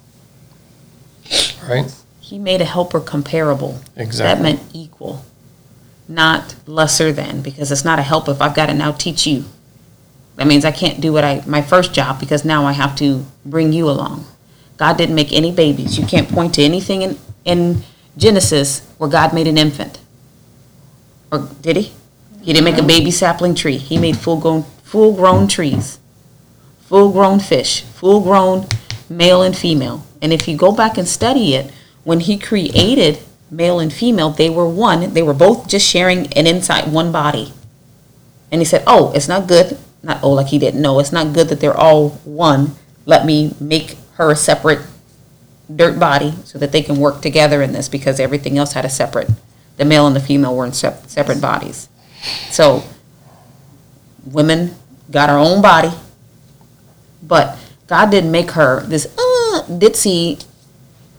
Right? 1.68 1.92
He 2.34 2.40
made 2.40 2.60
a 2.60 2.64
helper 2.64 2.98
comparable. 2.98 3.80
That 3.94 4.40
meant 4.42 4.60
equal, 4.72 5.24
not 6.08 6.56
lesser 6.66 7.12
than, 7.12 7.42
because 7.42 7.70
it's 7.70 7.84
not 7.84 8.00
a 8.00 8.02
help 8.02 8.28
if 8.28 8.42
I've 8.42 8.56
got 8.56 8.66
to 8.66 8.74
now 8.74 8.90
teach 8.90 9.24
you. 9.24 9.44
That 10.34 10.48
means 10.48 10.64
I 10.64 10.72
can't 10.72 11.00
do 11.00 11.12
what 11.12 11.22
I, 11.22 11.44
my 11.46 11.62
first 11.62 11.94
job, 11.94 12.18
because 12.18 12.44
now 12.44 12.64
I 12.64 12.72
have 12.72 12.96
to 12.96 13.24
bring 13.46 13.72
you 13.72 13.88
along. 13.88 14.26
God 14.78 14.98
didn't 14.98 15.14
make 15.14 15.32
any 15.32 15.52
babies. 15.52 15.96
You 15.96 16.06
can't 16.06 16.28
point 16.28 16.54
to 16.54 16.62
anything 16.64 17.02
in, 17.02 17.18
in 17.44 17.84
Genesis 18.16 18.80
where 18.98 19.08
God 19.08 19.32
made 19.32 19.46
an 19.46 19.56
infant. 19.56 20.00
Or 21.30 21.48
did 21.60 21.76
he? 21.76 21.92
He 22.42 22.52
didn't 22.52 22.64
make 22.64 22.78
a 22.78 22.82
baby 22.82 23.12
sapling 23.12 23.54
tree. 23.54 23.76
He 23.76 23.96
made 23.96 24.16
full-grown, 24.16 24.64
full-grown 24.82 25.46
trees, 25.46 26.00
full-grown 26.80 27.38
fish, 27.38 27.82
full-grown 27.82 28.66
male 29.08 29.42
and 29.42 29.56
female. 29.56 30.04
And 30.20 30.32
if 30.32 30.48
you 30.48 30.56
go 30.56 30.72
back 30.72 30.98
and 30.98 31.06
study 31.06 31.54
it, 31.54 31.72
when 32.04 32.20
he 32.20 32.38
created 32.38 33.18
male 33.50 33.80
and 33.80 33.92
female, 33.92 34.30
they 34.30 34.50
were 34.50 34.68
one. 34.68 35.12
They 35.14 35.22
were 35.22 35.34
both 35.34 35.68
just 35.68 35.86
sharing 35.86 36.32
an 36.34 36.46
inside 36.46 36.92
one 36.92 37.12
body. 37.12 37.52
And 38.52 38.60
he 38.60 38.64
said, 38.64 38.84
"Oh, 38.86 39.12
it's 39.12 39.28
not 39.28 39.48
good. 39.48 39.78
Not 40.02 40.22
oh, 40.22 40.30
like 40.30 40.48
he 40.48 40.58
didn't 40.58 40.82
know. 40.82 41.00
It's 41.00 41.12
not 41.12 41.32
good 41.32 41.48
that 41.48 41.60
they're 41.60 41.76
all 41.76 42.10
one. 42.24 42.76
Let 43.06 43.26
me 43.26 43.54
make 43.58 43.96
her 44.14 44.30
a 44.30 44.36
separate 44.36 44.80
dirt 45.74 45.98
body 45.98 46.34
so 46.44 46.58
that 46.58 46.72
they 46.72 46.82
can 46.82 46.96
work 46.96 47.22
together 47.22 47.62
in 47.62 47.72
this 47.72 47.88
because 47.88 48.20
everything 48.20 48.58
else 48.58 48.72
had 48.72 48.84
a 48.84 48.90
separate. 48.90 49.30
The 49.76 49.84
male 49.84 50.06
and 50.06 50.14
the 50.14 50.20
female 50.20 50.54
were 50.54 50.66
in 50.66 50.72
sep- 50.72 51.06
separate 51.08 51.40
bodies. 51.40 51.88
So 52.50 52.84
women 54.24 54.74
got 55.10 55.30
her 55.30 55.38
own 55.38 55.62
body, 55.62 55.92
but 57.22 57.58
God 57.86 58.10
didn't 58.10 58.30
make 58.30 58.52
her 58.52 58.82
this 58.82 59.06
uh, 59.06 59.64
ditzy, 59.68 60.44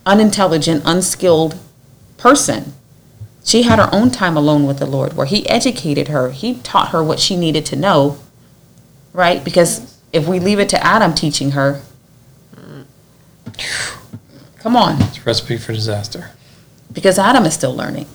unintelligent, 0.05 0.83
unskilled 0.85 1.57
person. 2.17 2.73
She 3.43 3.63
had 3.63 3.79
her 3.79 3.89
own 3.93 4.09
time 4.11 4.35
alone 4.37 4.65
with 4.65 4.79
the 4.79 4.85
Lord 4.85 5.13
where 5.13 5.25
He 5.27 5.47
educated 5.49 6.07
her. 6.07 6.31
He 6.31 6.55
taught 6.61 6.89
her 6.89 7.03
what 7.03 7.19
she 7.19 7.35
needed 7.35 7.65
to 7.67 7.75
know, 7.75 8.17
right? 9.13 9.43
Because 9.43 9.99
if 10.11 10.27
we 10.27 10.39
leave 10.39 10.59
it 10.59 10.69
to 10.69 10.83
Adam 10.83 11.13
teaching 11.13 11.51
her, 11.51 11.81
come 14.59 14.75
on, 14.75 15.01
It's 15.03 15.17
a 15.19 15.21
recipe 15.21 15.57
for 15.57 15.73
disaster. 15.73 16.31
because 16.91 17.19
Adam 17.19 17.45
is 17.45 17.53
still 17.53 17.75
learning 17.75 18.07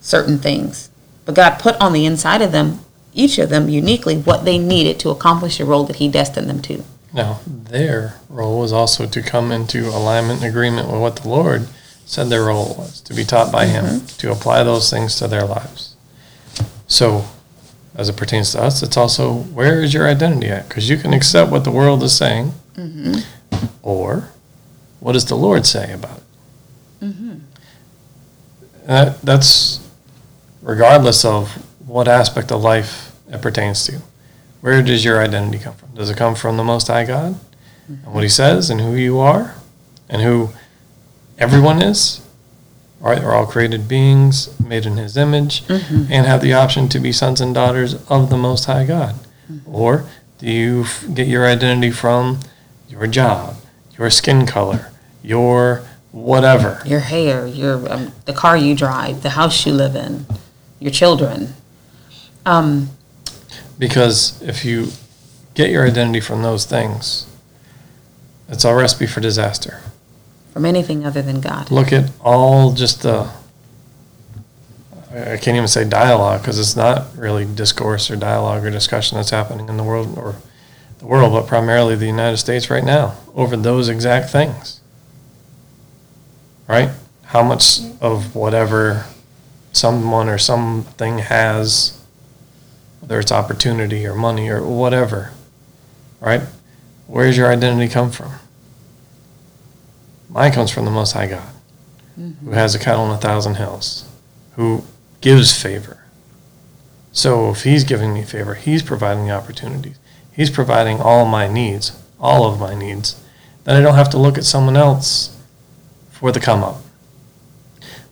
certain 0.00 0.38
things. 0.38 0.90
But 1.24 1.34
God 1.34 1.58
put 1.58 1.80
on 1.80 1.92
the 1.94 2.04
inside 2.04 2.42
of 2.42 2.52
them, 2.52 2.80
each 3.14 3.38
of 3.38 3.48
them 3.48 3.68
uniquely, 3.70 4.18
what 4.18 4.44
they 4.44 4.58
needed 4.58 4.98
to 5.00 5.10
accomplish 5.10 5.56
the 5.58 5.64
role 5.64 5.84
that 5.84 5.96
He 5.96 6.08
destined 6.08 6.50
them 6.50 6.60
to. 6.62 6.84
Now, 7.14 7.40
their 7.46 8.16
role 8.28 8.58
was 8.58 8.72
also 8.72 9.06
to 9.06 9.22
come 9.22 9.52
into 9.52 9.88
alignment 9.88 10.42
and 10.42 10.50
agreement 10.50 10.88
with 10.88 11.00
what 11.00 11.16
the 11.16 11.28
Lord 11.28 11.68
said 12.04 12.24
their 12.28 12.44
role 12.44 12.74
was 12.76 13.00
to 13.02 13.14
be 13.14 13.24
taught 13.24 13.52
by 13.52 13.66
Him, 13.66 13.84
mm-hmm. 13.84 14.06
to 14.18 14.32
apply 14.32 14.64
those 14.64 14.90
things 14.90 15.14
to 15.16 15.28
their 15.28 15.46
lives. 15.46 15.94
So, 16.88 17.24
as 17.94 18.08
it 18.08 18.16
pertains 18.16 18.50
to 18.52 18.62
us, 18.62 18.82
it's 18.82 18.96
also 18.96 19.32
where 19.32 19.80
is 19.80 19.94
your 19.94 20.08
identity 20.08 20.48
at? 20.48 20.68
Because 20.68 20.90
you 20.90 20.96
can 20.96 21.14
accept 21.14 21.52
what 21.52 21.62
the 21.62 21.70
world 21.70 22.02
is 22.02 22.16
saying, 22.16 22.52
mm-hmm. 22.74 23.20
or 23.80 24.30
what 24.98 25.12
does 25.12 25.26
the 25.26 25.36
Lord 25.36 25.64
say 25.66 25.92
about 25.92 26.18
it? 26.18 27.04
Mm-hmm. 27.04 27.38
That, 28.86 29.22
that's 29.22 29.88
regardless 30.62 31.24
of 31.24 31.52
what 31.86 32.08
aspect 32.08 32.50
of 32.50 32.62
life 32.62 33.14
it 33.28 33.40
pertains 33.40 33.86
to. 33.86 34.00
Where 34.64 34.82
does 34.82 35.04
your 35.04 35.20
identity 35.22 35.58
come 35.58 35.74
from? 35.74 35.90
Does 35.94 36.08
it 36.08 36.16
come 36.16 36.34
from 36.34 36.56
the 36.56 36.64
Most 36.64 36.86
High 36.86 37.04
God 37.04 37.38
and 37.86 38.14
what 38.14 38.22
He 38.22 38.30
says 38.30 38.70
and 38.70 38.80
who 38.80 38.94
you 38.94 39.18
are 39.18 39.56
and 40.08 40.22
who 40.22 40.52
everyone 41.38 41.82
is? 41.82 42.22
Right? 42.98 43.22
We're 43.22 43.34
all 43.34 43.44
created 43.44 43.88
beings 43.88 44.58
made 44.58 44.86
in 44.86 44.96
His 44.96 45.18
image 45.18 45.64
and 45.68 46.24
have 46.24 46.40
the 46.40 46.54
option 46.54 46.88
to 46.88 46.98
be 46.98 47.12
sons 47.12 47.42
and 47.42 47.54
daughters 47.54 47.92
of 48.08 48.30
the 48.30 48.38
Most 48.38 48.64
High 48.64 48.86
God. 48.86 49.16
Or 49.66 50.06
do 50.38 50.50
you 50.50 50.84
f- 50.84 51.04
get 51.12 51.28
your 51.28 51.46
identity 51.46 51.90
from 51.90 52.40
your 52.88 53.06
job, 53.06 53.56
your 53.98 54.08
skin 54.08 54.46
color, 54.46 54.90
your 55.22 55.84
whatever? 56.10 56.80
Your 56.86 57.00
hair, 57.00 57.46
your 57.46 57.86
um, 57.92 58.12
the 58.24 58.32
car 58.32 58.56
you 58.56 58.74
drive, 58.74 59.22
the 59.22 59.28
house 59.36 59.66
you 59.66 59.74
live 59.74 59.94
in, 59.94 60.24
your 60.80 60.90
children. 60.90 61.52
Um, 62.46 62.88
Because 63.78 64.40
if 64.42 64.64
you 64.64 64.88
get 65.54 65.70
your 65.70 65.86
identity 65.86 66.20
from 66.20 66.42
those 66.42 66.64
things, 66.64 67.26
it's 68.48 68.64
a 68.64 68.74
recipe 68.74 69.06
for 69.06 69.20
disaster. 69.20 69.80
from 70.52 70.64
anything 70.64 71.04
other 71.04 71.22
than 71.22 71.40
God. 71.40 71.70
Look 71.70 71.92
at 71.92 72.10
all 72.20 72.72
just 72.72 73.02
the, 73.02 73.28
I 75.12 75.32
I 75.32 75.36
can't 75.36 75.56
even 75.56 75.66
say 75.68 75.84
dialogue 75.88 76.40
because 76.42 76.58
it's 76.58 76.76
not 76.76 77.06
really 77.16 77.44
discourse 77.44 78.10
or 78.10 78.16
dialogue 78.16 78.64
or 78.64 78.70
discussion 78.70 79.16
that's 79.16 79.30
happening 79.30 79.68
in 79.68 79.76
the 79.76 79.82
world 79.82 80.16
or 80.16 80.36
the 80.98 81.06
world, 81.06 81.32
but 81.32 81.46
primarily 81.48 81.96
the 81.96 82.06
United 82.06 82.36
States 82.36 82.70
right 82.70 82.84
now 82.84 83.16
over 83.34 83.56
those 83.56 83.88
exact 83.88 84.30
things. 84.30 84.80
Right? 86.68 86.90
How 87.24 87.42
much 87.42 87.80
of 88.00 88.34
whatever 88.36 89.06
someone 89.72 90.28
or 90.28 90.38
something 90.38 91.18
has, 91.18 92.00
whether 93.04 93.20
it's 93.20 93.30
opportunity 93.30 94.06
or 94.06 94.14
money 94.14 94.48
or 94.48 94.62
whatever, 94.62 95.30
right? 96.20 96.40
Where's 97.06 97.36
your 97.36 97.52
identity 97.52 97.92
come 97.92 98.10
from? 98.10 98.32
Mine 100.30 100.52
comes 100.52 100.70
from 100.70 100.86
the 100.86 100.90
Most 100.90 101.12
High 101.12 101.26
God, 101.26 101.52
who 102.16 102.22
mm-hmm. 102.22 102.52
has 102.54 102.74
a 102.74 102.78
cattle 102.78 103.02
on 103.02 103.14
a 103.14 103.20
thousand 103.20 103.56
hills, 103.56 104.08
who 104.56 104.84
gives 105.20 105.60
favor. 105.60 106.02
So 107.12 107.50
if 107.50 107.64
He's 107.64 107.84
giving 107.84 108.14
me 108.14 108.22
favor, 108.22 108.54
He's 108.54 108.82
providing 108.82 109.26
the 109.26 109.32
opportunities, 109.32 109.98
He's 110.32 110.48
providing 110.48 110.98
all 110.98 111.26
my 111.26 111.46
needs, 111.46 111.92
all 112.18 112.50
of 112.50 112.58
my 112.58 112.74
needs, 112.74 113.22
then 113.64 113.76
I 113.76 113.82
don't 113.82 113.96
have 113.96 114.10
to 114.10 114.18
look 114.18 114.38
at 114.38 114.44
someone 114.44 114.78
else 114.78 115.38
for 116.10 116.32
the 116.32 116.40
come 116.40 116.64
up 116.64 116.80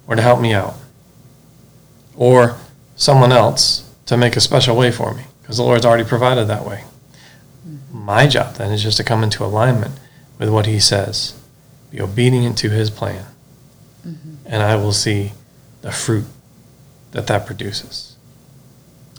or 0.07 0.17
to 0.17 0.23
help 0.23 0.39
me 0.39 0.53
out 0.53 0.75
or 2.15 2.59
someone 2.95 3.33
else 3.33 3.89
to 4.13 4.17
make 4.19 4.37
a 4.37 4.41
special 4.41 4.77
way 4.77 4.91
for 4.93 5.15
me 5.15 5.25
because 5.41 5.57
the 5.57 5.63
Lord's 5.63 5.85
already 5.87 6.05
provided 6.05 6.47
that 6.47 6.65
way. 6.65 6.85
My 7.91 8.27
job 8.27 8.57
then 8.57 8.71
is 8.73 8.83
just 8.83 8.97
to 8.99 9.05
come 9.05 9.23
into 9.25 9.45
alignment 9.45 9.99
with 10.39 10.49
what 10.51 10.67
He 10.67 10.79
says, 10.81 11.35
be 11.91 12.01
obedient 12.01 12.59
to 12.59 12.71
His 12.71 12.91
plan, 12.91 13.25
and 14.47 14.63
I 14.63 14.77
will 14.77 14.93
see 14.93 15.33
the 15.83 15.93
fruit 15.93 16.25
that 17.13 17.27
that 17.27 17.47
produces. 17.47 18.17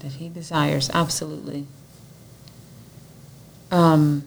that 0.02 0.12
he 0.12 0.28
desires 0.28 0.90
absolutely 0.92 1.66
um 3.70 4.24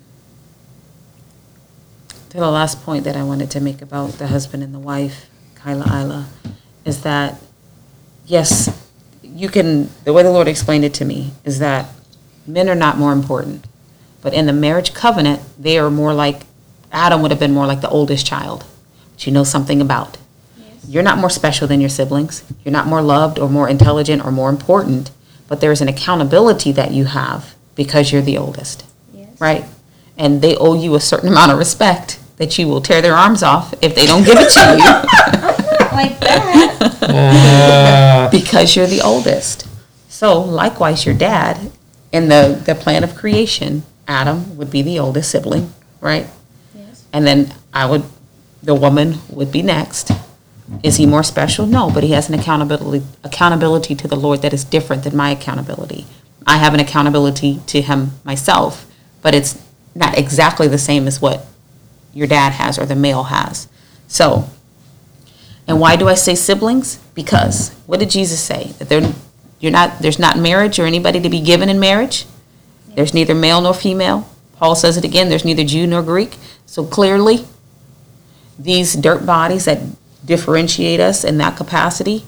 to 2.30 2.38
the 2.38 2.50
last 2.50 2.82
point 2.84 3.04
that 3.04 3.16
i 3.16 3.24
wanted 3.24 3.50
to 3.52 3.60
make 3.60 3.82
about 3.82 4.10
the 4.18 4.28
husband 4.28 4.64
and 4.64 4.74
the 4.74 4.80
wife 4.80 5.30
kyla 5.56 5.86
isla 6.02 6.28
is 6.84 7.02
that 7.04 7.40
yes 8.26 8.70
you 9.38 9.50
can 9.50 9.90
the 10.04 10.14
way 10.14 10.24
the 10.24 10.32
lord 10.32 10.48
explained 10.48 10.84
it 10.84 10.94
to 10.94 11.06
me 11.06 11.32
is 11.44 11.60
that 11.60 11.88
men 12.46 12.68
are 12.70 12.76
not 12.76 12.98
more 12.98 13.14
important 13.14 13.66
but 14.22 14.34
in 14.34 14.46
the 14.46 14.54
marriage 14.54 14.94
covenant 14.94 15.42
they 15.60 15.78
are 15.78 15.92
more 15.92 16.14
like 16.14 16.42
adam 16.92 17.22
would 17.22 17.32
have 17.32 17.40
been 17.40 17.54
more 17.54 17.68
like 17.68 17.82
the 17.82 17.90
oldest 17.90 18.26
child 18.26 18.64
which 19.14 19.28
you 19.28 19.34
know 19.34 19.44
something 19.44 19.82
about 19.82 20.18
you're 20.88 21.04
not 21.04 21.18
more 21.18 21.30
special 21.30 21.68
than 21.68 21.82
your 21.82 21.90
siblings. 21.90 22.44
You're 22.64 22.72
not 22.72 22.88
more 22.88 23.02
loved 23.02 23.38
or 23.40 23.50
more 23.50 23.68
intelligent 23.68 24.24
or 24.24 24.32
more 24.32 24.50
important, 24.50 25.12
but 25.50 25.60
there's 25.60 25.82
an 25.82 25.90
accountability 25.90 26.72
that 26.72 26.92
you 26.92 27.06
have 27.06 27.56
because 27.76 28.12
you're 28.14 28.22
the 28.22 28.38
oldest, 28.38 28.86
Yes. 29.14 29.28
right? 29.40 29.66
And 30.18 30.42
they 30.42 30.56
owe 30.56 30.76
you 30.82 30.96
a 30.96 31.02
certain 31.02 31.28
amount 31.28 31.52
of 31.52 31.58
respect 31.58 32.20
that 32.38 32.58
you 32.58 32.68
will 32.70 32.80
tear 32.82 33.02
their 33.02 33.16
arms 33.16 33.44
off 33.44 33.74
if 33.82 33.96
they 33.96 34.06
don't 34.06 34.24
give 34.24 34.38
it 34.40 34.50
to 34.54 34.60
you 34.78 35.88
Like 35.98 36.20
that. 36.22 36.77
Uh, 37.08 38.30
because 38.32 38.76
you're 38.76 38.88
the 38.88 39.02
oldest. 39.02 39.68
So 40.10 40.40
likewise, 40.40 41.06
your 41.06 41.16
dad, 41.16 41.72
in 42.12 42.30
the, 42.30 42.62
the 42.66 42.76
plan 42.76 43.04
of 43.04 43.16
creation, 43.16 43.84
Adam 44.08 44.58
would 44.58 44.72
be 44.72 44.82
the 44.82 45.00
oldest 45.00 45.32
sibling, 45.32 45.74
right? 46.02 46.28
Yes. 46.76 47.06
And 47.14 47.26
then 47.26 47.54
I 47.74 47.86
would, 47.86 48.04
the 48.64 48.76
woman 48.76 49.16
would 49.30 49.52
be 49.52 49.62
next. 49.62 50.12
Is 50.84 50.98
he 50.98 51.06
more 51.06 51.24
special? 51.24 51.66
No, 51.66 51.90
but 51.90 52.04
he 52.04 52.12
has 52.12 52.28
an 52.30 52.38
accountability 52.38 53.06
accountability 53.24 53.96
to 53.96 54.08
the 54.08 54.18
Lord 54.18 54.42
that 54.42 54.54
is 54.54 54.66
different 54.66 55.04
than 55.04 55.16
my 55.16 55.30
accountability. 55.30 56.06
I 56.46 56.58
have 56.58 56.74
an 56.74 56.80
accountability 56.80 57.62
to 57.68 57.82
him 57.82 58.12
myself, 58.26 58.86
but 59.22 59.34
it's 59.34 59.62
not 59.96 60.18
exactly 60.18 60.68
the 60.68 60.78
same 60.78 61.08
as 61.08 61.22
what 61.22 61.46
your 62.14 62.28
dad 62.28 62.54
has 62.54 62.78
or 62.78 62.86
the 62.86 62.96
male 62.96 63.24
has. 63.24 63.68
So, 64.08 64.50
and 65.68 65.80
why 65.80 65.96
do 65.96 66.08
I 66.08 66.14
say 66.14 66.36
siblings? 66.36 66.98
Because 67.14 67.74
what 67.86 68.00
did 68.00 68.10
Jesus 68.10 68.42
say? 68.42 68.74
That 68.80 68.90
they're, 68.90 69.14
you're 69.60 69.72
not, 69.72 70.00
there's 70.00 70.20
not 70.20 70.38
marriage 70.38 70.80
or 70.80 70.86
anybody 70.86 71.20
to 71.22 71.30
be 71.30 71.42
given 71.42 71.70
in 71.70 71.80
marriage. 71.80 72.26
There's 72.96 73.14
neither 73.14 73.36
male 73.36 73.62
nor 73.62 73.74
female. 73.74 74.30
Paul 74.56 74.76
says 74.76 74.98
it 74.98 75.06
again, 75.06 75.30
there's 75.30 75.46
neither 75.46 75.64
Jew 75.64 75.86
nor 75.86 76.02
Greek. 76.02 76.38
So 76.66 76.86
clearly, 76.86 77.46
these 78.58 78.94
dirt 78.94 79.26
bodies 79.26 79.66
that 79.66 79.80
differentiate 80.26 81.00
us 81.00 81.24
in 81.24 81.38
that 81.38 81.56
capacity 81.56 82.26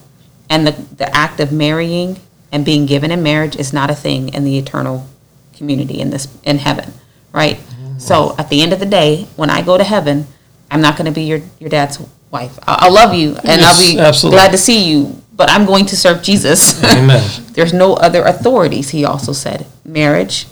and 0.50 0.66
the, 0.66 0.72
the 0.72 1.16
act 1.16 1.40
of 1.40 1.52
marrying 1.52 2.20
and 2.52 2.66
being 2.66 2.86
given 2.86 3.12
in 3.12 3.22
marriage 3.22 3.56
is 3.56 3.74
not 3.74 3.90
a 3.90 3.96
thing 3.96 4.30
in 4.34 4.44
the 4.44 4.58
eternal 4.58 5.08
community 5.54 6.00
in 6.00 6.10
this 6.10 6.28
in 6.44 6.58
heaven 6.58 6.94
right 7.34 7.60
so 7.98 8.34
at 8.38 8.50
the 8.50 8.62
end 8.62 8.72
of 8.72 8.80
the 8.80 8.86
day 8.86 9.28
when 9.36 9.50
i 9.50 9.62
go 9.62 9.78
to 9.78 9.84
heaven 9.84 10.26
i'm 10.72 10.80
not 10.80 10.96
going 10.96 11.06
to 11.06 11.12
be 11.12 11.24
your, 11.24 11.42
your 11.60 11.70
dad's 11.70 12.00
wife 12.32 12.58
I- 12.68 12.80
i'll 12.82 12.94
love 12.94 13.14
you 13.14 13.36
and 13.44 13.62
i'll 13.62 13.78
be 13.78 14.00
absolutely. 14.00 14.38
glad 14.38 14.52
to 14.52 14.58
see 14.58 14.90
you 14.90 15.22
but 15.34 15.50
i'm 15.50 15.66
going 15.66 15.86
to 15.88 15.98
serve 15.98 16.22
jesus 16.22 16.84
Amen. 16.84 17.24
there's 17.54 17.74
no 17.74 17.94
other 17.96 18.24
authorities 18.24 18.90
he 18.90 19.06
also 19.06 19.34
said 19.34 19.66
marriage 19.86 20.48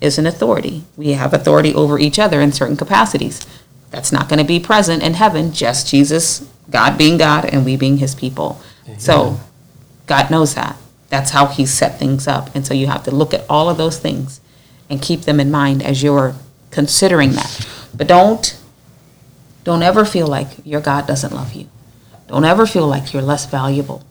is 0.00 0.18
an 0.18 0.26
authority 0.26 0.84
we 0.96 1.12
have 1.12 1.34
authority 1.34 1.74
over 1.74 1.98
each 1.98 2.18
other 2.18 2.40
in 2.40 2.52
certain 2.52 2.76
capacities 2.76 3.46
that's 3.90 4.12
not 4.12 4.28
going 4.28 4.38
to 4.38 4.44
be 4.44 4.60
present 4.60 5.02
in 5.02 5.14
heaven 5.14 5.52
just 5.52 5.88
jesus 5.88 6.48
God 6.70 6.98
being 6.98 7.18
God 7.18 7.44
and 7.46 7.64
we 7.64 7.76
being 7.76 7.98
his 7.98 8.14
people. 8.14 8.60
So 8.98 9.38
God 10.06 10.30
knows 10.30 10.54
that. 10.54 10.76
That's 11.08 11.30
how 11.30 11.46
he 11.46 11.64
set 11.64 11.98
things 11.98 12.28
up. 12.28 12.54
And 12.54 12.66
so 12.66 12.74
you 12.74 12.86
have 12.88 13.04
to 13.04 13.10
look 13.10 13.32
at 13.32 13.44
all 13.48 13.70
of 13.70 13.78
those 13.78 13.98
things 13.98 14.40
and 14.90 15.00
keep 15.00 15.22
them 15.22 15.40
in 15.40 15.50
mind 15.50 15.82
as 15.82 16.02
you're 16.02 16.34
considering 16.70 17.32
that. 17.32 17.66
But 17.94 18.06
don't 18.06 18.58
don't 19.68 19.82
ever 19.82 20.06
feel 20.06 20.26
like 20.26 20.48
your 20.64 20.80
God 20.80 21.06
doesn't 21.06 21.30
love 21.30 21.52
you. 21.52 21.68
Don't 22.26 22.46
ever 22.46 22.66
feel 22.66 22.86
like 22.88 23.12
you're 23.12 23.20
less 23.20 23.44
valuable 23.44 24.02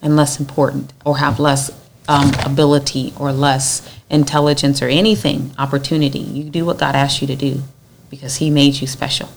and 0.00 0.16
less 0.16 0.40
important 0.40 0.94
or 1.04 1.18
have 1.18 1.38
less 1.38 1.70
um, 2.08 2.32
ability 2.46 3.12
or 3.20 3.30
less 3.30 3.86
intelligence 4.08 4.80
or 4.80 4.88
anything, 4.88 5.52
opportunity. 5.58 6.20
You 6.20 6.44
do 6.44 6.64
what 6.64 6.78
God 6.78 6.94
asked 6.94 7.20
you 7.20 7.26
to 7.26 7.36
do 7.36 7.60
because 8.08 8.36
He 8.36 8.48
made 8.48 8.80
you 8.80 8.86
special. 8.86 9.28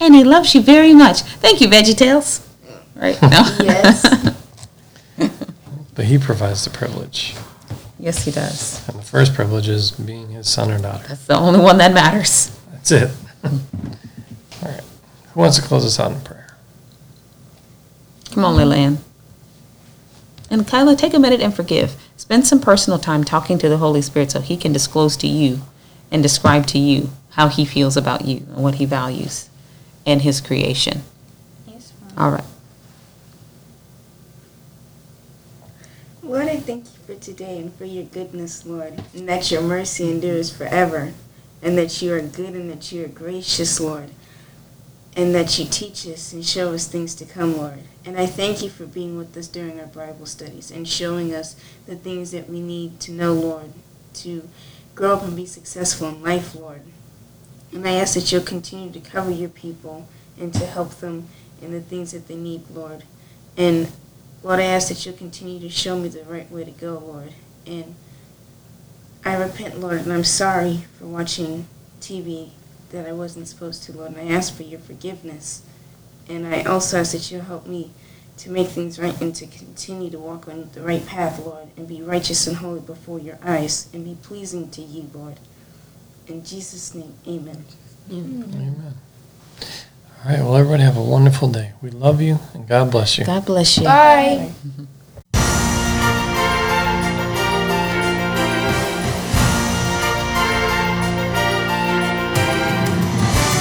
And 0.00 0.12
He 0.12 0.24
loves 0.24 0.56
you 0.56 0.60
very 0.60 0.92
much. 0.92 1.20
Thank 1.20 1.60
you, 1.60 1.68
VeggieTales. 1.68 2.44
Right? 2.96 3.16
No? 3.22 3.42
Yes. 3.62 4.02
But 5.94 6.06
He 6.06 6.18
provides 6.18 6.64
the 6.64 6.70
privilege. 6.70 7.36
yes, 8.00 8.24
He 8.24 8.32
does. 8.32 8.86
And 8.88 8.98
the 8.98 9.04
first 9.04 9.34
privilege 9.34 9.68
is 9.68 9.92
being 9.92 10.30
His 10.30 10.48
son 10.48 10.72
or 10.72 10.78
daughter. 10.80 11.06
That's 11.06 11.26
the 11.26 11.36
only 11.36 11.60
one 11.60 11.78
that 11.78 11.92
matters. 11.92 12.50
That's 12.72 12.90
it. 12.90 13.10
All 15.36 15.42
right. 15.42 15.48
Who 15.48 15.48
wants 15.48 15.56
to 15.58 15.62
close 15.62 15.84
us 15.84 16.00
out 16.00 16.12
in 16.12 16.20
prayer? 16.22 16.46
Come 18.32 18.44
on, 18.44 18.56
Lillian. 18.56 18.98
And 20.50 20.66
Kyla, 20.66 20.96
take 20.96 21.12
a 21.14 21.18
minute 21.18 21.40
and 21.40 21.54
forgive. 21.54 21.96
Spend 22.16 22.46
some 22.46 22.60
personal 22.60 22.98
time 22.98 23.22
talking 23.22 23.58
to 23.58 23.68
the 23.68 23.76
Holy 23.76 24.00
Spirit 24.00 24.30
so 24.30 24.40
He 24.40 24.56
can 24.56 24.72
disclose 24.72 25.16
to 25.18 25.26
you 25.26 25.60
and 26.10 26.22
describe 26.22 26.66
to 26.68 26.78
you 26.78 27.10
how 27.30 27.48
He 27.48 27.64
feels 27.66 27.96
about 27.96 28.24
you 28.24 28.38
and 28.48 28.62
what 28.62 28.76
He 28.76 28.86
values 28.86 29.50
in 30.06 30.20
His 30.20 30.40
creation. 30.40 31.02
Yes, 31.66 31.92
All 32.16 32.30
right. 32.30 32.44
Lord, 36.22 36.46
I 36.46 36.56
thank 36.56 36.84
you 36.84 36.90
for 37.06 37.14
today 37.22 37.58
and 37.58 37.74
for 37.74 37.84
your 37.84 38.04
goodness, 38.04 38.64
Lord, 38.64 39.02
and 39.14 39.28
that 39.28 39.50
your 39.50 39.62
mercy 39.62 40.10
endures 40.10 40.50
forever, 40.50 41.12
and 41.62 41.76
that 41.78 42.00
you 42.02 42.12
are 42.14 42.20
good 42.20 42.54
and 42.54 42.70
that 42.70 42.90
you 42.90 43.04
are 43.04 43.08
gracious, 43.08 43.78
Lord, 43.78 44.10
and 45.16 45.34
that 45.34 45.58
you 45.58 45.64
teach 45.64 46.06
us 46.06 46.34
and 46.34 46.44
show 46.44 46.74
us 46.74 46.86
things 46.86 47.14
to 47.14 47.24
come, 47.24 47.56
Lord. 47.56 47.78
And 48.04 48.18
I 48.18 48.26
thank 48.26 48.62
you 48.62 48.68
for 48.68 48.84
being 48.84 49.16
with 49.16 49.34
us 49.34 49.48
during 49.48 49.80
our 49.80 49.86
Bible 49.86 50.26
studies 50.26 50.70
and 50.70 50.86
showing 50.86 51.34
us 51.34 51.56
the 51.86 51.96
things 51.96 52.32
that 52.32 52.50
we 52.50 52.60
need 52.60 53.00
to 53.00 53.12
know, 53.12 53.32
Lord, 53.32 53.72
to 54.14 54.46
grow 54.94 55.14
up 55.14 55.22
and 55.22 55.34
be 55.34 55.46
successful 55.46 56.08
in 56.08 56.22
life, 56.22 56.54
Lord. 56.54 56.82
And 57.72 57.88
I 57.88 57.92
ask 57.92 58.14
that 58.14 58.30
you'll 58.30 58.42
continue 58.42 58.92
to 58.92 59.00
cover 59.00 59.30
your 59.30 59.48
people 59.48 60.06
and 60.38 60.52
to 60.52 60.66
help 60.66 60.90
them 60.96 61.28
in 61.62 61.72
the 61.72 61.80
things 61.80 62.12
that 62.12 62.28
they 62.28 62.36
need, 62.36 62.68
Lord. 62.70 63.04
And 63.56 63.90
Lord, 64.42 64.60
I 64.60 64.64
ask 64.64 64.88
that 64.88 65.04
you'll 65.06 65.16
continue 65.16 65.58
to 65.60 65.70
show 65.70 65.98
me 65.98 66.08
the 66.10 66.24
right 66.24 66.50
way 66.50 66.64
to 66.64 66.70
go, 66.70 66.98
Lord. 66.98 67.32
And 67.66 67.94
I 69.24 69.34
repent, 69.34 69.80
Lord, 69.80 70.00
and 70.00 70.12
I'm 70.12 70.24
sorry 70.24 70.84
for 70.98 71.06
watching 71.06 71.66
TV 72.00 72.50
that 72.90 73.06
I 73.06 73.12
wasn't 73.12 73.48
supposed 73.48 73.82
to, 73.84 73.92
Lord. 73.92 74.16
And 74.16 74.30
I 74.30 74.34
ask 74.34 74.54
for 74.54 74.62
your 74.62 74.80
forgiveness. 74.80 75.62
And 76.28 76.46
I 76.46 76.62
also 76.64 76.98
ask 76.98 77.12
that 77.12 77.30
you'll 77.30 77.42
help 77.42 77.66
me 77.66 77.90
to 78.38 78.50
make 78.50 78.68
things 78.68 78.98
right 78.98 79.18
and 79.20 79.34
to 79.34 79.46
continue 79.46 80.10
to 80.10 80.18
walk 80.18 80.48
on 80.48 80.68
the 80.74 80.82
right 80.82 81.04
path, 81.06 81.44
Lord, 81.44 81.68
and 81.76 81.88
be 81.88 82.02
righteous 82.02 82.46
and 82.46 82.56
holy 82.58 82.80
before 82.80 83.18
your 83.18 83.38
eyes 83.42 83.88
and 83.92 84.04
be 84.04 84.16
pleasing 84.22 84.70
to 84.70 84.82
you, 84.82 85.10
Lord. 85.14 85.38
In 86.26 86.44
Jesus' 86.44 86.94
name, 86.94 87.14
amen. 87.26 87.64
Amen. 88.10 88.94
All 89.62 90.30
right. 90.32 90.40
Well, 90.40 90.56
everybody 90.56 90.82
have 90.82 90.96
a 90.96 91.02
wonderful 91.02 91.50
day. 91.50 91.72
We 91.80 91.90
love 91.90 92.20
you 92.20 92.38
and 92.52 92.68
God 92.68 92.90
bless 92.90 93.16
you. 93.18 93.24
God 93.24 93.46
bless 93.46 93.78
you. 93.78 93.84
Bye. 93.84 94.52